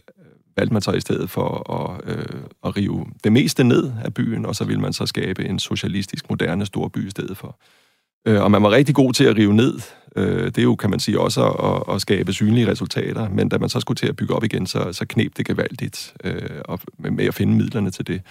valgte 0.56 0.72
man 0.72 0.82
så 0.82 0.92
i 0.92 1.00
stedet 1.00 1.30
for 1.30 1.72
at, 1.72 2.16
øh, 2.16 2.42
at 2.64 2.76
rive 2.76 3.06
det 3.24 3.32
meste 3.32 3.64
ned 3.64 3.92
af 4.04 4.14
byen, 4.14 4.46
og 4.46 4.56
så 4.56 4.64
ville 4.64 4.80
man 4.80 4.92
så 4.92 5.06
skabe 5.06 5.44
en 5.44 5.58
socialistisk, 5.58 6.30
moderne 6.30 6.66
storby 6.66 7.06
i 7.06 7.10
stedet 7.10 7.36
for. 7.36 7.58
Øh, 8.26 8.42
og 8.42 8.50
man 8.50 8.62
var 8.62 8.70
rigtig 8.70 8.94
god 8.94 9.12
til 9.12 9.24
at 9.24 9.36
rive 9.36 9.54
ned. 9.54 9.80
Øh, 10.16 10.44
det 10.44 10.58
er 10.58 10.62
jo, 10.62 10.74
kan 10.74 10.90
man 10.90 11.00
sige, 11.00 11.20
også 11.20 11.44
at, 11.48 11.94
at 11.94 12.00
skabe 12.00 12.32
synlige 12.32 12.70
resultater, 12.70 13.28
men 13.28 13.48
da 13.48 13.58
man 13.58 13.68
så 13.68 13.80
skulle 13.80 13.96
til 13.96 14.06
at 14.06 14.16
bygge 14.16 14.34
op 14.34 14.44
igen, 14.44 14.66
så, 14.66 14.92
så 14.92 15.06
knep 15.08 15.36
det 15.36 15.46
gevaldigt 15.46 16.14
øh, 16.24 16.60
og, 16.64 16.80
med 16.98 17.24
at 17.24 17.34
finde 17.34 17.56
midlerne 17.56 17.90
til 17.90 18.06
det. 18.06 18.22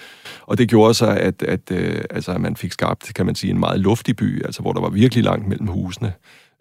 Og 0.41 0.57
det 0.57 0.69
gjorde 0.69 0.93
så, 0.93 1.07
at, 1.07 1.43
at 1.43 1.71
øh, 1.71 2.03
altså, 2.09 2.37
man 2.37 2.55
fik 2.55 2.71
skabt, 2.71 3.11
kan 3.15 3.25
man 3.25 3.35
sige, 3.35 3.51
en 3.51 3.59
meget 3.59 3.79
luftig 3.79 4.15
by, 4.15 4.45
altså 4.45 4.61
hvor 4.61 4.73
der 4.73 4.81
var 4.81 4.89
virkelig 4.89 5.23
langt 5.23 5.47
mellem 5.47 5.67
husene. 5.67 6.13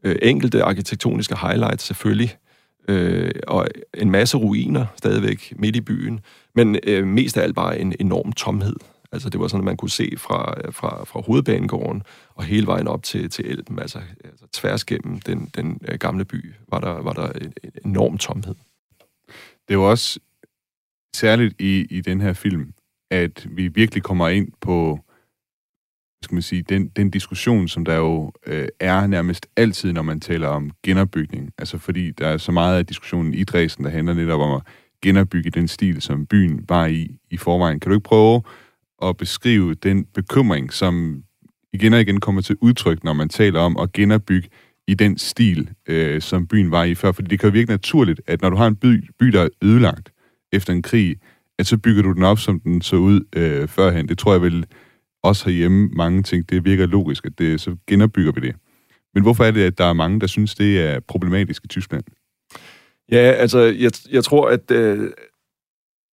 Øh, 0.05 0.17
enkelte 0.23 0.63
arkitektoniske 0.63 1.37
highlights 1.37 1.85
selvfølgelig, 1.85 2.37
øh, 2.89 3.31
og 3.47 3.69
en 3.95 4.11
masse 4.11 4.37
ruiner 4.37 4.87
stadigvæk 4.97 5.53
midt 5.57 5.77
i 5.77 5.81
byen, 5.81 6.21
men 6.55 6.79
øh, 6.83 7.07
mest 7.07 7.37
af 7.37 7.43
alt 7.43 7.55
bare 7.55 7.79
en 7.79 7.95
enorm 8.01 8.33
tomhed. 8.33 8.77
Altså 9.13 9.31
det 9.31 9.41
var 9.41 9.49
sådan, 9.49 9.61
at 9.61 9.65
man 9.65 9.77
kunne 9.77 9.91
se 9.91 10.13
fra, 10.19 10.71
fra, 10.71 11.05
fra 11.05 11.21
hovedbanegården 11.21 12.03
og 12.35 12.45
hele 12.45 12.67
vejen 12.67 12.89
op 12.89 13.03
til, 13.03 13.31
til 13.31 13.47
Elben, 13.51 13.79
altså, 13.79 13.99
altså 14.25 14.47
tværs 14.53 14.85
gennem 14.85 15.21
den, 15.21 15.51
den 15.57 15.81
øh, 15.89 15.99
gamle 15.99 16.25
by, 16.25 16.53
var 16.69 16.81
der, 16.81 17.03
var 17.03 17.13
der 17.13 17.33
en 17.33 17.53
enorm 17.85 18.19
tomhed. 18.19 18.55
Det 19.69 19.79
var 19.79 19.85
også 19.85 20.21
særligt 21.17 21.61
i, 21.61 21.87
i 21.91 22.01
den 22.01 22.21
her 22.21 22.33
film, 22.33 22.73
at 23.11 23.47
vi 23.51 23.69
virkelig 23.69 24.03
kommer 24.03 24.29
ind 24.29 24.49
på 24.61 25.04
skal 26.25 26.35
man 26.35 26.43
sige, 26.43 26.63
den, 26.63 26.89
den 26.89 27.11
diskussion, 27.11 27.69
som 27.69 27.85
der 27.85 27.97
jo 27.97 28.33
øh, 28.47 28.69
er 28.81 29.07
nærmest 29.07 29.47
altid, 29.57 29.93
når 29.93 30.03
man 30.03 30.21
taler 30.21 30.49
om 30.49 30.71
genopbygning. 30.83 31.53
Altså 31.59 31.79
fordi 31.79 32.11
der 32.11 32.27
er 32.27 32.37
så 32.37 32.53
meget 32.53 32.79
af 32.79 32.87
diskussionen 32.87 33.35
i 33.35 33.45
Dresden, 33.45 33.85
der 33.85 33.91
handler 33.91 34.15
netop 34.15 34.41
om 34.41 34.53
at 34.55 34.63
genopbygge 35.03 35.51
den 35.51 35.69
stil, 35.69 36.03
som 36.03 36.27
byen 36.27 36.65
var 36.69 36.87
i 36.87 37.17
i 37.31 37.37
forvejen. 37.37 37.81
Kan 37.81 37.91
du 37.91 37.97
ikke 37.97 38.05
prøve 38.05 38.43
at 39.03 39.17
beskrive 39.17 39.75
den 39.75 40.05
bekymring, 40.05 40.73
som 40.73 41.23
igen 41.73 41.93
og 41.93 42.01
igen 42.01 42.21
kommer 42.21 42.43
til 42.43 42.57
udtryk, 42.61 43.05
når 43.05 43.13
man 43.13 43.29
taler 43.29 43.61
om 43.61 43.77
at 43.77 43.93
genopbygge 43.93 44.49
i 44.89 44.95
den 44.95 45.19
stil, 45.19 45.71
øh, 45.89 46.21
som 46.21 46.47
byen 46.47 46.71
var 46.71 46.85
i 46.85 46.95
før? 46.95 47.13
Fordi 47.13 47.29
det 47.29 47.41
kan 47.41 47.49
jo 47.49 47.53
virke 47.53 47.71
naturligt, 47.71 48.21
at 48.27 48.43
når 48.43 48.51
du 48.51 48.57
har 48.57 48.67
en 48.67 48.77
by, 48.77 49.11
by 49.19 49.27
der 49.27 49.43
er 49.43 49.49
ødelagt 49.63 50.13
efter 50.53 50.73
en 50.73 50.83
krig, 50.83 51.17
at 51.59 51.67
så 51.67 51.79
bygger 51.79 52.03
du 52.03 52.13
den 52.13 52.23
op, 52.23 52.39
som 52.39 52.61
den 52.61 52.83
så 52.83 52.97
ud 52.97 53.21
øh, 53.37 53.69
førhen. 53.69 54.09
Det 54.09 54.19
tror 54.19 54.33
jeg 54.33 54.43
vel 54.43 54.67
også 55.25 55.45
herhjemme 55.45 55.89
mange 55.93 56.23
ting, 56.23 56.51
det 56.51 56.65
virker 56.65 56.87
logisk, 56.87 57.27
at 57.27 57.39
det, 57.39 57.61
så 57.61 57.77
genopbygger 57.87 58.33
vi 58.33 58.41
det. 58.41 58.55
Men 59.15 59.23
hvorfor 59.23 59.45
er 59.45 59.51
det, 59.51 59.63
at 59.63 59.79
der 59.79 59.85
er 59.85 59.93
mange, 59.93 60.21
der 60.21 60.27
synes, 60.27 60.55
det 60.55 60.81
er 60.81 61.01
problematisk 61.01 61.65
i 61.65 61.69
Tyskland? 61.69 62.05
Ja, 63.11 63.17
altså, 63.17 63.59
jeg, 63.59 63.91
jeg 64.11 64.25
tror, 64.25 64.49
at 64.49 64.71
øh, 64.71 65.11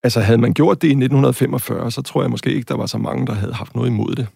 altså, 0.03 0.19
havde 0.19 0.41
man 0.41 0.53
gjort 0.53 0.81
det 0.81 0.87
i 0.87 0.91
1945, 0.91 1.91
så 1.91 2.01
tror 2.01 2.21
jeg 2.21 2.31
måske 2.31 2.53
ikke, 2.53 2.67
der 2.67 2.77
var 2.77 2.85
så 2.85 2.97
mange, 2.97 3.27
der 3.27 3.33
havde 3.33 3.53
haft 3.53 3.75
noget 3.75 3.89
imod 3.89 4.15
det. 4.15 4.27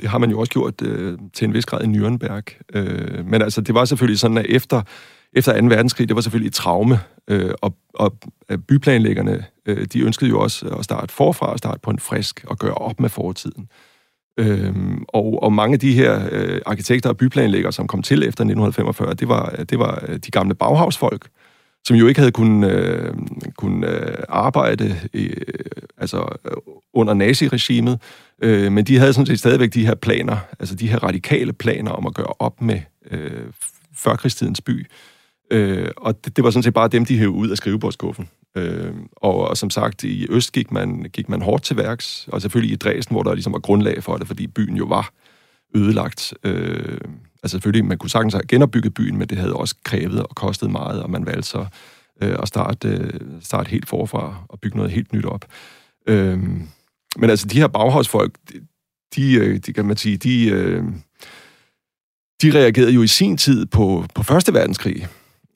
Det 0.00 0.08
har 0.08 0.18
man 0.18 0.30
jo 0.30 0.40
også 0.40 0.52
gjort 0.52 0.82
øh, 0.82 1.18
til 1.34 1.44
en 1.44 1.54
vis 1.54 1.66
grad 1.66 1.82
i 1.82 1.86
Nürnberg. 1.86 2.76
Øh, 2.78 3.26
men 3.26 3.42
altså, 3.42 3.60
det 3.60 3.74
var 3.74 3.84
selvfølgelig 3.84 4.18
sådan, 4.18 4.38
at 4.38 4.46
efter, 4.48 4.82
efter 5.32 5.60
2. 5.60 5.66
verdenskrig, 5.66 6.08
det 6.08 6.16
var 6.16 6.22
selvfølgelig 6.22 6.48
et 6.48 6.54
traume, 6.54 7.00
øh, 7.28 7.54
og, 7.62 7.74
og 7.94 8.16
øh, 8.48 8.58
byplanlæggerne, 8.58 9.44
øh, 9.66 9.86
de 9.92 10.00
ønskede 10.00 10.30
jo 10.30 10.40
også 10.40 10.68
at 10.68 10.84
starte 10.84 11.14
forfra, 11.14 11.52
og 11.52 11.58
starte 11.58 11.80
på 11.80 11.90
en 11.90 11.98
frisk 11.98 12.44
og 12.48 12.58
gøre 12.58 12.74
op 12.74 13.00
med 13.00 13.08
fortiden. 13.08 13.68
Øhm, 14.38 15.04
og, 15.08 15.42
og 15.42 15.52
mange 15.52 15.74
af 15.74 15.80
de 15.80 15.92
her 15.92 16.28
øh, 16.32 16.60
arkitekter 16.66 17.10
og 17.10 17.16
byplanlæggere, 17.16 17.72
som 17.72 17.86
kom 17.86 18.02
til 18.02 18.18
efter 18.18 18.44
1945, 18.44 19.14
det 19.14 19.28
var, 19.28 19.54
øh, 19.58 19.64
det 19.64 19.78
var 19.78 20.04
øh, 20.08 20.16
de 20.16 20.30
gamle 20.30 20.54
baghavsfolk, 20.54 21.28
som 21.84 21.96
jo 21.96 22.06
ikke 22.06 22.20
havde 22.20 22.32
kunnet, 22.32 22.70
øh, 22.70 23.14
kun, 23.56 23.84
øh, 23.84 24.18
arbejde 24.28 24.96
øh, 25.14 25.30
altså, 25.98 26.36
øh, 26.44 26.52
under 26.94 27.14
naziregimet, 27.14 28.00
øh, 28.42 28.72
men 28.72 28.84
de 28.84 28.98
havde 28.98 29.12
sådan 29.12 29.26
set 29.26 29.38
stadigvæk 29.38 29.74
de 29.74 29.86
her 29.86 29.94
planer, 29.94 30.36
altså 30.58 30.74
de 30.74 30.88
her 30.88 30.98
radikale 30.98 31.52
planer 31.52 31.90
om 31.90 32.06
at 32.06 32.14
gøre 32.14 32.32
op 32.38 32.62
med 32.62 32.80
øh, 33.10 33.30
førkrigstidens 33.94 34.60
by. 34.60 34.86
Øh, 35.50 35.88
og 35.96 36.24
det, 36.24 36.36
det 36.36 36.44
var 36.44 36.50
sådan 36.50 36.62
set 36.62 36.74
bare 36.74 36.88
dem, 36.88 37.04
de 37.04 37.18
hævde 37.18 37.30
ud 37.30 37.48
af 37.48 37.56
skrivebordskuffen. 37.56 38.28
Øh, 38.56 38.94
og, 39.16 39.48
og 39.48 39.56
som 39.56 39.70
sagt, 39.70 40.04
i 40.04 40.26
Øst 40.30 40.52
gik 40.52 40.72
man, 40.72 41.06
gik 41.12 41.28
man 41.28 41.42
hårdt 41.42 41.62
til 41.62 41.76
værks, 41.76 42.28
og 42.32 42.42
selvfølgelig 42.42 42.72
i 42.72 42.76
Dresden, 42.76 43.14
hvor 43.14 43.22
der 43.22 43.34
ligesom 43.34 43.52
var 43.52 43.58
grundlag 43.58 44.02
for 44.02 44.16
det, 44.16 44.26
fordi 44.26 44.46
byen 44.46 44.76
jo 44.76 44.84
var 44.84 45.12
ødelagt. 45.74 46.34
Øh, 46.44 46.98
altså 47.42 47.54
selvfølgelig, 47.54 47.84
man 47.84 47.98
kunne 47.98 48.10
sagtens 48.10 48.34
have 48.34 48.46
genopbygget 48.48 48.94
byen, 48.94 49.16
men 49.16 49.28
det 49.28 49.38
havde 49.38 49.54
også 49.54 49.74
krævet 49.84 50.22
og 50.22 50.34
kostet 50.34 50.70
meget, 50.70 51.02
og 51.02 51.10
man 51.10 51.26
valgte 51.26 51.48
så 51.48 51.66
øh, 52.22 52.36
at 52.42 52.48
starte, 52.48 52.88
øh, 52.88 53.20
starte 53.40 53.70
helt 53.70 53.88
forfra 53.88 54.44
og 54.48 54.60
bygge 54.60 54.76
noget 54.76 54.92
helt 54.92 55.12
nyt 55.12 55.24
op. 55.24 55.44
Øh, 56.06 56.38
men 57.16 57.30
altså, 57.30 57.46
de 57.46 57.58
her 57.58 57.66
Bauhausfolk, 57.66 58.38
de, 59.16 59.34
øh, 59.34 59.58
de 59.58 59.72
kan 59.72 59.84
man 59.84 59.96
sige, 59.96 60.16
de, 60.16 60.48
øh, 60.50 60.84
de 62.42 62.50
reagerede 62.54 62.92
jo 62.92 63.02
i 63.02 63.06
sin 63.06 63.36
tid 63.36 63.66
på, 63.66 64.04
på 64.14 64.22
Første 64.22 64.54
Verdenskrig, 64.54 65.06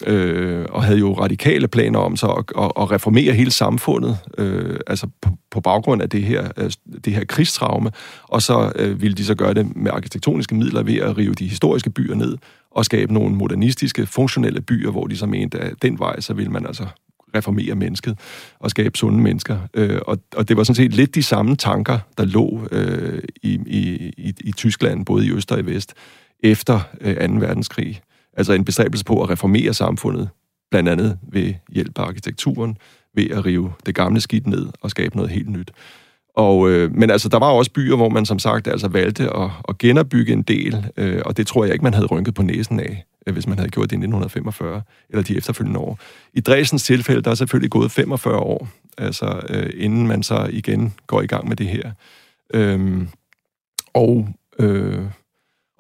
øh, 0.07 0.67
og 0.71 0.83
havde 0.83 0.99
jo 0.99 1.13
radikale 1.13 1.69
planer 1.69 1.99
om 1.99 2.17
sig 2.17 2.31
at, 2.31 2.45
at, 2.59 2.73
at 2.81 2.91
reformere 2.91 3.33
hele 3.33 3.51
samfundet, 3.51 4.19
øh, 4.39 4.81
altså 4.87 5.07
på, 5.23 5.31
på 5.51 5.61
baggrund 5.61 6.03
af 6.03 6.11
det 6.11 6.23
her, 6.23 6.49
øh, 6.57 6.71
det 7.05 7.13
her 7.13 7.25
krigstraume, 7.25 7.91
og 8.23 8.43
så 8.43 8.73
øh, 8.77 9.03
ville 9.03 9.17
de 9.17 9.25
så 9.25 9.35
gøre 9.35 9.55
det 9.55 9.77
med 9.77 9.91
arkitektoniske 9.91 10.55
midler 10.55 10.83
ved 10.83 10.97
at 10.97 11.19
rive 11.19 11.35
de 11.35 11.49
historiske 11.49 11.91
byer 11.91 12.15
ned 12.15 12.37
og 12.71 12.85
skabe 12.85 13.15
nogle 13.15 13.35
modernistiske, 13.35 14.07
funktionelle 14.07 14.61
byer, 14.61 14.91
hvor 14.91 15.07
de 15.07 15.17
så 15.17 15.27
mente, 15.27 15.59
at 15.59 15.75
den 15.83 15.99
vej, 15.99 16.21
så 16.21 16.35
ville 16.35 16.53
man 16.53 16.67
altså 16.67 16.87
reformere 17.35 17.75
mennesket 17.75 18.19
og 18.59 18.71
skabe 18.71 18.99
sunde 18.99 19.19
mennesker. 19.19 19.59
Øh, 19.75 20.01
og, 20.07 20.19
og 20.37 20.49
det 20.49 20.57
var 20.57 20.65
sådan 20.65 20.75
set 20.75 20.95
lidt 20.95 21.15
de 21.15 21.23
samme 21.23 21.57
tanker, 21.57 21.99
der 22.19 22.25
lå 22.25 22.69
øh, 22.73 23.23
i, 23.43 23.61
i, 23.67 24.13
i, 24.17 24.35
i 24.41 24.53
Tyskland, 24.53 25.05
både 25.05 25.27
i 25.27 25.33
øst 25.33 25.53
og 25.53 25.59
i 25.59 25.67
vest, 25.67 25.95
efter 26.43 26.81
øh, 27.01 27.29
2. 27.29 27.35
verdenskrig. 27.35 28.01
Altså 28.37 28.53
en 28.53 28.65
bestræbelse 28.65 29.05
på 29.05 29.23
at 29.23 29.31
reformere 29.31 29.75
samfundet, 29.75 30.29
blandt 30.71 30.89
andet 30.89 31.19
ved 31.23 31.55
hjælp 31.69 31.99
af 31.99 32.03
arkitekturen, 32.03 32.77
ved 33.15 33.31
at 33.31 33.47
rive 33.47 33.73
det 33.87 33.95
gamle 33.95 34.21
skidt 34.21 34.47
ned 34.47 34.67
og 34.81 34.91
skabe 34.91 35.17
noget 35.17 35.31
helt 35.31 35.49
nyt. 35.49 35.71
Og, 36.35 36.71
øh, 36.71 36.95
men 36.95 37.11
altså, 37.11 37.29
der 37.29 37.39
var 37.39 37.47
også 37.47 37.71
byer, 37.71 37.97
hvor 37.97 38.09
man 38.09 38.27
som 38.27 38.39
sagt 38.39 38.69
altså 38.69 38.89
valgte 38.89 39.37
at, 39.37 39.51
at 39.69 39.79
genopbygge 39.79 40.33
en 40.33 40.43
del, 40.43 40.87
øh, 40.97 41.23
og 41.25 41.37
det 41.37 41.47
tror 41.47 41.65
jeg 41.65 41.73
ikke, 41.73 41.83
man 41.83 41.95
havde 41.95 42.07
rynket 42.07 42.35
på 42.35 42.43
næsen 42.43 42.81
af, 42.81 43.05
øh, 43.27 43.33
hvis 43.33 43.47
man 43.47 43.59
havde 43.59 43.71
gjort 43.71 43.91
det 43.91 43.93
i 43.93 43.97
1945, 43.97 44.83
eller 45.11 45.23
de 45.23 45.37
efterfølgende 45.37 45.81
år. 45.81 45.99
I 46.33 46.41
Dresdens 46.41 46.85
tilfælde, 46.85 47.23
der 47.23 47.31
er 47.31 47.35
selvfølgelig 47.35 47.71
gået 47.71 47.91
45 47.91 48.37
år, 48.37 48.69
altså 48.99 49.41
øh, 49.49 49.71
inden 49.77 50.07
man 50.07 50.23
så 50.23 50.49
igen 50.53 50.95
går 51.07 51.23
i 51.23 51.27
gang 51.27 51.49
med 51.49 51.57
det 51.57 51.67
her. 51.67 51.91
Øhm, 52.55 53.09
og, 53.95 54.29
øh, 54.59 55.05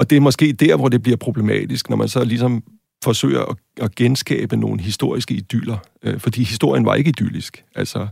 og 0.03 0.11
det 0.11 0.17
er 0.17 0.21
måske 0.21 0.53
der, 0.53 0.77
hvor 0.77 0.89
det 0.89 1.03
bliver 1.03 1.17
problematisk, 1.17 1.91
når 1.91 1.97
man 1.97 2.09
så 2.09 2.25
ligesom 2.25 2.63
forsøger 3.05 3.43
at, 3.43 3.57
at 3.81 3.95
genskabe 3.95 4.57
nogle 4.57 4.81
historiske 4.81 5.35
idyller, 5.35 5.77
øh, 6.03 6.21
fordi 6.21 6.43
historien 6.43 6.87
var 6.87 6.95
ikke 6.95 7.09
idyllisk. 7.09 7.65
Altså, 7.75 8.07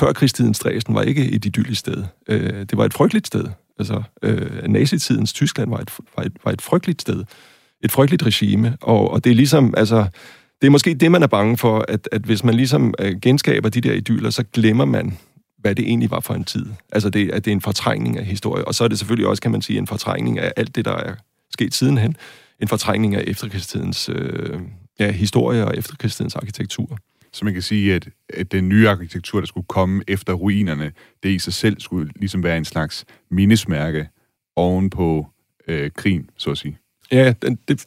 før 0.00 0.12
krigstidens 0.12 0.58
Dresden 0.58 0.94
var 0.94 1.02
ikke 1.02 1.30
et 1.30 1.44
idyllisk 1.44 1.80
sted. 1.80 2.04
Øh, 2.28 2.60
det 2.60 2.76
var 2.76 2.84
et 2.84 2.94
frygteligt 2.94 3.26
sted. 3.26 3.44
Altså, 3.78 4.02
øh, 4.22 4.68
nazitidens 4.68 5.32
Tyskland 5.32 5.70
var 5.70 5.78
et, 5.78 5.90
var, 6.16 6.22
et, 6.22 6.32
var 6.44 6.52
et 6.52 6.62
frygteligt 6.62 7.02
sted. 7.02 7.24
Et 7.84 7.92
frygteligt 7.92 8.26
regime. 8.26 8.76
Og, 8.80 9.10
og 9.10 9.24
det 9.24 9.30
er 9.30 9.34
ligesom, 9.34 9.74
altså, 9.76 10.06
det 10.60 10.66
er 10.66 10.70
måske 10.70 10.94
det, 10.94 11.12
man 11.12 11.22
er 11.22 11.26
bange 11.26 11.56
for, 11.56 11.84
at, 11.88 12.08
at 12.12 12.22
hvis 12.22 12.44
man 12.44 12.54
ligesom 12.54 12.94
øh, 12.98 13.20
genskaber 13.22 13.68
de 13.68 13.80
der 13.80 13.92
idyller, 13.92 14.30
så 14.30 14.44
glemmer 14.52 14.84
man, 14.84 15.18
hvad 15.58 15.74
det 15.74 15.84
egentlig 15.84 16.10
var 16.10 16.20
for 16.20 16.34
en 16.34 16.44
tid. 16.44 16.66
Altså, 16.92 17.10
det, 17.10 17.30
at 17.30 17.44
det 17.44 17.50
er 17.50 17.54
en 17.54 17.60
fortrængning 17.60 18.18
af 18.18 18.24
historie. 18.24 18.64
Og 18.64 18.74
så 18.74 18.84
er 18.84 18.88
det 18.88 18.98
selvfølgelig 18.98 19.28
også, 19.28 19.42
kan 19.42 19.50
man 19.50 19.62
sige, 19.62 19.78
en 19.78 19.86
fortrængning 19.86 20.38
af 20.38 20.52
alt 20.56 20.76
det, 20.76 20.84
der 20.84 20.96
er 20.96 21.14
sket 21.50 21.74
sidenhen. 21.74 22.16
En 22.60 22.68
fortrængning 22.68 23.14
af 23.14 23.24
efterkrigstidens 23.26 24.08
øh, 24.08 24.60
ja, 24.98 25.10
historie 25.10 25.66
og 25.66 25.76
efterkrigstidens 25.76 26.36
arkitektur. 26.36 26.98
Så 27.32 27.44
man 27.44 27.54
kan 27.54 27.62
sige, 27.62 27.94
at, 27.94 28.08
at 28.28 28.52
den 28.52 28.68
nye 28.68 28.88
arkitektur, 28.88 29.40
der 29.40 29.46
skulle 29.46 29.66
komme 29.66 30.02
efter 30.08 30.32
ruinerne, 30.32 30.92
det 31.22 31.28
i 31.28 31.38
sig 31.38 31.52
selv 31.52 31.80
skulle 31.80 32.12
ligesom 32.16 32.42
være 32.42 32.56
en 32.56 32.64
slags 32.64 33.04
mindesmærke 33.30 34.08
oven 34.56 34.90
på 34.90 35.26
øh, 35.68 35.90
krigen, 35.90 36.30
så 36.36 36.50
at 36.50 36.58
sige. 36.58 36.78
Ja, 37.12 37.34
det, 37.42 37.58
det 37.68 37.86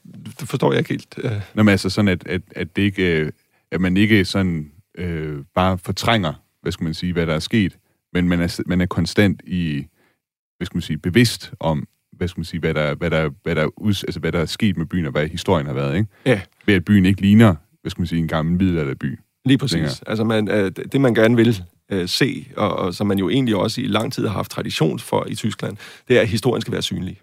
forstår 0.49 0.71
jeg 0.71 0.79
ikke 0.79 0.89
helt. 0.89 1.15
Øh. 1.17 1.31
Nå, 1.53 1.63
men 1.63 1.71
altså 1.71 1.89
sådan, 1.89 2.07
at, 2.07 2.27
at, 2.27 2.41
at, 2.55 2.75
det 2.75 2.81
ikke, 2.81 3.31
at 3.71 3.81
man 3.81 3.97
ikke 3.97 4.25
sådan 4.25 4.71
øh, 4.97 5.43
bare 5.55 5.77
fortrænger, 5.77 6.33
hvad 6.61 6.71
skal 6.71 6.83
man 6.83 6.93
sige, 6.93 7.13
hvad 7.13 7.27
der 7.27 7.33
er 7.35 7.39
sket, 7.39 7.77
men 8.13 8.29
man 8.29 8.41
er, 8.41 8.61
man 8.65 8.81
er 8.81 8.85
konstant 8.85 9.41
i, 9.47 9.85
hvad 10.57 10.65
skal 10.65 10.75
man 10.75 10.81
sige, 10.81 10.97
bevidst 10.97 11.53
om, 11.59 11.87
hvad 12.23 12.27
skal 12.27 12.39
man 12.39 12.45
sige, 12.45 12.59
hvad 12.59 12.73
der, 12.73 12.95
hvad 12.95 13.09
der, 13.09 13.29
hvad 13.43 13.55
der, 13.55 13.65
ud, 13.77 14.03
altså, 14.07 14.19
hvad 14.19 14.31
der 14.31 14.39
er 14.39 14.45
sket 14.45 14.77
med 14.77 14.85
byen, 14.85 15.05
og 15.05 15.11
hvad 15.11 15.27
historien 15.27 15.67
har 15.67 15.73
været, 15.73 15.95
ikke? 15.95 16.07
Ja. 16.25 16.41
Ved 16.65 16.75
at 16.75 16.85
byen 16.85 17.05
ikke 17.05 17.21
ligner, 17.21 17.55
hvad 17.81 17.91
skal 17.91 18.01
man 18.01 18.07
sige, 18.07 18.19
en 18.19 18.27
gammel 18.27 18.57
middelalderby. 18.57 19.19
Lige 19.45 19.57
præcis. 19.57 19.73
Længere. 19.73 19.93
Altså 20.07 20.23
man, 20.23 20.49
øh, 20.49 20.71
det, 20.91 21.01
man 21.01 21.13
gerne 21.13 21.35
vil 21.35 21.63
øh, 21.91 22.07
se, 22.07 22.47
og, 22.57 22.75
og 22.75 22.93
som 22.93 23.07
man 23.07 23.19
jo 23.19 23.29
egentlig 23.29 23.55
også 23.55 23.81
i 23.81 23.87
lang 23.87 24.13
tid 24.13 24.27
har 24.27 24.33
haft 24.33 24.51
tradition 24.51 24.99
for 24.99 25.25
i 25.29 25.35
Tyskland, 25.35 25.77
det 26.07 26.17
er, 26.17 26.21
at 26.21 26.27
historien 26.27 26.61
skal 26.61 26.71
være 26.71 26.81
synlig. 26.81 27.21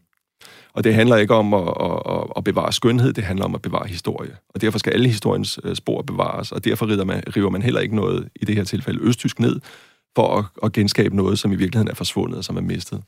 Og 0.72 0.84
det 0.84 0.94
handler 0.94 1.16
ikke 1.16 1.34
om 1.34 1.54
at, 1.54 1.74
at, 1.80 2.24
at 2.36 2.44
bevare 2.44 2.72
skønhed, 2.72 3.12
det 3.12 3.24
handler 3.24 3.44
om 3.44 3.54
at 3.54 3.62
bevare 3.62 3.88
historie. 3.88 4.36
Og 4.48 4.60
derfor 4.60 4.78
skal 4.78 4.92
alle 4.92 5.08
historiens 5.08 5.58
øh, 5.64 5.76
spor 5.76 6.02
bevares, 6.02 6.52
og 6.52 6.64
derfor 6.64 6.86
river 6.86 7.04
man, 7.04 7.22
river 7.36 7.50
man 7.50 7.62
heller 7.62 7.80
ikke 7.80 7.96
noget, 7.96 8.28
i 8.36 8.44
det 8.44 8.56
her 8.56 8.64
tilfælde 8.64 9.00
østtysk, 9.02 9.40
ned, 9.40 9.60
for 10.14 10.38
at, 10.38 10.44
at 10.62 10.72
genskabe 10.72 11.16
noget, 11.16 11.38
som 11.38 11.52
i 11.52 11.56
virkeligheden 11.56 11.90
er 11.90 11.94
forsvundet 11.94 12.38
og 12.38 12.44
som 12.44 12.56
er 12.56 12.60
mistet. 12.60 13.02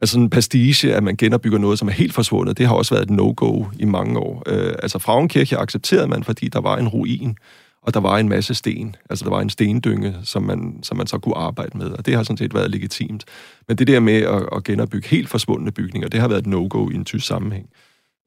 Altså 0.00 0.18
en 0.18 0.30
pastiche, 0.30 0.94
at 0.94 1.02
man 1.02 1.16
genopbygger 1.16 1.58
noget, 1.58 1.78
som 1.78 1.88
er 1.88 1.92
helt 1.92 2.14
forsvundet, 2.14 2.58
det 2.58 2.66
har 2.66 2.74
også 2.74 2.94
været 2.94 3.04
et 3.04 3.10
no-go 3.10 3.64
i 3.78 3.84
mange 3.84 4.18
år. 4.18 4.42
Øh, 4.46 4.74
altså 4.82 4.98
Frauenkirche 4.98 5.58
accepterede 5.58 6.08
man, 6.08 6.24
fordi 6.24 6.48
der 6.48 6.60
var 6.60 6.76
en 6.76 6.88
ruin, 6.88 7.36
og 7.82 7.94
der 7.94 8.00
var 8.00 8.18
en 8.18 8.28
masse 8.28 8.54
sten. 8.54 8.96
Altså, 9.10 9.24
der 9.24 9.30
var 9.30 9.40
en 9.40 9.50
stendynge, 9.50 10.16
som 10.22 10.42
man, 10.42 10.78
som 10.82 10.96
man 10.96 11.06
så 11.06 11.18
kunne 11.18 11.36
arbejde 11.36 11.78
med, 11.78 11.90
og 11.90 12.06
det 12.06 12.14
har 12.14 12.22
sådan 12.22 12.36
set 12.36 12.54
været 12.54 12.70
legitimt. 12.70 13.24
Men 13.68 13.78
det 13.78 13.86
der 13.86 14.00
med 14.00 14.22
at, 14.22 14.48
at 14.56 14.64
genopbygge 14.64 15.08
helt 15.08 15.28
forsvundne 15.28 15.72
bygninger, 15.72 16.08
det 16.08 16.20
har 16.20 16.28
været 16.28 16.40
et 16.40 16.46
no-go 16.46 16.90
i 16.90 16.94
en 16.94 17.04
tysk 17.04 17.26
sammenhæng. 17.26 17.66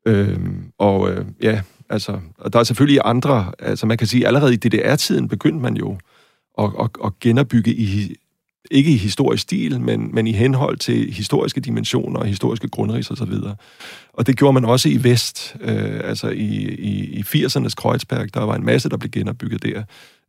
Øh, 0.08 0.40
og 0.78 1.12
øh, 1.12 1.26
ja, 1.42 1.62
altså, 1.90 2.20
og 2.38 2.54
der 2.54 2.60
er 2.60 2.64
selvfølgelig 2.64 3.02
andre, 3.06 3.52
altså 3.60 3.86
man 3.86 3.98
kan 3.98 4.08
sige, 4.08 4.28
allerede 4.28 4.54
i 4.54 4.58
DDR-tiden 4.58 5.28
begyndte 5.28 5.62
man 5.62 5.78
jo 5.78 5.98
at, 6.58 6.70
at, 6.80 6.90
at 7.06 7.20
genopbygge 7.20 7.74
i 7.74 8.16
ikke 8.72 8.91
i 8.91 8.97
historisk 8.97 9.43
stil, 9.43 9.82
men, 9.82 10.16
men 10.16 10.28
i 10.28 10.32
henhold 10.32 10.78
til 10.78 11.14
historiske 11.14 11.61
dimensioner 11.61 12.20
og 12.20 12.26
historiske 12.26 12.68
grundrigs 12.68 13.11
og 13.11 13.18
så 13.18 13.26
videre. 13.26 13.55
Og 14.14 14.28
det 14.28 14.38
gjorde 14.38 14.53
man 14.53 14.66
også 14.66 14.89
i 14.89 15.03
Vest, 15.03 15.55
øh, 15.61 16.01
altså 16.03 16.30
i, 16.30 16.55
i, 16.80 17.20
i 17.20 17.22
80'ernes 17.22 17.74
Kreuzberg, 17.78 18.34
der 18.34 18.43
var 18.43 18.55
en 18.55 18.66
masse, 18.66 18.89
der 18.89 18.97
blev 18.97 19.11
genopbygget 19.11 19.64
der. 19.64 19.84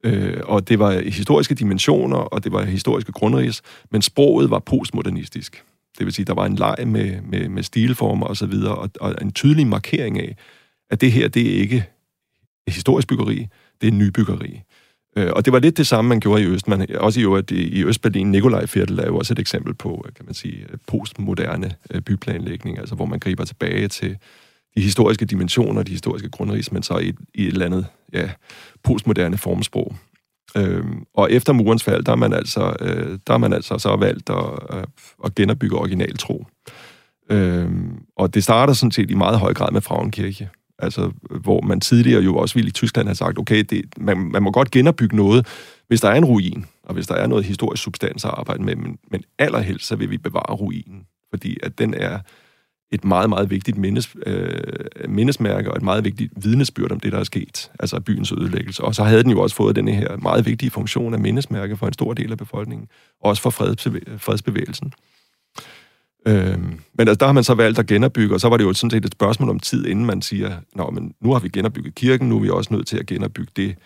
Øh, 0.05 0.41
og 0.45 0.69
det 0.69 0.79
var 0.79 1.01
historiske 1.01 1.55
dimensioner, 1.55 2.17
og 2.17 2.45
det 2.45 2.53
var 2.53 2.65
historiske 2.65 3.13
grundrigs, 3.13 3.63
men 3.91 4.03
sproget 4.03 4.51
var 4.51 4.59
postmodernistisk. 4.59 5.63
Det 5.99 6.07
vil 6.07 6.15
sige, 6.15 6.27
der 6.27 6.35
var 6.35 6.47
en 6.47 6.57
leg 6.57 6.77
med, 6.87 7.23
med, 7.23 7.49
med 7.49 7.63
stilformer 7.63 8.27
og 8.27 8.37
så 8.37 8.47
videre, 8.47 8.75
og, 8.75 8.91
og 9.01 9.15
en 9.23 9.33
tydelig 9.33 9.67
markering 9.67 10.21
af, 10.21 10.37
at 10.91 11.01
det 11.01 11.13
her, 11.13 11.29
det 11.29 11.55
er 11.55 11.61
ikke 11.61 11.85
historisk 12.69 13.09
byggeri, 13.09 13.47
det 13.81 13.89
er 13.89 13.93
nybyggeri. 13.93 14.61
Øh, 15.17 15.31
og 15.33 15.45
det 15.45 15.53
var 15.53 15.59
lidt 15.59 15.77
det 15.77 15.87
samme, 15.87 16.09
man 16.09 16.21
gjorde 16.21 16.43
i 16.43 16.47
Øst. 16.47 16.69
Man, 16.69 16.87
også 16.97 17.21
i 17.21 17.23
øvrigt 17.23 17.51
i 17.51 17.85
Østberlin, 17.85 18.31
Nikolaj 18.31 18.67
Viertel 18.75 18.99
er 18.99 19.07
jo 19.07 19.17
også 19.17 19.35
et 19.35 19.39
eksempel 19.39 19.75
på, 19.75 20.05
øh, 20.07 20.13
kan 20.15 20.25
man 20.25 20.35
sige, 20.35 20.67
øh, 20.71 20.79
postmoderne 20.87 21.71
øh, 21.91 22.01
byplanlægning, 22.01 22.79
altså 22.79 22.95
hvor 22.95 23.07
man 23.07 23.19
griber 23.19 23.45
tilbage 23.45 23.89
til 23.89 24.17
de 24.77 24.83
historiske 24.83 25.25
dimensioner, 25.25 25.83
de 25.83 25.93
historiske 25.93 26.29
grundrigs, 26.29 26.73
men 26.73 26.83
så 26.83 26.99
i 26.99 27.09
et, 27.09 27.17
i 27.35 27.43
et 27.43 27.53
eller 27.53 27.67
andet 27.67 27.87
ja, 28.13 28.31
postmoderne 28.83 29.39
formsprog. 29.39 29.97
Øhm, 30.57 31.05
og 31.15 31.33
efter 31.33 31.53
murens 31.53 31.85
fald, 31.85 32.05
der 32.05 32.13
er 32.13 32.17
man 32.17 32.33
altså, 32.33 32.77
øh, 32.81 33.19
der 33.27 33.35
er 33.35 33.39
man 33.39 33.53
altså 33.53 33.79
så 33.79 33.97
valgt 33.97 34.31
at, 34.31 34.77
øh, 34.77 34.85
at 35.25 35.35
genopbygge 35.35 35.77
originaltro. 35.77 36.47
Øhm, 37.31 37.99
og 38.17 38.35
det 38.35 38.45
starter 38.45 38.73
sådan 38.73 38.91
set 38.91 39.11
i 39.11 39.15
meget 39.15 39.39
høj 39.39 39.55
grad 39.55 39.73
med 39.73 39.81
Frauenkirche. 39.81 40.49
Altså, 40.85 41.11
hvor 41.31 41.61
man 41.61 41.81
tidligere 41.81 42.23
jo 42.23 42.37
også 42.37 42.55
ville 42.55 42.69
i 42.69 42.73
Tyskland 42.73 43.09
have 43.09 43.15
sagt, 43.15 43.39
okay, 43.39 43.65
det, 43.71 43.85
man, 43.97 44.19
man 44.19 44.43
må 44.43 44.51
godt 44.51 44.71
genopbygge 44.71 45.17
noget, 45.17 45.47
hvis 45.89 46.01
der 46.01 46.09
er 46.09 46.15
en 46.15 46.25
ruin, 46.25 46.67
og 46.83 46.95
hvis 46.95 47.07
der 47.07 47.15
er 47.15 47.27
noget 47.27 47.45
historisk 47.45 47.83
substans 47.83 48.25
at 48.25 48.31
arbejde 48.31 48.63
med, 48.63 48.77
men, 48.77 48.99
men 49.11 49.23
allerhelst 49.39 49.87
så 49.87 49.97
vil 49.97 50.11
vi 50.11 50.19
bevare 50.19 50.55
ruinen, 50.55 51.07
fordi 51.31 51.57
at 51.63 51.79
den 51.79 51.95
er 51.95 52.19
et 52.93 53.05
meget, 53.05 53.29
meget 53.29 53.51
vigtigt 53.51 53.79
mindes, 53.79 54.17
øh, 54.27 54.63
mindesmærke 55.09 55.71
og 55.71 55.77
et 55.77 55.83
meget 55.83 56.05
vigtigt 56.05 56.33
vidnesbyrd 56.37 56.93
om 56.93 57.01
det, 57.01 57.13
der 57.13 57.19
er 57.19 57.25
sket, 57.25 57.71
altså 57.81 58.01
byens 58.01 58.33
ødelæggelse. 58.33 58.85
Og 58.85 58.95
så 58.95 59.05
havde 59.05 59.23
den 59.23 59.31
jo 59.31 59.41
også 59.41 59.57
fået 59.57 59.77
den 59.77 59.89
her 59.89 60.17
meget 60.17 60.47
vigtige 60.47 60.71
funktion 60.71 61.15
af 61.15 61.21
mindesmærke 61.21 61.77
for 61.77 61.87
en 61.87 61.93
stor 61.93 62.15
del 62.15 62.33
af 62.33 62.39
befolkningen, 62.39 62.89
også 63.21 63.43
for 63.43 63.51
fredsbevægelsen. 64.19 64.93
Øhm, 66.27 66.81
men 66.95 67.09
altså, 67.09 67.15
der 67.15 67.27
har 67.27 67.33
man 67.33 67.45
så 67.45 67.55
valgt 67.55 67.79
at 67.79 67.87
genopbygge, 67.87 68.35
og 68.35 68.41
så 68.41 68.49
var 68.49 68.57
det 68.57 68.65
jo 68.65 68.73
sådan 68.73 68.91
set 68.91 69.05
et 69.05 69.13
spørgsmål 69.13 69.51
om 69.51 69.61
tid, 69.61 69.87
inden 69.87 70.07
man 70.07 70.23
siger, 70.23 70.57
Nå, 70.75 70.91
men 70.91 71.15
nu 71.21 71.33
har 71.33 71.39
vi 71.39 71.49
genopbygget 71.49 71.95
kirken, 71.95 72.29
nu 72.29 72.37
er 72.37 72.41
vi 72.41 72.51
også 72.51 72.75
nødt 72.75 72.87
til 72.87 72.99
at 72.99 73.07
genopbygge 73.07 73.53
det, 73.57 73.77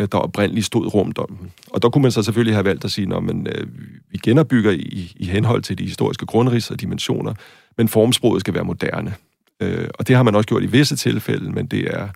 øh, 0.00 0.08
der 0.12 0.18
oprindeligt 0.18 0.66
stod 0.66 0.94
rundt 0.94 1.18
om 1.18 1.36
den. 1.36 1.52
Og 1.70 1.82
der 1.82 1.88
kunne 1.88 2.02
man 2.02 2.12
så 2.12 2.22
selvfølgelig 2.22 2.54
have 2.54 2.64
valgt 2.64 2.84
at 2.84 2.90
sige, 2.90 3.16
at 3.16 3.22
øh, 3.22 3.66
vi 4.10 4.18
genopbygger 4.22 4.70
i, 4.70 5.12
i 5.16 5.26
henhold 5.26 5.62
til 5.62 5.78
de 5.78 5.84
historiske 5.84 6.26
grundrids 6.26 6.70
og 6.70 6.80
dimensioner, 6.80 7.34
men 7.78 7.88
formsproget 7.88 8.40
skal 8.40 8.54
være 8.54 8.64
moderne. 8.64 9.14
Øh, 9.60 9.88
og 9.98 10.08
det 10.08 10.16
har 10.16 10.22
man 10.22 10.34
også 10.34 10.48
gjort 10.48 10.62
i 10.62 10.66
visse 10.66 10.96
tilfælde, 10.96 11.50
men 11.50 11.66
det 11.66 11.94
er 11.94 12.08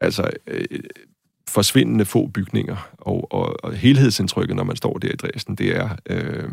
altså 0.00 0.30
øh, 0.46 0.64
forsvindende 1.48 2.04
få 2.04 2.26
bygninger, 2.26 2.90
og, 2.98 3.32
og, 3.32 3.64
og 3.64 3.72
helhedsindtrykket, 3.72 4.56
når 4.56 4.64
man 4.64 4.76
står 4.76 4.98
der 4.98 5.08
i 5.08 5.16
Dresden, 5.16 5.54
det 5.54 5.76
er, 5.76 5.88
øh, 6.06 6.50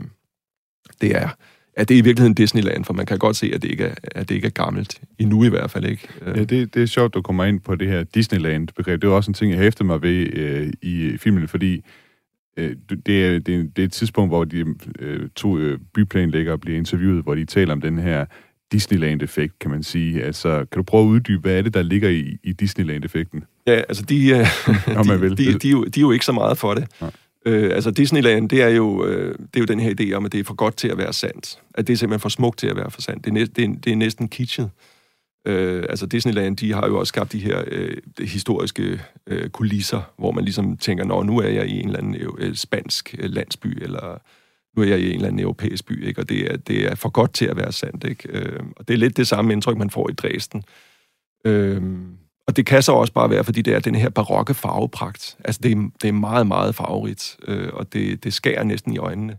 det 1.02 1.16
er 1.16 1.30
er 1.76 1.84
det 1.84 1.96
i 1.96 2.02
virkeligheden 2.02 2.34
Disneyland, 2.34 2.86
for 2.86 2.94
man 2.94 3.06
kan 3.06 3.18
godt 3.18 3.36
se, 3.36 3.52
at 3.54 3.62
det 3.62 3.72
ikke 3.72 3.84
er, 3.84 3.96
at 4.12 4.30
det 4.30 4.36
ikke 4.36 4.48
er 4.48 4.52
gammelt. 4.52 5.02
Endnu 5.20 5.44
i 5.44 5.50
hvert 5.50 5.72
fald 5.72 5.86
ikke. 5.86 6.08
Ja, 6.26 6.44
det, 6.44 6.74
det 6.74 6.82
er 6.82 6.86
sjovt, 6.86 7.14
du 7.14 7.22
kommer 7.22 7.44
ind 7.44 7.60
på 7.60 7.76
det 7.76 7.88
her 7.88 8.04
Disneyland-begreb. 8.04 9.02
Det 9.02 9.08
er 9.08 9.12
også 9.12 9.32
en 9.32 9.34
ting, 9.34 9.52
jeg 9.52 9.60
hæfter 9.60 9.84
mig 9.84 10.02
ved 10.02 10.34
øh, 10.34 10.74
i 10.82 11.18
filmen, 11.18 11.48
fordi 11.48 11.82
øh, 12.58 12.76
det, 13.06 13.26
er, 13.26 13.40
det, 13.40 13.56
er, 13.56 13.64
det 13.64 13.80
er 13.80 13.84
et 13.84 13.92
tidspunkt, 13.92 14.32
hvor 14.32 14.44
de 14.44 14.66
øh, 15.00 15.30
to 15.36 15.58
øh, 15.58 15.80
byplanlæggere 15.94 16.58
bliver 16.58 16.78
interviewet, 16.78 17.24
hvor 17.24 17.36
de 17.36 17.46
taler 17.46 17.74
om 17.74 17.82
den 17.82 17.98
her 17.98 18.26
Disneyland-effekt, 18.72 19.60
kan 19.60 19.72
man 19.72 19.84
sige. 19.84 20.24
Altså, 20.24 20.58
kan 20.58 20.78
du 20.78 20.84
prøve 20.84 21.04
at 21.04 21.08
uddybe, 21.08 21.42
hvad 21.42 21.58
er 21.58 21.62
det, 21.62 21.74
der 21.74 21.82
ligger 21.82 22.10
i, 22.10 22.38
i 22.44 22.54
Disneyland-effekten? 22.54 23.44
Ja, 23.68 23.74
altså, 23.74 24.04
de, 24.04 24.30
øh, 24.30 24.38
de, 25.04 25.20
de, 25.20 25.36
de, 25.36 25.60
de, 25.60 25.68
er 25.68 25.72
jo, 25.72 25.84
de 25.84 26.00
er 26.00 26.02
jo 26.02 26.12
ikke 26.12 26.26
så 26.26 26.32
meget 26.32 26.58
for 26.58 26.74
det. 26.74 26.88
Nej. 27.02 27.12
Øh, 27.46 27.72
altså 27.74 27.92
Disneyland, 27.92 28.50
det 28.50 28.62
er, 28.62 28.68
jo, 28.68 29.06
øh, 29.06 29.36
det 29.40 29.56
er 29.56 29.60
jo 29.60 29.66
den 29.66 29.80
her 29.80 29.94
idé 30.00 30.14
om, 30.14 30.26
at 30.26 30.32
det 30.32 30.40
er 30.40 30.44
for 30.44 30.54
godt 30.54 30.78
til 30.78 30.88
at 30.88 30.98
være 30.98 31.14
sandt. 31.14 31.60
At 31.74 31.88
det 31.88 31.94
er 31.94 31.98
simpelthen 31.98 32.22
for 32.22 32.30
smukt 32.30 32.60
til 32.60 32.68
at 32.68 32.76
være 32.76 32.92
for 32.92 33.02
sandt. 33.02 33.26
Det 33.26 33.30
er, 33.30 33.34
næ- 33.34 33.46
det 33.56 33.64
er, 33.64 33.76
det 33.84 33.92
er 33.92 33.96
næsten 33.96 34.28
kitschet. 34.28 34.70
Øh, 35.48 35.84
altså 35.90 36.06
Disneyland, 36.06 36.58
de 36.58 36.74
har 36.74 36.88
jo 36.88 37.00
også 37.00 37.10
skabt 37.10 37.32
de 37.32 37.40
her 37.40 37.64
øh, 37.68 37.98
de 38.18 38.26
historiske 38.26 39.02
øh, 39.28 39.50
kulisser, 39.50 40.02
hvor 40.18 40.32
man 40.32 40.44
ligesom 40.44 40.78
tænker, 40.78 41.06
nå, 41.06 41.24
nu 41.24 41.38
er 41.38 41.50
jeg 41.50 41.68
i 41.68 41.80
en 41.80 41.86
eller 41.86 42.00
anden 42.00 42.16
øh, 42.38 42.56
spansk 42.56 43.16
øh, 43.20 43.30
landsby, 43.30 43.84
eller 43.84 44.18
nu 44.76 44.84
er 44.84 44.88
jeg 44.88 45.00
i 45.00 45.10
en 45.10 45.16
eller 45.16 45.28
anden 45.28 45.40
europæisk 45.40 45.86
by, 45.86 46.06
ikke? 46.06 46.22
og 46.22 46.30
det 46.30 46.52
er, 46.52 46.58
det 46.58 46.92
er 46.92 46.96
for 46.96 47.10
godt 47.10 47.34
til 47.34 47.46
at 47.46 47.58
være 47.58 47.72
sandt. 47.72 48.04
Ikke? 48.04 48.30
Øh, 48.30 48.60
og 48.76 48.88
det 48.88 48.94
er 48.94 48.98
lidt 48.98 49.18
det 49.18 49.28
samme 49.28 49.54
indtryk, 49.54 49.78
man 49.78 49.90
får 49.90 50.10
i 50.10 50.14
Dresden. 50.14 50.64
Øh, 51.46 51.82
og 52.48 52.58
det 52.58 52.66
kan 52.66 52.82
så 52.84 52.92
også 52.92 53.14
bare 53.14 53.30
være, 53.30 53.44
fordi 53.44 53.62
det 53.62 53.76
er 53.76 53.80
den 53.80 53.96
her 53.96 54.10
barokke 54.10 54.54
farvepragt. 54.54 55.38
Altså, 55.46 55.62
det 55.64 55.72
er, 55.72 55.90
det 56.02 56.08
er 56.08 56.14
meget, 56.14 56.48
meget 56.48 56.76
farverigt, 56.76 57.38
øh, 57.48 57.70
og 57.74 57.94
det, 57.94 58.24
det 58.24 58.34
skærer 58.34 58.64
næsten 58.64 58.94
i 58.94 58.98
øjnene. 58.98 59.38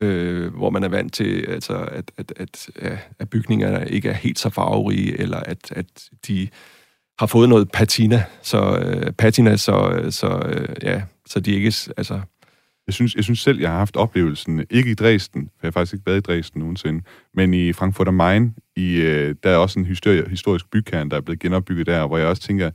Øh, 0.00 0.54
hvor 0.54 0.70
man 0.70 0.84
er 0.84 0.88
vant 0.88 1.12
til, 1.12 1.44
altså, 1.48 1.74
at, 1.74 2.10
at, 2.16 2.32
at, 2.36 2.68
at 3.18 3.30
bygningerne 3.30 3.88
ikke 3.88 4.08
er 4.08 4.14
helt 4.14 4.38
så 4.38 4.50
farverige, 4.50 5.20
eller 5.20 5.38
at, 5.38 5.72
at 5.72 6.08
de 6.26 6.48
har 7.18 7.26
fået 7.26 7.48
noget 7.48 7.70
patina, 7.72 8.24
så, 8.42 8.78
øh, 8.78 9.12
patina, 9.12 9.56
så, 9.56 10.06
så, 10.10 10.28
øh, 10.28 10.76
ja, 10.82 11.02
så 11.26 11.40
de 11.40 11.52
ikke... 11.52 11.72
Altså, 11.96 12.20
jeg 12.86 12.94
synes, 12.94 13.14
jeg 13.14 13.24
synes 13.24 13.40
selv, 13.40 13.60
jeg 13.60 13.70
har 13.70 13.78
haft 13.78 13.96
oplevelsen, 13.96 14.66
ikke 14.70 14.90
i 14.90 14.94
Dresden, 14.94 15.42
for 15.42 15.58
jeg 15.62 15.66
har 15.66 15.70
faktisk 15.70 15.94
ikke 15.94 16.06
været 16.06 16.16
i 16.16 16.20
Dresden 16.20 16.58
nogensinde, 16.58 17.04
men 17.34 17.54
i 17.54 17.72
Frankfurt 17.72 18.08
am 18.08 18.14
Main, 18.14 18.54
i, 18.76 18.96
øh, 18.96 19.34
der 19.42 19.50
er 19.50 19.56
også 19.56 19.78
en 19.78 19.86
historie, 19.86 20.28
historisk 20.28 20.70
bykern, 20.70 21.10
der 21.10 21.16
er 21.16 21.20
blevet 21.20 21.40
genopbygget 21.40 21.86
der, 21.86 22.06
hvor 22.06 22.18
jeg 22.18 22.26
også 22.26 22.42
tænker, 22.42 22.70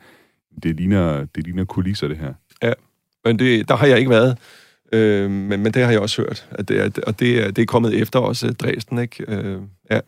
det 0.63 0.75
ligner, 0.75 1.25
det 1.35 1.43
ligner 1.43 1.65
kulisser, 1.65 2.07
det 2.07 2.17
her. 2.17 2.33
Ja, 2.63 2.73
men 3.25 3.39
det, 3.39 3.67
der 3.67 3.75
har 3.75 3.87
jeg 3.87 3.97
ikke 3.97 4.09
været. 4.09 4.37
Øh, 4.93 5.31
men, 5.31 5.63
men 5.63 5.73
det 5.73 5.83
har 5.83 5.91
jeg 5.91 5.99
også 5.99 6.21
hørt, 6.21 6.47
at 6.51 6.67
det 6.67 6.79
er, 6.79 6.89
og 7.07 7.19
det 7.19 7.43
er, 7.43 7.51
det 7.51 7.61
er 7.61 7.65
kommet 7.65 8.01
efter 8.01 8.19
også 8.19 8.47
øh, 8.47 8.53
Dresden, 8.53 8.99
ikke? 8.99 9.25
Øh, 9.27 9.61
ja. 9.91 9.99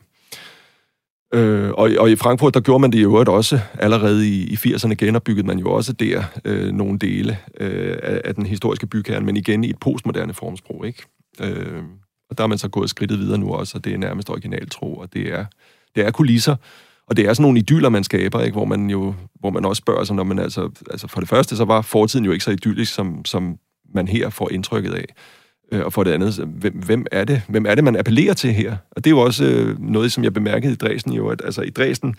Øh, 1.33 1.71
og, 1.71 1.89
og 1.99 2.11
i 2.11 2.15
Frankfurt, 2.15 2.53
der 2.53 2.59
gjorde 2.59 2.81
man 2.81 2.91
det 2.91 3.03
jo 3.03 3.15
også 3.15 3.59
allerede 3.79 4.27
i, 4.27 4.43
i 4.43 4.53
80'erne, 4.53 4.93
genopbyggede 4.93 5.47
man 5.47 5.59
jo 5.59 5.71
også 5.71 5.93
der 5.93 6.23
øh, 6.45 6.71
nogle 6.71 6.99
dele 6.99 7.37
øh, 7.59 7.97
af, 8.03 8.21
af 8.25 8.35
den 8.35 8.45
historiske 8.45 8.87
bykerne, 8.87 9.25
men 9.25 9.37
igen 9.37 9.63
i 9.63 9.69
et 9.69 9.79
postmoderne 9.79 10.33
formsprog, 10.33 10.87
ikke? 10.87 11.03
Øh, 11.41 11.83
og 12.29 12.37
der 12.37 12.43
er 12.43 12.47
man 12.47 12.57
så 12.57 12.67
gået 12.67 12.89
skridtet 12.89 13.19
videre 13.19 13.37
nu 13.37 13.53
også, 13.53 13.77
og 13.77 13.85
det 13.85 13.93
er 13.93 13.97
nærmest 13.97 14.29
originaltro, 14.29 14.95
og 14.95 15.13
det 15.13 15.33
er, 15.33 15.45
det 15.95 16.05
er 16.05 16.11
kulisser, 16.11 16.55
og 17.07 17.17
det 17.17 17.25
er 17.25 17.33
sådan 17.33 17.41
nogle 17.43 17.59
idyller, 17.59 17.89
man 17.89 18.03
skaber, 18.03 18.41
ikke? 18.41 18.55
Hvor 18.55 18.65
man 18.65 18.89
jo 18.89 19.13
hvor 19.39 19.49
man 19.49 19.65
også 19.65 19.79
spørger 19.79 20.03
sig, 20.03 20.15
når 20.15 20.23
man 20.23 20.39
altså, 20.39 20.69
altså 20.91 21.07
for 21.07 21.19
det 21.19 21.29
første, 21.29 21.55
så 21.55 21.65
var 21.65 21.81
fortiden 21.81 22.25
jo 22.25 22.31
ikke 22.31 22.43
så 22.43 22.51
idyllisk, 22.51 22.93
som, 22.93 23.25
som 23.25 23.57
man 23.93 24.07
her 24.07 24.29
får 24.29 24.51
indtrykket 24.51 24.93
af. 24.93 25.05
Øh, 25.71 25.85
og 25.85 25.93
for 25.93 26.03
det 26.03 26.11
andet, 26.11 26.33
hvem, 26.47 26.73
hvem, 26.73 27.05
er 27.11 27.23
det, 27.23 27.41
hvem 27.47 27.65
er 27.65 27.75
det, 27.75 27.83
man 27.83 27.95
appellerer 27.95 28.33
til 28.33 28.53
her? 28.53 28.77
Og 28.91 29.03
det 29.03 29.07
er 29.07 29.15
jo 29.15 29.19
også 29.19 29.45
øh, 29.45 29.79
noget, 29.79 30.11
som 30.11 30.23
jeg 30.23 30.33
bemærkede 30.33 30.73
i 30.73 30.75
Dresden 30.75 31.13
jo, 31.13 31.27
at 31.27 31.41
altså 31.45 31.61
i 31.61 31.69
Dresden, 31.69 32.15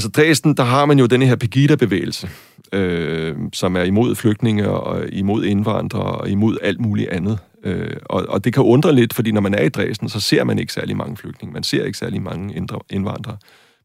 altså 0.00 0.22
Dresden, 0.22 0.54
der 0.54 0.62
har 0.62 0.86
man 0.86 0.98
jo 0.98 1.06
denne 1.06 1.26
her 1.26 1.36
Pegida-bevægelse, 1.36 2.28
øh, 2.72 3.36
som 3.52 3.76
er 3.76 3.82
imod 3.82 4.14
flygtninge 4.14 4.70
og 4.70 5.08
imod 5.12 5.44
indvandrere 5.44 6.18
og 6.18 6.28
imod 6.28 6.56
alt 6.62 6.80
muligt 6.80 7.08
andet. 7.08 7.38
Øh, 7.64 7.96
og, 8.04 8.26
og 8.28 8.44
det 8.44 8.54
kan 8.54 8.62
undre 8.62 8.94
lidt, 8.94 9.14
fordi 9.14 9.32
når 9.32 9.40
man 9.40 9.54
er 9.54 9.62
i 9.62 9.68
Dresden, 9.68 10.08
så 10.08 10.20
ser 10.20 10.44
man 10.44 10.58
ikke 10.58 10.72
særlig 10.72 10.96
mange 10.96 11.16
flygtninge. 11.16 11.52
Man 11.52 11.62
ser 11.62 11.84
ikke 11.84 11.98
særlig 11.98 12.22
mange 12.22 12.66
indvandrere. 12.90 13.36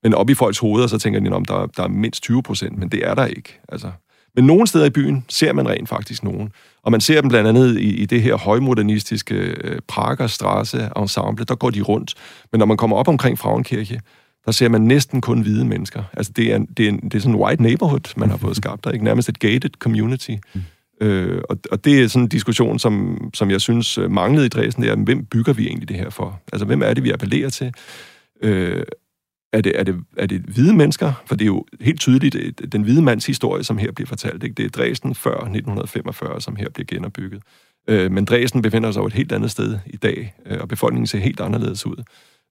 Men 0.03 0.13
op 0.13 0.29
i 0.29 0.33
folks 0.33 0.59
hoveder, 0.59 0.87
så 0.87 0.97
tænker 0.97 1.19
de, 1.19 1.29
om 1.29 1.45
der, 1.45 1.65
der 1.77 1.83
er 1.83 1.87
mindst 1.87 2.23
20 2.23 2.43
procent, 2.43 2.77
men 2.77 2.89
det 2.89 3.07
er 3.07 3.13
der 3.13 3.25
ikke. 3.25 3.59
Altså, 3.69 3.91
men 4.35 4.45
nogle 4.45 4.67
steder 4.67 4.85
i 4.85 4.89
byen 4.89 5.25
ser 5.29 5.53
man 5.53 5.69
rent 5.69 5.89
faktisk 5.89 6.23
nogen. 6.23 6.51
Og 6.83 6.91
man 6.91 7.01
ser 7.01 7.21
dem 7.21 7.29
blandt 7.29 7.49
andet 7.49 7.79
i, 7.79 7.95
i 7.95 8.05
det 8.05 8.21
her 8.21 8.35
højmodernistiske 8.35 9.35
øh, 9.35 9.79
Prager 9.87 10.27
Strasse 10.27 10.89
ensemble, 10.97 11.45
der 11.45 11.55
går 11.55 11.69
de 11.69 11.81
rundt. 11.81 12.13
Men 12.51 12.59
når 12.59 12.65
man 12.65 12.77
kommer 12.77 12.97
op 12.97 13.07
omkring 13.07 13.39
Frauenkirche, 13.39 13.99
der 14.45 14.51
ser 14.51 14.69
man 14.69 14.81
næsten 14.81 15.21
kun 15.21 15.41
hvide 15.41 15.65
mennesker. 15.65 16.03
Altså 16.13 16.31
det 16.35 16.53
er, 16.53 16.59
det 16.77 16.87
er, 16.87 16.91
det 16.91 17.13
er 17.13 17.19
sådan 17.19 17.35
en 17.35 17.41
white 17.41 17.63
neighborhood, 17.63 18.13
man 18.17 18.29
har 18.29 18.37
fået 18.37 18.55
skabt 18.55 18.83
der, 18.83 18.91
ikke? 18.91 19.05
Nærmest 19.05 19.29
et 19.29 19.39
gated 19.39 19.69
community. 19.79 20.31
Mm. 20.55 20.61
Øh, 21.01 21.41
og, 21.49 21.57
og 21.71 21.85
det 21.85 22.01
er 22.01 22.07
sådan 22.07 22.23
en 22.23 22.29
diskussion, 22.29 22.79
som, 22.79 23.17
som 23.33 23.51
jeg 23.51 23.61
synes 23.61 23.97
øh, 23.97 24.11
manglede 24.11 24.45
i 24.45 24.49
Dresden, 24.49 24.83
det 24.83 24.91
er, 24.91 24.95
hvem 24.95 25.25
bygger 25.25 25.53
vi 25.53 25.67
egentlig 25.67 25.89
det 25.89 25.97
her 25.97 26.09
for? 26.09 26.41
Altså 26.53 26.65
hvem 26.65 26.81
er 26.81 26.93
det, 26.93 27.03
vi 27.03 27.11
appellerer 27.11 27.49
til? 27.49 27.73
Øh, 28.41 28.83
er 29.53 29.61
det, 29.61 29.79
er, 29.79 29.83
det, 29.83 29.95
er 30.17 30.25
det 30.25 30.41
hvide 30.41 30.73
mennesker? 30.73 31.23
For 31.25 31.35
det 31.35 31.45
er 31.45 31.47
jo 31.47 31.65
helt 31.81 31.99
tydeligt 31.99 32.35
øh, 32.35 32.53
den 32.71 32.81
hvide 32.81 33.01
mands 33.01 33.25
historie, 33.25 33.63
som 33.63 33.77
her 33.77 33.91
bliver 33.91 34.07
fortalt. 34.07 34.43
Ikke? 34.43 34.53
Det 34.53 34.65
er 34.65 34.69
Dresden 34.69 35.15
før 35.15 35.35
1945, 35.35 36.41
som 36.41 36.55
her 36.55 36.69
bliver 36.69 36.85
genopbygget. 36.85 37.41
Øh, 37.87 38.11
men 38.11 38.25
Dresden 38.25 38.61
befinder 38.61 38.91
sig 38.91 39.01
jo 39.01 39.05
et 39.05 39.13
helt 39.13 39.31
andet 39.31 39.51
sted 39.51 39.79
i 39.85 39.97
dag, 39.97 40.33
øh, 40.45 40.57
og 40.61 40.67
befolkningen 40.67 41.07
ser 41.07 41.19
helt 41.19 41.39
anderledes 41.39 41.85
ud. 41.85 42.03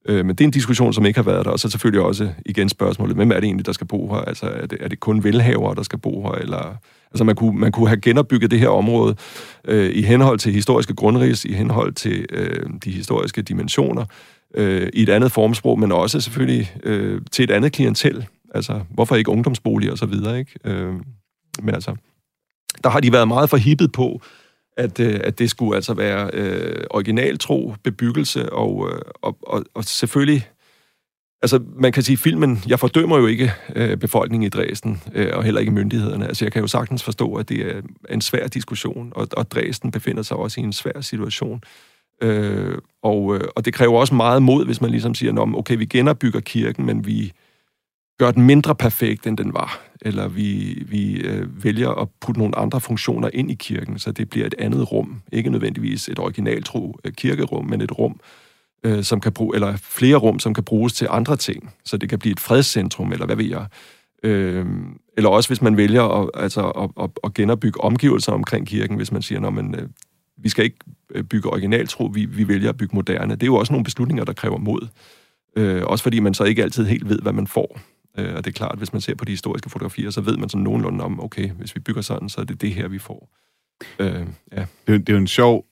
Øh, 0.09 0.27
men 0.27 0.37
det 0.37 0.41
er 0.41 0.49
en 0.49 0.51
diskussion, 0.51 0.93
som 0.93 1.07
ikke 1.07 1.19
har 1.19 1.25
været 1.25 1.45
der. 1.45 1.51
Og 1.51 1.61
så 1.61 1.71
selvfølgelig 1.71 2.03
også 2.03 2.31
igen 2.47 2.69
spørgsmålet, 2.69 3.17
hvem 3.17 3.31
er 3.31 3.35
det 3.35 3.45
egentlig, 3.45 3.67
der 3.67 3.73
skal 3.73 3.87
bo 3.87 4.15
her? 4.15 4.21
Altså 4.21 4.47
er 4.47 4.67
det, 4.67 4.79
er 4.81 4.89
det 4.89 5.01
kun 5.01 5.25
velhavere, 5.25 5.75
der 5.75 5.83
skal 5.83 5.99
bo 5.99 6.23
her? 6.23 6.33
Eller, 6.33 6.77
altså 7.11 7.25
man 7.25 7.37
kunne, 7.37 7.59
man 7.59 7.73
kunne 7.73 7.89
have 7.89 8.01
genopbygget 8.01 8.51
det 8.51 8.61
her 8.61 8.69
område 8.69 9.17
øh, 9.65 9.91
i 9.95 10.03
henhold 10.03 10.39
til 10.39 10.53
historiske 10.53 10.95
grundrigs, 10.95 11.45
i 11.45 11.53
henhold 11.53 11.93
til 11.93 12.27
øh, 12.31 12.71
de 12.85 12.91
historiske 12.91 13.43
dimensioner, 13.43 14.05
øh, 14.55 14.89
i 14.93 15.03
et 15.03 15.09
andet 15.09 15.33
formsprog, 15.33 15.79
men 15.79 15.93
også 15.93 16.21
selvfølgelig 16.21 16.75
øh, 16.83 17.21
til 17.33 17.43
et 17.43 17.51
andet 17.51 17.73
klientel. 17.73 18.27
Altså, 18.55 18.81
hvorfor 18.91 19.17
ikke 19.17 19.31
ungdomsboliger 19.31 19.93
og 19.93 19.99
så 19.99 20.07
videre, 20.07 20.39
ikke? 20.39 20.53
Øh, 20.65 20.95
men 21.63 21.75
altså, 21.75 21.97
der 22.85 22.91
har 22.91 23.01
de 23.01 23.13
været 23.13 23.29
meget 23.29 23.51
forhippet 23.51 23.93
på, 23.93 24.21
at, 24.77 25.01
øh, 25.01 25.21
at 25.25 25.39
det 25.39 25.51
skulle 25.51 25.77
altså 25.77 25.95
være 25.95 26.31
øh, 26.33 26.85
originaltro, 26.91 27.75
bebyggelse, 27.83 28.53
og, 28.53 28.91
øh, 28.91 29.01
og, 29.23 29.39
og, 29.43 29.65
og 29.75 29.85
selvfølgelig... 29.85 30.49
Altså, 31.43 31.61
man 31.77 31.93
kan 31.93 32.03
sige, 32.03 32.17
filmen, 32.17 32.63
jeg 32.67 32.81
fordømmer 32.81 33.19
jo 33.19 33.27
ikke 33.27 33.53
øh, 33.77 33.97
befolkningen 33.97 34.47
i 34.47 34.49
Dresden, 34.49 35.03
øh, 35.15 35.31
og 35.33 35.45
heller 35.45 35.61
ikke 35.61 35.73
myndighederne. 35.73 36.29
Altså, 36.29 36.45
jeg 36.45 36.53
kan 36.53 36.63
jo 36.63 36.67
sagtens 36.67 37.03
forstå, 37.03 37.35
at 37.35 37.49
det 37.49 37.61
er 37.61 37.83
en 38.11 38.21
svær 38.21 38.49
diskussion, 38.49 39.13
og, 39.17 39.29
og 39.33 39.51
Dresden 39.51 39.91
befinder 39.91 40.23
sig 40.23 40.37
også 40.37 40.61
i 40.61 40.65
en 40.65 40.73
svær 40.73 41.01
situation. 41.01 41.63
Øh, 42.23 42.79
og, 43.03 43.37
øh, 43.37 43.41
og 43.57 43.65
det 43.65 43.75
kræver 43.75 44.01
også 44.01 44.15
meget 44.15 44.43
mod, 44.43 44.65
hvis 44.67 44.81
man 44.81 44.91
ligesom 44.91 45.15
siger, 45.15 45.55
okay, 45.57 45.77
vi 45.77 45.85
genopbygger 45.85 46.41
kirken, 46.41 46.87
men 46.87 47.07
vi 47.07 47.33
gør 48.19 48.31
den 48.31 48.43
mindre 48.43 48.75
perfekt, 48.75 49.27
end 49.27 49.37
den 49.37 49.55
var. 49.55 49.81
Eller 50.03 50.29
vi, 50.29 50.83
vi 50.89 51.21
øh, 51.21 51.65
vælger 51.65 51.91
at 51.91 52.09
putte 52.21 52.39
nogle 52.39 52.59
andre 52.59 52.81
funktioner 52.81 53.31
ind 53.33 53.51
i 53.51 53.55
kirken, 53.55 53.99
så 53.99 54.13
det 54.13 54.31
bliver 54.31 54.47
et 54.47 54.55
andet 54.59 54.93
rum. 54.93 55.23
Ikke 55.33 55.51
nødvendigvis 55.51 56.09
et 56.09 56.19
originaltro 56.19 56.99
øh, 57.05 57.13
kirkerum, 57.13 57.67
men 57.67 57.81
et 57.81 57.99
rum, 57.99 58.21
øh, 58.85 59.05
som 59.05 59.21
kan 59.21 59.33
bruge, 59.33 59.55
eller 59.55 59.77
flere 59.77 60.17
rum, 60.17 60.39
som 60.39 60.55
kan 60.55 60.65
bruges 60.65 60.93
til 60.93 61.09
andre 61.11 61.37
ting. 61.37 61.71
Så 61.85 61.97
det 61.97 62.09
kan 62.09 62.19
blive 62.19 62.33
et 62.33 62.41
fredscentrum, 62.41 63.13
eller 63.13 63.27
hvad 63.27 63.37
ved 63.37 63.45
jeg. 63.45 63.67
Øh, 64.23 64.67
eller 65.17 65.31
også 65.31 65.49
hvis 65.49 65.63
man 65.63 65.77
vælger 65.77 66.03
at, 66.03 66.31
altså, 66.35 66.71
at, 66.71 66.91
at, 67.03 67.11
at 67.25 67.35
genopbygge 67.35 67.81
omgivelser 67.81 68.33
omkring 68.33 68.67
kirken, 68.67 68.97
hvis 68.97 69.13
man 69.13 69.23
siger, 69.23 69.41
når 69.41 69.51
man, 69.51 69.75
øh, 69.75 69.89
vi 70.37 70.49
skal 70.49 70.65
ikke 70.65 70.79
øh, 71.11 71.25
bygge 71.25 71.51
originaltro, 71.51 72.05
vi, 72.05 72.25
vi 72.25 72.49
vælger 72.49 72.69
at 72.69 72.77
bygge 72.77 72.97
moderne. 72.97 73.35
Det 73.35 73.43
er 73.43 73.47
jo 73.47 73.57
også 73.57 73.73
nogle 73.73 73.85
beslutninger, 73.85 74.25
der 74.25 74.33
kræver 74.33 74.59
mod. 74.59 74.89
Øh, 75.57 75.83
også 75.85 76.03
fordi 76.03 76.21
man 76.21 76.35
så 76.35 76.45
ikke 76.45 76.63
altid 76.63 76.87
helt 76.87 77.09
ved, 77.09 77.19
hvad 77.19 77.33
man 77.33 77.47
får. 77.47 77.81
Øh, 78.19 78.35
og 78.35 78.45
det 78.45 78.51
er 78.51 78.55
klart, 78.55 78.79
hvis 78.79 78.93
man 78.93 79.03
ser 79.03 79.15
på 79.15 79.25
de 79.25 79.33
historiske 79.33 79.71
fotografier, 79.71 80.11
så 80.11 80.21
ved 80.21 80.37
man 80.37 80.49
sådan 80.49 80.65
nogenlunde 80.65 81.05
om, 81.05 81.21
okay, 81.21 81.51
hvis 81.51 81.75
vi 81.75 81.81
bygger 81.81 82.03
sådan, 82.03 82.29
så 82.29 82.41
er 82.41 82.45
det 82.45 82.61
det 82.61 82.75
her, 82.75 82.89
vi 82.89 82.99
får. 82.99 83.29
Øh, 83.99 84.27
ja. 84.53 84.67
det, 84.87 85.01
det 85.01 85.09
er 85.09 85.13
jo 85.13 85.19
en 85.19 85.27
sjov... 85.27 85.67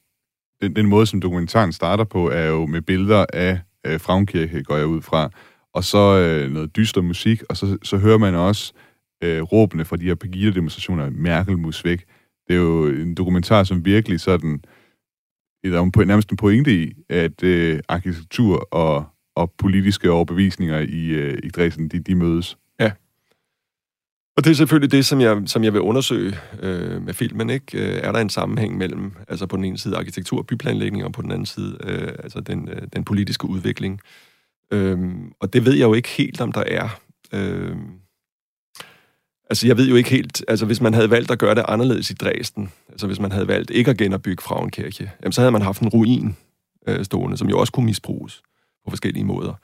Den, 0.62 0.76
den 0.76 0.86
måde, 0.86 1.06
som 1.06 1.20
dokumentaren 1.20 1.72
starter 1.72 2.04
på, 2.04 2.30
er 2.30 2.46
jo 2.46 2.66
med 2.66 2.82
billeder 2.82 3.26
af 3.32 3.60
øh, 3.86 4.00
Frauenkirche, 4.00 4.62
går 4.62 4.76
jeg 4.76 4.86
ud 4.86 5.02
fra, 5.02 5.30
og 5.74 5.84
så 5.84 6.18
øh, 6.18 6.50
noget 6.50 6.76
dyster 6.76 7.00
musik, 7.00 7.42
og 7.48 7.56
så, 7.56 7.78
så 7.82 7.96
hører 7.96 8.18
man 8.18 8.34
også 8.34 8.72
øh, 9.24 9.42
råbene 9.42 9.84
fra 9.84 9.96
de 9.96 10.04
her 10.04 10.14
Pegida-demonstrationer, 10.14 11.10
Merkel 11.10 11.58
mus 11.58 11.84
væk. 11.84 12.04
Det 12.48 12.56
er 12.56 12.60
jo 12.60 12.86
en 12.86 13.14
dokumentar, 13.14 13.64
som 13.64 13.84
virkelig 13.84 14.20
sådan... 14.20 14.64
Der 15.64 15.80
er 15.80 16.04
nærmest 16.04 16.30
en 16.30 16.36
pointe 16.36 16.82
i, 16.82 16.92
at 17.08 17.42
øh, 17.42 17.80
arkitektur 17.88 18.68
og, 18.70 19.04
og 19.34 19.52
politiske 19.58 20.10
overbevisninger 20.10 20.78
i, 20.78 21.06
øh, 21.06 21.38
i 21.42 21.48
Dresden, 21.48 21.88
de, 21.88 21.98
de 21.98 22.14
mødes. 22.14 22.58
Ja. 22.80 22.92
Og 24.36 24.44
det 24.44 24.50
er 24.50 24.54
selvfølgelig 24.54 24.92
det, 24.92 25.06
som 25.06 25.20
jeg, 25.20 25.42
som 25.46 25.64
jeg 25.64 25.72
vil 25.72 25.80
undersøge 25.80 26.36
øh, 26.60 27.02
med 27.02 27.14
filmen. 27.14 27.50
Ikke? 27.50 27.78
Øh, 27.78 28.00
er 28.02 28.12
der 28.12 28.18
en 28.18 28.30
sammenhæng 28.30 28.78
mellem, 28.78 29.12
altså 29.28 29.46
på 29.46 29.56
den 29.56 29.64
ene 29.64 29.78
side 29.78 29.96
arkitektur 29.96 30.38
og 30.38 30.46
byplanlægning, 30.46 31.04
og 31.04 31.12
på 31.12 31.22
den 31.22 31.30
anden 31.30 31.46
side 31.46 31.78
øh, 31.84 32.08
altså 32.08 32.40
den, 32.40 32.68
øh, 32.68 32.82
den 32.92 33.04
politiske 33.04 33.46
udvikling. 33.46 34.00
Øh, 34.70 34.98
og 35.40 35.52
det 35.52 35.64
ved 35.64 35.72
jeg 35.72 35.84
jo 35.84 35.94
ikke 35.94 36.08
helt, 36.08 36.40
om 36.40 36.52
der 36.52 36.64
er. 36.66 37.00
Øh, 37.32 37.76
Altså, 39.50 39.66
jeg 39.66 39.76
ved 39.76 39.88
jo 39.88 39.96
ikke 39.96 40.10
helt... 40.10 40.44
Altså, 40.48 40.66
hvis 40.66 40.80
man 40.80 40.94
havde 40.94 41.10
valgt 41.10 41.30
at 41.30 41.38
gøre 41.38 41.54
det 41.54 41.64
anderledes 41.68 42.10
i 42.10 42.14
Dresden, 42.14 42.72
altså 42.88 43.06
hvis 43.06 43.20
man 43.20 43.32
havde 43.32 43.48
valgt 43.48 43.70
ikke 43.70 43.90
at 43.90 43.98
genopbygge 43.98 44.42
Frauenkirche, 44.42 45.10
jamen, 45.22 45.32
så 45.32 45.40
havde 45.40 45.52
man 45.52 45.62
haft 45.62 45.82
en 45.82 45.88
ruin 45.88 46.36
øh, 46.86 47.04
stående, 47.04 47.36
som 47.36 47.48
jo 47.48 47.58
også 47.58 47.72
kunne 47.72 47.86
misbruges 47.86 48.42
på 48.84 48.90
forskellige 48.90 49.24
måder. 49.24 49.54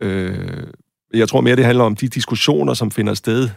Øh, 0.00 0.66
jeg 1.14 1.28
tror 1.28 1.40
mere, 1.40 1.56
det 1.56 1.64
handler 1.64 1.84
om 1.84 1.96
de 1.96 2.08
diskussioner, 2.08 2.74
som 2.74 2.90
finder 2.90 3.14
sted, 3.14 3.48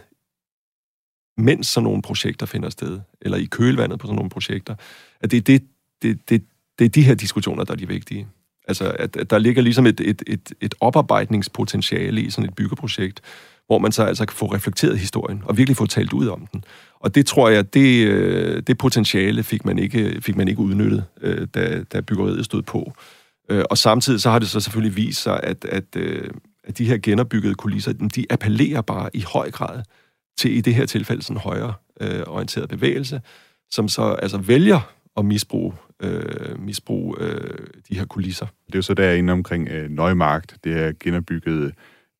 mens 1.36 1.66
sådan 1.66 1.84
nogle 1.84 2.02
projekter 2.02 2.46
finder 2.46 2.70
sted, 2.70 3.00
eller 3.20 3.38
i 3.38 3.44
kølvandet 3.44 3.98
på 3.98 4.06
sådan 4.06 4.16
nogle 4.16 4.30
projekter, 4.30 4.74
at 5.20 5.30
det 5.30 5.36
er, 5.36 5.40
det, 5.40 5.62
det, 6.02 6.28
det, 6.28 6.42
det 6.78 6.84
er 6.84 6.88
de 6.88 7.02
her 7.02 7.14
diskussioner, 7.14 7.64
der 7.64 7.72
er 7.72 7.76
de 7.76 7.88
vigtige. 7.88 8.26
Altså, 8.68 8.96
at, 8.98 9.16
at 9.16 9.30
der 9.30 9.38
ligger 9.38 9.62
ligesom 9.62 9.86
et, 9.86 10.00
et, 10.00 10.22
et, 10.26 10.52
et 10.60 10.74
oparbejdningspotentiale 10.80 12.22
i 12.22 12.30
sådan 12.30 12.48
et 12.48 12.56
byggeprojekt, 12.56 13.20
hvor 13.66 13.78
man 13.78 13.92
så 13.92 14.02
altså 14.02 14.26
kan 14.26 14.36
få 14.36 14.46
reflekteret 14.46 14.98
historien, 14.98 15.42
og 15.44 15.56
virkelig 15.56 15.76
få 15.76 15.86
talt 15.86 16.12
ud 16.12 16.26
om 16.26 16.46
den. 16.46 16.64
Og 17.00 17.14
det 17.14 17.26
tror 17.26 17.48
jeg, 17.48 17.74
det, 17.74 18.06
øh, 18.06 18.62
det 18.66 18.78
potentiale 18.78 19.42
fik 19.42 19.64
man 19.64 19.78
ikke, 19.78 20.18
fik 20.20 20.36
man 20.36 20.48
ikke 20.48 20.60
udnyttet, 20.60 21.04
øh, 21.20 21.46
da, 21.54 21.82
da 21.92 22.00
byggeriet 22.00 22.44
stod 22.44 22.62
på. 22.62 22.92
Øh, 23.48 23.64
og 23.70 23.78
samtidig 23.78 24.20
så 24.20 24.30
har 24.30 24.38
det 24.38 24.48
så 24.48 24.60
selvfølgelig 24.60 24.96
vist 24.96 25.22
sig, 25.22 25.40
at, 25.42 25.64
at, 25.64 25.96
at 26.64 26.78
de 26.78 26.84
her 26.84 26.98
genopbyggede 27.02 27.54
kulisser, 27.54 27.92
de 27.92 28.26
appellerer 28.30 28.80
bare 28.80 29.10
i 29.14 29.24
høj 29.32 29.50
grad 29.50 29.82
til 30.38 30.56
i 30.56 30.60
det 30.60 30.74
her 30.74 30.86
tilfælde 30.86 31.22
sådan 31.22 31.40
højere 31.40 31.74
øh, 32.00 32.22
orienteret 32.26 32.68
bevægelse, 32.68 33.20
som 33.70 33.88
så 33.88 34.02
altså 34.02 34.38
vælger 34.38 34.92
at 35.16 35.24
misbruge, 35.24 35.74
øh, 36.02 36.60
misbruge 36.60 37.16
øh, 37.20 37.66
de 37.88 37.98
her 37.98 38.04
kulisser. 38.04 38.46
Det 38.66 38.74
er 38.74 38.78
jo 38.78 38.82
så 38.82 38.94
derinde 38.94 39.32
omkring 39.32 39.68
øh, 39.68 39.90
Neumarkt, 39.90 40.56
det 40.64 40.74
her 40.74 40.92
genopbyggede 41.00 41.72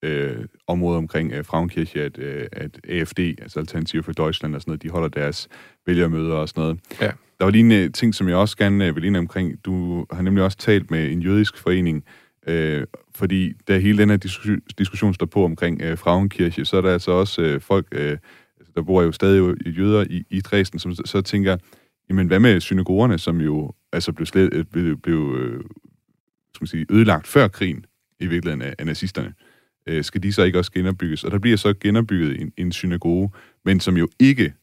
øh, 0.02 0.44
område 0.66 0.98
omkring 0.98 1.32
øh, 1.32 1.44
Frauenkirche, 1.44 2.02
at, 2.02 2.18
øh, 2.18 2.46
at 2.52 2.80
AFD, 2.88 3.18
altså 3.18 3.60
Alternativ 3.60 4.02
for 4.02 4.12
Deutschland 4.12 4.54
og 4.54 4.60
sådan 4.60 4.70
noget, 4.70 4.82
de 4.82 4.90
holder 4.90 5.08
deres 5.08 5.48
vælgermøder 5.86 6.34
og 6.34 6.48
sådan 6.48 6.62
noget. 6.62 6.80
Ja. 7.00 7.10
Der 7.38 7.44
var 7.44 7.50
lige 7.50 7.64
en 7.64 7.72
øh, 7.72 7.92
ting, 7.92 8.14
som 8.14 8.28
jeg 8.28 8.36
også 8.36 8.56
gerne 8.56 8.86
øh, 8.86 8.96
vil 8.96 9.04
ind 9.04 9.16
omkring. 9.16 9.64
Du 9.64 10.06
har 10.12 10.22
nemlig 10.22 10.44
også 10.44 10.58
talt 10.58 10.90
med 10.90 11.12
en 11.12 11.22
jødisk 11.22 11.58
forening, 11.58 12.04
øh, 12.46 12.86
fordi 13.14 13.52
da 13.68 13.78
hele 13.78 13.98
den 13.98 14.10
her 14.10 14.16
diskussion, 14.16 14.60
diskussion 14.78 15.14
står 15.14 15.26
på 15.26 15.44
omkring 15.44 15.82
øh, 15.82 15.98
Frauenkirche, 15.98 16.64
så 16.64 16.76
er 16.76 16.80
der 16.80 16.92
altså 16.92 17.10
også 17.10 17.42
øh, 17.42 17.60
folk, 17.60 17.86
øh, 17.92 18.18
altså, 18.58 18.72
der 18.74 18.82
bor 18.82 19.02
jo 19.02 19.12
stadig 19.12 19.54
jøder 19.66 20.04
i, 20.10 20.24
i 20.30 20.40
Dresden, 20.40 20.78
som 20.78 20.94
så 20.94 21.22
tænker, 21.22 21.56
jamen 22.10 22.26
hvad 22.26 22.40
med 22.40 22.60
synagogerne, 22.60 23.18
som 23.18 23.40
jo 23.40 23.72
altså 23.92 24.12
blev, 24.12 24.26
slet, 24.26 24.54
øh, 24.54 24.64
blev, 24.64 24.96
blev 24.96 25.36
øh, 25.38 25.64
skal 26.54 26.62
man 26.62 26.66
sige, 26.66 26.86
ødelagt 26.90 27.26
før 27.26 27.48
krigen 27.48 27.84
i 28.20 28.26
virkeligheden 28.26 28.62
af, 28.62 28.74
af 28.78 28.86
nazisterne? 28.86 29.34
Øh, 29.88 30.04
skal 30.04 30.22
de 30.22 30.32
så 30.32 30.42
ikke 30.42 30.58
også 30.58 30.72
genopbygges? 30.72 31.24
Og 31.24 31.30
der 31.30 31.38
bliver 31.38 31.56
så 31.56 31.74
genopbygget 31.80 32.40
en, 32.40 32.52
en 32.56 32.72
synagoge, 32.72 33.30
men 33.64 33.80
som 33.80 33.96
jo 33.96 34.08
ikke 34.18 34.54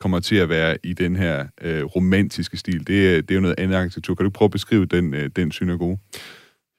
kommer 0.00 0.20
til 0.20 0.36
at 0.36 0.48
være 0.48 0.76
i 0.84 0.92
den 0.92 1.16
her 1.16 1.46
øh, 1.60 1.84
romantiske 1.84 2.56
stil. 2.56 2.78
Det, 2.78 3.28
det 3.28 3.30
er 3.30 3.34
jo 3.34 3.40
noget 3.40 3.60
andet 3.60 3.76
arkitektur. 3.76 4.14
Kan 4.14 4.24
du 4.24 4.30
prøve 4.30 4.46
at 4.46 4.50
beskrive 4.50 4.86
den, 4.86 5.14
øh, 5.14 5.30
den 5.36 5.52
synagoge? 5.52 5.98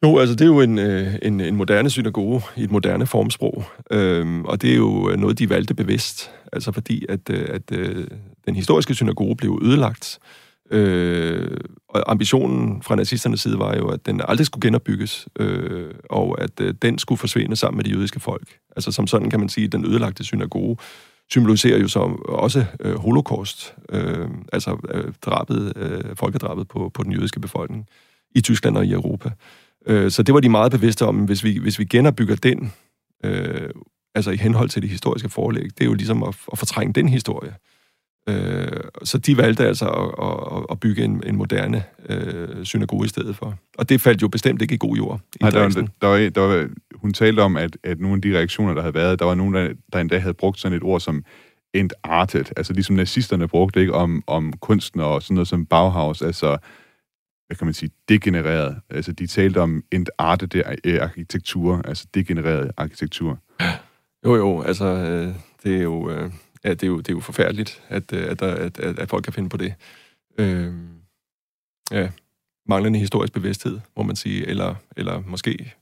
Jo, 0.03 0.17
altså 0.17 0.35
det 0.35 0.41
er 0.41 0.45
jo 0.45 0.61
en, 0.61 0.79
øh, 0.79 1.15
en, 1.21 1.41
en 1.41 1.55
moderne 1.55 1.89
synagoge 1.89 2.41
i 2.57 2.63
et 2.63 2.71
moderne 2.71 3.07
formsprog, 3.07 3.63
øhm, 3.91 4.45
og 4.45 4.61
det 4.61 4.71
er 4.71 4.75
jo 4.75 5.09
øh, 5.09 5.17
noget, 5.17 5.39
de 5.39 5.49
valgte 5.49 5.73
bevidst, 5.73 6.31
altså 6.53 6.71
fordi 6.71 7.05
at, 7.09 7.29
øh, 7.29 7.47
at 7.49 7.71
øh, 7.71 8.07
den 8.45 8.55
historiske 8.55 8.93
synagoge 8.93 9.35
blev 9.35 9.59
ødelagt, 9.63 10.19
øh, 10.71 11.57
og 11.89 12.11
ambitionen 12.11 12.81
fra 12.81 12.95
nazisternes 12.95 13.41
side 13.41 13.59
var 13.59 13.75
jo, 13.75 13.89
at 13.89 14.05
den 14.05 14.21
aldrig 14.27 14.45
skulle 14.45 14.67
genopbygges, 14.67 15.27
øh, 15.39 15.91
og 16.09 16.41
at 16.41 16.61
øh, 16.61 16.73
den 16.81 16.97
skulle 16.97 17.19
forsvinde 17.19 17.55
sammen 17.55 17.77
med 17.77 17.83
de 17.83 17.91
jødiske 17.91 18.19
folk. 18.19 18.47
Altså 18.75 18.91
som 18.91 19.07
sådan 19.07 19.29
kan 19.29 19.39
man 19.39 19.49
sige, 19.49 19.65
at 19.65 19.71
den 19.71 19.85
ødelagte 19.85 20.23
synagoge 20.23 20.77
symboliserer 21.31 21.79
jo 21.79 21.87
så 21.87 21.99
også 22.25 22.65
øh, 22.79 22.95
holocaust, 22.95 23.75
øh, 23.89 24.27
altså 24.53 24.77
øh, 24.93 25.13
drabet, 25.21 25.73
øh, 25.75 26.15
folkedrabet 26.15 26.67
på, 26.67 26.91
på 26.93 27.03
den 27.03 27.11
jødiske 27.11 27.39
befolkning 27.39 27.87
i 28.35 28.41
Tyskland 28.41 28.77
og 28.77 28.85
i 28.85 28.91
Europa. 28.91 29.31
Øh, 29.85 30.11
så 30.11 30.23
det 30.23 30.33
var 30.33 30.39
de 30.39 30.49
meget 30.49 30.71
bevidste 30.71 31.05
om, 31.05 31.25
hvis 31.25 31.43
vi, 31.43 31.57
hvis 31.57 31.79
vi 31.79 31.85
genopbygger 31.85 32.35
den, 32.35 32.73
øh, 33.23 33.69
altså 34.15 34.31
i 34.31 34.37
henhold 34.37 34.69
til 34.69 34.81
det 34.81 34.89
historiske 34.89 35.29
forlæg, 35.29 35.63
det 35.63 35.81
er 35.81 35.85
jo 35.85 35.93
ligesom 35.93 36.23
at, 36.23 36.35
at 36.51 36.57
fortrænge 36.57 36.93
den 36.93 37.09
historie. 37.09 37.49
Øh, 37.49 37.55
så 39.03 39.17
de 39.25 39.37
valgte 39.37 39.67
altså 39.67 39.85
at, 39.89 40.25
at, 40.57 40.65
at 40.71 40.79
bygge 40.79 41.03
en, 41.03 41.23
en 41.25 41.35
moderne 41.35 41.83
øh, 42.09 42.65
synagoge 42.65 43.05
i 43.05 43.07
stedet 43.07 43.35
for. 43.35 43.55
Og 43.77 43.89
det 43.89 44.01
faldt 44.01 44.21
jo 44.21 44.27
bestemt 44.27 44.61
ikke 44.61 44.73
i 44.73 44.77
god 44.77 44.95
jord. 44.95 45.19
I 45.35 45.37
Nej, 45.41 45.49
der, 45.49 45.59
var, 45.59 45.69
der, 46.01 46.07
var, 46.07 46.29
der 46.29 46.41
var, 46.41 46.67
hun 46.95 47.13
talte 47.13 47.39
om, 47.39 47.57
at, 47.57 47.77
at 47.83 47.99
nogle 47.99 48.15
af 48.15 48.21
de 48.21 48.37
reaktioner, 48.37 48.73
der 48.73 48.81
havde 48.81 48.93
været, 48.93 49.19
der 49.19 49.25
var 49.25 49.35
nogen, 49.35 49.53
der, 49.53 49.73
der 49.93 49.99
endda 49.99 50.17
havde 50.17 50.33
brugt 50.33 50.59
sådan 50.59 50.77
et 50.77 50.83
ord 50.83 50.99
som 50.99 51.23
entartet, 51.73 52.53
altså 52.57 52.73
ligesom 52.73 52.95
nazisterne 52.95 53.47
brugte 53.47 53.79
ikke 53.79 53.93
om, 53.93 54.23
om 54.27 54.53
kunsten 54.53 54.99
og 54.99 55.21
sådan 55.21 55.35
noget 55.35 55.47
som 55.47 55.65
Bauhaus, 55.65 56.21
altså 56.21 56.57
hvad 57.47 57.57
kan 57.57 57.67
man 57.67 57.73
sige, 57.73 57.91
degenereret. 58.09 58.77
Altså, 58.89 59.11
de 59.11 59.27
talte 59.27 59.61
om 59.61 59.83
entartet 59.91 60.63
arkitektur, 61.01 61.81
altså 61.85 62.05
degenereret 62.13 62.71
arkitektur. 62.77 63.39
Jo, 64.25 64.35
jo, 64.35 64.61
altså, 64.61 64.85
øh, 64.85 65.35
det 65.63 65.77
er 65.77 65.81
jo, 65.81 66.09
øh, 66.09 66.31
ja, 66.63 66.69
det 66.69 66.83
er 66.83 66.87
jo, 66.87 66.97
det 66.97 67.09
er 67.09 67.13
jo 67.13 67.19
forfærdeligt, 67.19 67.83
at, 67.89 68.13
øh, 68.13 68.31
at, 68.31 68.39
der, 68.39 68.55
at, 68.55 68.79
at, 68.79 68.99
at 68.99 69.09
folk 69.09 69.23
kan 69.23 69.33
finde 69.33 69.49
på 69.49 69.57
det. 69.57 69.73
Øh, 70.37 70.73
ja, 71.91 72.09
manglende 72.67 72.99
historisk 72.99 73.33
bevidsthed, 73.33 73.79
må 73.97 74.03
man 74.03 74.15
sige, 74.15 74.47
eller, 74.47 74.75
eller 74.97 75.23
måske 75.27 75.73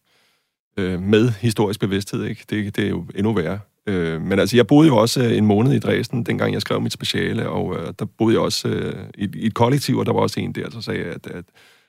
øh, 0.77 1.01
med 1.01 1.29
historisk 1.29 1.79
bevidsthed, 1.79 2.25
ikke? 2.25 2.45
Det, 2.49 2.75
det 2.75 2.85
er 2.85 2.89
jo 2.89 3.05
endnu 3.15 3.33
værre. 3.33 3.59
Øh, 3.87 4.21
men 4.21 4.39
altså, 4.39 4.55
jeg 4.55 4.67
boede 4.67 4.87
jo 4.87 4.97
også 4.97 5.23
en 5.23 5.45
måned 5.45 5.73
i 5.73 5.79
Dresden, 5.79 6.23
dengang 6.23 6.53
jeg 6.53 6.61
skrev 6.61 6.81
mit 6.81 6.93
speciale, 6.93 7.49
og 7.49 7.75
øh, 7.75 7.93
der 7.99 8.05
boede 8.05 8.33
jeg 8.33 8.41
også 8.41 8.67
øh, 8.67 9.07
i, 9.17 9.29
i 9.33 9.45
et 9.45 9.53
kollektiv, 9.53 9.97
og 9.97 10.05
der 10.05 10.13
var 10.13 10.19
også 10.19 10.39
en 10.39 10.51
der, 10.51 10.69
der 10.69 10.79
sagde, 10.79 11.03
at, 11.03 11.27
at 11.27 11.45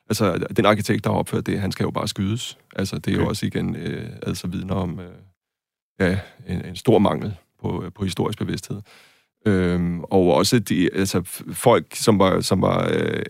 altså, 0.08 0.46
den 0.56 0.66
arkitekt, 0.66 1.04
der 1.04 1.10
har 1.10 1.18
opført 1.18 1.46
det, 1.46 1.60
han 1.60 1.72
skal 1.72 1.84
jo 1.84 1.90
bare 1.90 2.08
skydes. 2.08 2.58
Altså, 2.76 2.98
det 2.98 3.10
er 3.10 3.16
okay. 3.16 3.24
jo 3.24 3.28
også 3.28 3.46
igen 3.46 3.76
øh, 3.76 4.08
altså 4.22 4.46
vidner 4.46 4.74
om 4.74 5.00
øh, 5.00 5.14
ja, 6.00 6.18
en, 6.48 6.64
en 6.64 6.76
stor 6.76 6.98
mangel 6.98 7.36
på, 7.60 7.84
på 7.94 8.04
historisk 8.04 8.38
bevidsthed. 8.38 8.80
Øhm, 9.46 10.00
og 10.00 10.34
også 10.34 10.58
de, 10.58 10.90
altså, 10.94 11.22
folk, 11.52 11.94
som 11.94 12.18
var, 12.18 12.40
som 12.40 12.62
var 12.62 12.90
øh, 12.92 13.22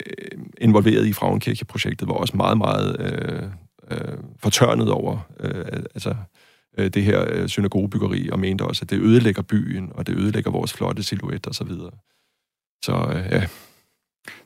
involveret 0.61 1.05
i 1.05 1.13
Frauenkirche-projektet, 1.13 2.07
var 2.07 2.13
også 2.13 2.37
meget, 2.37 2.57
meget 2.57 2.99
øh, 2.99 3.43
øh, 3.91 4.17
fortørnet 4.39 4.91
over 4.91 5.19
øh, 5.39 5.65
altså, 5.95 6.15
øh, 6.77 6.89
det 6.89 7.03
her 7.03 7.25
øh, 7.27 7.47
synagogebyggeri, 7.47 8.29
og 8.29 8.39
mente 8.39 8.63
også, 8.63 8.85
at 8.85 8.89
det 8.89 8.99
ødelægger 8.99 9.41
byen, 9.41 9.91
og 9.95 10.07
det 10.07 10.17
ødelægger 10.17 10.51
vores 10.51 10.73
flotte 10.73 11.03
silhuet 11.03 11.47
og 11.47 11.55
så 11.55 11.63
videre. 11.63 11.91
Så 12.83 12.93
øh, 13.13 13.31
ja. 13.31 13.47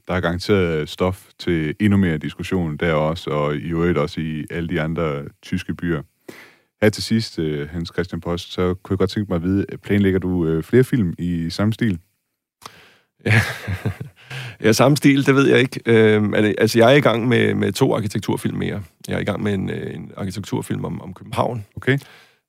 Der 0.07 0.13
er 0.13 0.21
garanteret 0.21 0.89
stof 0.89 1.27
til 1.39 1.75
endnu 1.79 1.97
mere 1.97 2.17
diskussion 2.17 2.77
der 2.77 2.93
også, 2.93 3.29
og 3.29 3.55
i 3.55 3.69
øvrigt 3.69 3.97
også 3.97 4.21
i 4.21 4.45
alle 4.49 4.69
de 4.69 4.81
andre 4.81 5.23
tyske 5.41 5.75
byer. 5.75 6.01
Her 6.81 6.89
til 6.89 7.03
sidst, 7.03 7.39
øh, 7.39 7.69
Hans 7.69 7.91
Christian 7.93 8.21
Post, 8.21 8.53
så 8.53 8.73
kunne 8.73 8.93
jeg 8.93 8.97
godt 8.97 9.09
tænke 9.09 9.29
mig 9.29 9.35
at 9.35 9.43
vide, 9.43 9.65
planlægger 9.83 10.19
du 10.19 10.45
øh, 10.45 10.63
flere 10.63 10.83
film 10.83 11.13
i 11.19 11.49
samme 11.49 11.73
stil? 11.73 11.99
Ja, 13.25 13.41
ja 14.63 14.73
samme 14.73 14.97
stil, 14.97 15.25
det 15.25 15.35
ved 15.35 15.47
jeg 15.47 15.59
ikke. 15.59 15.81
Øh, 15.85 16.33
altså, 16.57 16.79
jeg 16.79 16.91
er 16.91 16.95
i 16.95 17.01
gang 17.01 17.27
med, 17.27 17.53
med 17.53 17.71
to 17.71 17.95
arkitekturfilm 17.95 18.57
mere. 18.57 18.83
Jeg 19.07 19.15
er 19.15 19.19
i 19.19 19.23
gang 19.23 19.43
med 19.43 19.53
en, 19.53 19.69
øh, 19.69 19.95
en 19.95 20.11
arkitekturfilm 20.17 20.85
om, 20.85 21.01
om 21.01 21.13
København. 21.13 21.65
Okay. 21.75 21.97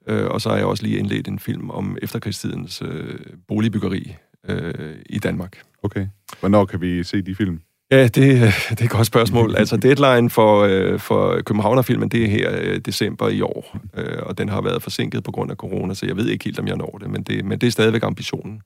Øh, 0.09 0.27
og 0.27 0.41
så 0.41 0.49
har 0.49 0.57
jeg 0.57 0.67
også 0.67 0.83
lige 0.83 0.99
indledt 0.99 1.29
en 1.29 1.39
film 1.39 1.71
om 1.71 1.99
efterkrigstidens 2.03 2.83
øh, 2.83 3.19
boligbyggeri 3.49 4.17
øh, 4.49 4.97
i 5.07 5.19
Danmark. 5.19 5.63
Okay. 5.83 6.07
Hvornår 6.41 6.65
kan 6.65 6.81
vi 6.81 7.05
se 7.05 7.23
de 7.23 7.35
film? 7.35 7.61
Ja, 7.91 8.09
det, 8.09 8.43
øh, 8.43 8.71
det 8.71 8.81
er 8.81 8.85
et 8.85 8.91
godt 8.91 9.07
spørgsmål. 9.07 9.57
Altså, 9.57 9.77
deadline 9.77 10.31
for, 10.31 10.63
øh, 10.63 10.99
for 10.99 11.41
Københavnerfilmen, 11.43 12.09
det 12.09 12.25
er 12.25 12.29
her 12.29 12.59
øh, 12.61 12.79
december 12.79 13.29
i 13.29 13.41
år, 13.41 13.79
øh, 13.97 14.23
og 14.23 14.39
den 14.39 14.49
har 14.49 14.61
været 14.61 14.83
forsinket 14.83 15.25
på 15.25 15.33
grund 15.33 15.51
af 15.51 15.57
corona, 15.57 15.95
så 15.95 16.07
jeg 16.07 16.17
ved 16.17 16.29
ikke 16.29 16.45
helt, 16.45 16.59
om 16.59 16.67
jeg 16.69 16.77
når 16.77 16.99
det, 17.01 17.11
men 17.11 17.23
det, 17.23 17.45
men 17.45 17.59
det 17.59 17.67
er 17.67 17.71
stadigvæk 17.71 18.03
ambitionen. 18.03 18.61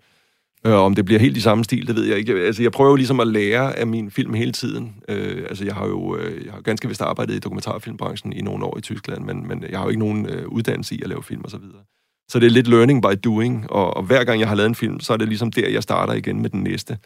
Øh, 0.66 0.72
om 0.72 0.94
det 0.94 1.04
bliver 1.04 1.20
helt 1.20 1.36
i 1.36 1.40
samme 1.40 1.64
stil, 1.64 1.86
det 1.86 1.96
ved 1.96 2.04
jeg 2.04 2.18
ikke. 2.18 2.32
Altså, 2.32 2.62
jeg 2.62 2.72
prøver 2.72 2.90
jo 2.90 2.96
ligesom 2.96 3.20
at 3.20 3.26
lære 3.26 3.78
af 3.78 3.86
min 3.86 4.10
film 4.10 4.34
hele 4.34 4.52
tiden. 4.52 4.94
Øh, 5.08 5.44
altså, 5.48 5.64
jeg 5.64 5.74
har 5.74 5.86
jo 5.86 6.16
øh, 6.16 6.44
jeg 6.44 6.52
har 6.52 6.60
ganske 6.60 6.88
vist 6.88 7.02
arbejdet 7.02 7.34
i 7.34 7.38
dokumentarfilmbranchen 7.38 8.32
i 8.32 8.40
nogle 8.40 8.64
år 8.64 8.78
i 8.78 8.80
Tyskland, 8.80 9.24
men, 9.24 9.48
men 9.48 9.64
jeg 9.70 9.78
har 9.78 9.84
jo 9.84 9.88
ikke 9.88 10.00
nogen 10.00 10.26
øh, 10.26 10.48
uddannelse 10.48 10.94
i 10.94 11.02
at 11.02 11.08
lave 11.08 11.22
film 11.22 11.44
og 11.44 11.50
så 11.50 11.58
videre. 11.58 11.80
Så 12.28 12.38
det 12.38 12.46
er 12.46 12.50
lidt 12.50 12.68
learning 12.68 13.02
by 13.02 13.18
doing, 13.24 13.70
og, 13.70 13.96
og 13.96 14.02
hver 14.02 14.24
gang 14.24 14.40
jeg 14.40 14.48
har 14.48 14.54
lavet 14.54 14.68
en 14.68 14.74
film, 14.74 15.00
så 15.00 15.12
er 15.12 15.16
det 15.16 15.28
ligesom 15.28 15.52
der, 15.52 15.68
jeg 15.68 15.82
starter 15.82 16.12
igen 16.12 16.42
med 16.42 16.50
den 16.50 16.62
næste. 16.62 16.98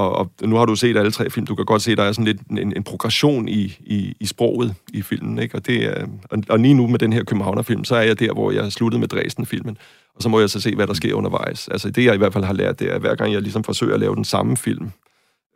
Og, 0.00 0.30
og 0.42 0.48
nu 0.48 0.56
har 0.56 0.64
du 0.64 0.76
set 0.76 0.96
alle 0.96 1.10
tre 1.10 1.30
film. 1.30 1.46
Du 1.46 1.54
kan 1.54 1.64
godt 1.64 1.82
se, 1.82 1.96
der 1.96 2.02
er 2.02 2.12
sådan 2.12 2.24
lidt 2.24 2.40
en, 2.50 2.72
en 2.76 2.82
progression 2.82 3.48
i, 3.48 3.76
i, 3.80 4.14
i 4.20 4.26
sproget 4.26 4.74
i 4.92 5.02
filmen. 5.02 5.38
Ikke? 5.38 5.54
Og, 5.54 5.66
det 5.66 5.84
er, 5.84 6.06
og, 6.30 6.38
og 6.48 6.58
lige 6.58 6.74
nu 6.74 6.86
med 6.86 6.98
den 6.98 7.12
her 7.12 7.24
Københavner-film, 7.24 7.84
så 7.84 7.96
er 7.96 8.02
jeg 8.02 8.18
der, 8.18 8.32
hvor 8.32 8.50
jeg 8.50 8.72
sluttede 8.72 9.00
med 9.00 9.08
Dresden-filmen. 9.08 9.78
Og 10.14 10.22
så 10.22 10.28
må 10.28 10.40
jeg 10.40 10.50
så 10.50 10.60
se, 10.60 10.74
hvad 10.74 10.86
der 10.86 10.94
sker 10.94 11.14
undervejs. 11.14 11.68
Altså 11.68 11.90
det, 11.90 12.04
jeg 12.04 12.14
i 12.14 12.18
hvert 12.18 12.32
fald 12.32 12.44
har 12.44 12.52
lært, 12.52 12.78
det 12.78 12.90
er, 12.90 12.94
at 12.94 13.00
hver 13.00 13.14
gang 13.14 13.32
jeg 13.32 13.42
ligesom 13.42 13.64
forsøger 13.64 13.94
at 13.94 14.00
lave 14.00 14.14
den 14.14 14.24
samme 14.24 14.56
film, 14.56 14.90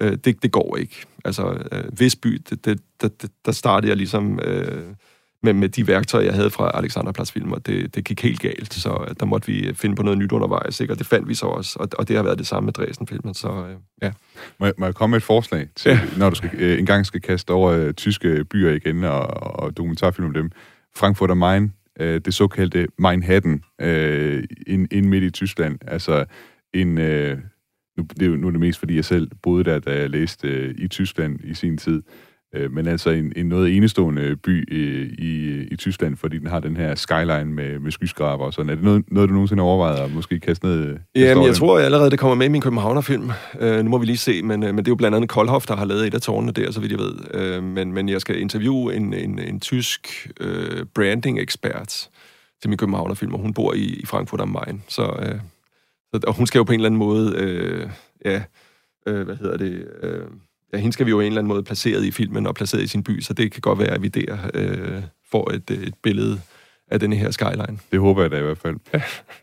øh, 0.02 0.18
det, 0.24 0.42
det 0.42 0.52
går 0.52 0.76
ikke. 0.76 0.96
Altså, 1.24 1.58
øh, 1.72 2.00
Visby, 2.00 2.42
det, 2.50 2.64
det, 2.64 2.80
det, 3.02 3.30
der 3.46 3.52
startede 3.52 3.88
jeg 3.88 3.96
ligesom... 3.96 4.40
Øh, 4.40 4.84
med, 5.44 5.52
med 5.52 5.68
de 5.68 5.86
værktøjer, 5.86 6.24
jeg 6.24 6.34
havde 6.34 6.50
fra 6.50 6.70
Alexanderplads-filmer, 6.74 7.58
det, 7.58 7.94
det 7.94 8.04
gik 8.04 8.22
helt 8.22 8.40
galt, 8.40 8.74
så 8.74 9.14
der 9.20 9.26
måtte 9.26 9.46
vi 9.46 9.74
finde 9.74 9.96
på 9.96 10.02
noget 10.02 10.18
nyt 10.18 10.32
undervejs, 10.32 10.80
ikke? 10.80 10.92
og 10.92 10.98
det 10.98 11.06
fandt 11.06 11.28
vi 11.28 11.34
så 11.34 11.46
også, 11.46 11.76
og, 11.80 11.88
og 11.98 12.08
det 12.08 12.16
har 12.16 12.22
været 12.22 12.38
det 12.38 12.46
samme 12.46 12.64
med 12.64 12.72
Dresden-filmen, 12.72 13.34
så 13.34 13.48
øh, 13.48 13.76
ja. 14.02 14.12
Må 14.60 14.66
jeg, 14.66 14.74
må 14.78 14.84
jeg 14.84 14.94
komme 14.94 15.10
med 15.10 15.16
et 15.16 15.22
forslag 15.22 15.68
til, 15.76 15.90
ja. 15.90 16.00
når 16.18 16.30
du 16.30 16.36
skal, 16.36 16.50
øh, 16.58 16.78
engang 16.78 17.06
skal 17.06 17.20
kaste 17.20 17.50
over 17.50 17.72
øh, 17.72 17.92
tyske 17.92 18.44
byer 18.44 18.70
igen 18.70 19.04
og, 19.04 19.26
og 19.60 19.76
dokumentarfilm 19.76 20.28
om 20.28 20.34
dem? 20.34 20.50
Frankfurt 20.96 21.30
am 21.30 21.36
Main, 21.36 21.72
øh, 22.00 22.20
det 22.24 22.34
såkaldte 22.34 22.86
Manhattan, 22.98 23.62
øh, 23.80 24.44
ind, 24.66 24.92
ind 24.92 25.06
midt 25.06 25.24
i 25.24 25.30
Tyskland, 25.30 25.78
altså 25.86 26.24
en... 26.74 26.98
Øh, 26.98 27.38
nu, 27.96 28.06
det 28.20 28.32
er 28.32 28.36
nu 28.36 28.46
er 28.46 28.50
det 28.50 28.60
mest, 28.60 28.78
fordi 28.78 28.96
jeg 28.96 29.04
selv 29.04 29.30
boede 29.42 29.64
der, 29.64 29.78
da 29.78 29.98
jeg 30.00 30.10
læste 30.10 30.48
øh, 30.48 30.74
i 30.78 30.88
Tyskland 30.88 31.40
i 31.44 31.54
sin 31.54 31.78
tid. 31.78 32.02
Øh, 32.54 32.72
men 32.72 32.86
altså 32.86 33.10
en, 33.10 33.32
en 33.36 33.46
noget 33.46 33.76
enestående 33.76 34.36
by 34.36 34.72
i, 34.72 35.14
i, 35.18 35.62
i 35.70 35.76
Tyskland, 35.76 36.16
fordi 36.16 36.38
den 36.38 36.46
har 36.46 36.60
den 36.60 36.76
her 36.76 36.94
skyline 36.94 37.44
med, 37.44 37.78
med 37.78 37.90
skyskraber 37.90 38.44
og 38.44 38.52
sådan. 38.52 38.70
Er 38.70 38.74
det 38.74 38.84
noget, 38.84 39.04
noget 39.12 39.28
du 39.28 39.34
nogensinde 39.34 39.62
har 39.62 39.68
overvejet 39.68 40.04
at 40.04 40.14
måske 40.14 40.40
kaste 40.40 40.66
ned? 40.66 40.96
Jamen, 41.14 41.46
jeg 41.46 41.54
tror 41.54 41.78
jeg 41.78 41.84
allerede, 41.84 42.10
det 42.10 42.18
kommer 42.18 42.34
med 42.34 42.46
i 42.46 42.48
min 42.48 42.60
Københavnerfilm. 42.60 43.30
Uh, 43.62 43.76
nu 43.76 43.90
må 43.90 43.98
vi 43.98 44.06
lige 44.06 44.16
se, 44.16 44.42
men, 44.42 44.62
uh, 44.62 44.68
men 44.68 44.78
det 44.78 44.88
er 44.88 44.92
jo 44.92 44.96
blandt 44.96 45.16
andet 45.16 45.30
Koldhoff, 45.30 45.66
der 45.66 45.76
har 45.76 45.84
lavet 45.84 46.06
et 46.06 46.14
af 46.14 46.20
tårnene 46.20 46.52
der, 46.52 46.70
så 46.70 46.80
vidt 46.80 46.92
jeg 46.92 47.00
ved. 47.00 47.58
Uh, 47.58 47.64
men, 47.64 47.92
men 47.92 48.08
jeg 48.08 48.20
skal 48.20 48.40
interviewe 48.40 48.94
en, 48.94 49.14
en, 49.14 49.38
en 49.38 49.60
tysk 49.60 50.30
uh, 50.40 50.86
branding-ekspert 50.94 52.08
til 52.64 52.68
min 52.68 52.78
københavnerfilm, 52.78 53.34
og 53.34 53.40
hun 53.40 53.54
bor 53.54 53.74
i, 53.74 53.84
i 53.84 54.06
Frankfurt 54.06 54.40
am 54.40 54.48
Main. 54.48 54.82
Så, 54.88 55.02
øh, 55.02 55.40
så, 56.14 56.20
og 56.26 56.34
hun 56.34 56.46
skal 56.46 56.58
jo 56.58 56.64
på 56.64 56.72
en 56.72 56.80
eller 56.80 56.88
anden 56.88 56.98
måde, 56.98 57.34
øh, 57.36 57.88
ja, 58.24 58.42
øh, 59.06 59.22
hvad 59.22 59.36
hedder 59.36 59.56
det, 59.56 59.88
øh, 60.02 60.26
ja, 60.74 60.80
hende 60.80 60.92
skal 60.92 61.06
vi 61.06 61.10
jo 61.10 61.20
en 61.20 61.26
eller 61.26 61.38
anden 61.38 61.48
måde 61.48 61.62
placeret 61.62 62.04
i 62.04 62.10
filmen 62.10 62.46
og 62.46 62.54
placeret 62.54 62.82
i 62.82 62.86
sin 62.86 63.02
by, 63.02 63.20
så 63.20 63.32
det 63.32 63.52
kan 63.52 63.60
godt 63.60 63.78
være, 63.78 63.90
at 63.90 64.02
vi 64.02 64.08
der 64.08 64.36
øh, 64.54 65.02
får 65.30 65.50
et, 65.50 65.70
et 65.70 65.94
billede 66.02 66.40
af 66.88 67.00
denne 67.00 67.16
her 67.16 67.30
skyline. 67.30 67.78
Det 67.92 68.00
håber 68.00 68.22
jeg 68.22 68.30
da 68.30 68.38
i 68.38 68.42
hvert 68.42 68.58
fald. 68.58 68.76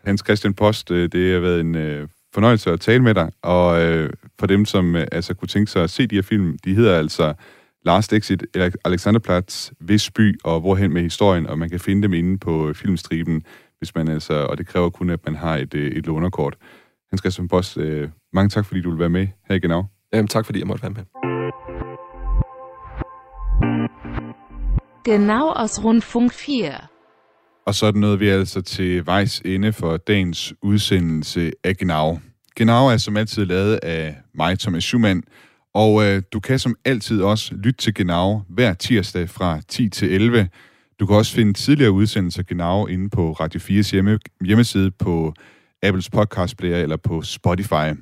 Hans 0.04 0.22
Christian 0.24 0.54
Post, 0.54 0.90
øh, 0.90 1.08
det 1.12 1.32
har 1.32 1.40
været 1.40 1.60
en 1.60 1.74
øh, 1.74 2.08
fornøjelse 2.34 2.70
at 2.70 2.80
tale 2.80 3.02
med 3.02 3.14
dig, 3.14 3.30
og 3.42 3.82
øh, 3.82 4.10
for 4.38 4.46
dem, 4.46 4.64
som 4.64 4.96
øh, 4.96 5.06
altså 5.12 5.34
kunne 5.34 5.48
tænke 5.48 5.70
sig 5.70 5.82
at 5.82 5.90
se 5.90 6.06
de 6.06 6.14
her 6.14 6.22
film, 6.22 6.58
de 6.64 6.74
hedder 6.74 6.98
altså 6.98 7.34
Last 7.84 8.12
Exit, 8.12 8.44
Alexanderplatz, 8.84 9.70
Visby 9.80 10.40
og 10.44 10.60
Hvorhen 10.60 10.92
med 10.92 11.02
historien, 11.02 11.46
og 11.46 11.58
man 11.58 11.70
kan 11.70 11.80
finde 11.80 12.02
dem 12.02 12.12
inde 12.12 12.38
på 12.38 12.72
filmstriben, 12.74 13.42
hvis 13.78 13.94
man 13.94 14.08
altså, 14.08 14.34
og 14.34 14.58
det 14.58 14.66
kræver 14.66 14.90
kun, 14.90 15.10
at 15.10 15.20
man 15.24 15.36
har 15.36 15.56
et, 15.56 15.74
øh, 15.74 15.90
et 15.90 16.06
lånerkort. 16.06 16.56
Hans 17.10 17.20
Christian 17.20 17.48
Post, 17.48 17.78
øh, 17.78 18.08
mange 18.32 18.48
tak, 18.48 18.66
fordi 18.66 18.80
du 18.80 18.90
vil 18.90 18.98
være 18.98 19.08
med 19.08 19.28
her 19.48 19.54
i 19.54 19.58
Genau. 19.58 19.84
Jamen, 20.12 20.28
tak, 20.28 20.46
fordi 20.46 20.58
jeg 20.58 20.66
måtte 20.66 20.82
være 20.82 20.92
med. 20.92 21.04
Genau 25.04 25.52
aus 25.56 25.84
Rundfunk 25.84 26.32
4. 26.32 26.74
Og 27.66 27.74
så 27.74 27.86
er 27.86 27.90
det 27.90 28.00
noget, 28.00 28.20
vi 28.20 28.28
altså 28.28 28.62
til 28.62 29.06
vejs 29.06 29.42
ende 29.44 29.72
for 29.72 29.96
dagens 29.96 30.54
udsendelse 30.62 31.52
af 31.64 31.76
Genau. 31.76 32.18
Genau 32.56 32.86
er 32.86 32.96
som 32.96 33.16
altid 33.16 33.44
lavet 33.44 33.76
af 33.82 34.16
mig, 34.34 34.58
Thomas 34.58 34.84
Schumann, 34.84 35.22
og 35.74 36.04
øh, 36.04 36.22
du 36.32 36.40
kan 36.40 36.58
som 36.58 36.76
altid 36.84 37.22
også 37.22 37.54
lytte 37.54 37.78
til 37.78 37.94
Genau 37.94 38.40
hver 38.48 38.74
tirsdag 38.74 39.28
fra 39.28 39.60
10 39.68 39.88
til 39.88 40.12
11. 40.14 40.48
Du 41.00 41.06
kan 41.06 41.16
også 41.16 41.34
finde 41.34 41.52
tidligere 41.52 41.92
udsendelser 41.92 42.42
Genau 42.42 42.86
inde 42.86 43.10
på 43.10 43.32
Radio 43.32 43.60
4's 43.60 43.90
hjemme, 43.92 44.18
hjemmeside 44.44 44.90
på 44.90 45.34
Apples 45.82 46.10
podcast 46.10 46.56
player 46.56 46.76
eller 46.76 46.96
på 46.96 47.22
Spotify. 47.22 47.92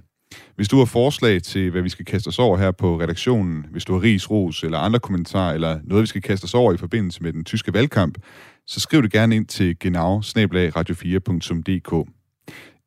Hvis 0.56 0.68
du 0.68 0.78
har 0.78 0.84
forslag 0.84 1.42
til, 1.42 1.70
hvad 1.70 1.82
vi 1.82 1.88
skal 1.88 2.04
kaste 2.04 2.28
os 2.28 2.38
over 2.38 2.58
her 2.58 2.70
på 2.70 3.00
redaktionen, 3.00 3.66
hvis 3.70 3.84
du 3.84 3.92
har 3.92 4.02
ris, 4.02 4.30
ros 4.30 4.62
eller 4.62 4.78
andre 4.78 5.00
kommentarer, 5.00 5.54
eller 5.54 5.80
noget, 5.84 6.02
vi 6.02 6.06
skal 6.06 6.22
kaste 6.22 6.44
os 6.44 6.54
over 6.54 6.72
i 6.72 6.76
forbindelse 6.76 7.22
med 7.22 7.32
den 7.32 7.44
tyske 7.44 7.74
valgkamp, 7.74 8.18
så 8.66 8.80
skriv 8.80 9.02
det 9.02 9.12
gerne 9.12 9.36
ind 9.36 9.46
til 9.46 9.78
genau 9.78 10.18
radio4.dk. 10.20 12.10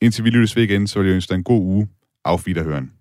Indtil 0.02 0.24
vi 0.24 0.30
lyttes 0.30 0.56
ved 0.56 0.64
igen, 0.64 0.88
så 0.88 1.00
vil 1.00 1.08
jeg 1.08 1.16
ønske 1.16 1.30
dig 1.30 1.36
en 1.36 1.44
god 1.44 1.62
uge. 1.62 1.88
Auf 2.26 2.48
Wiederhören. 2.48 2.94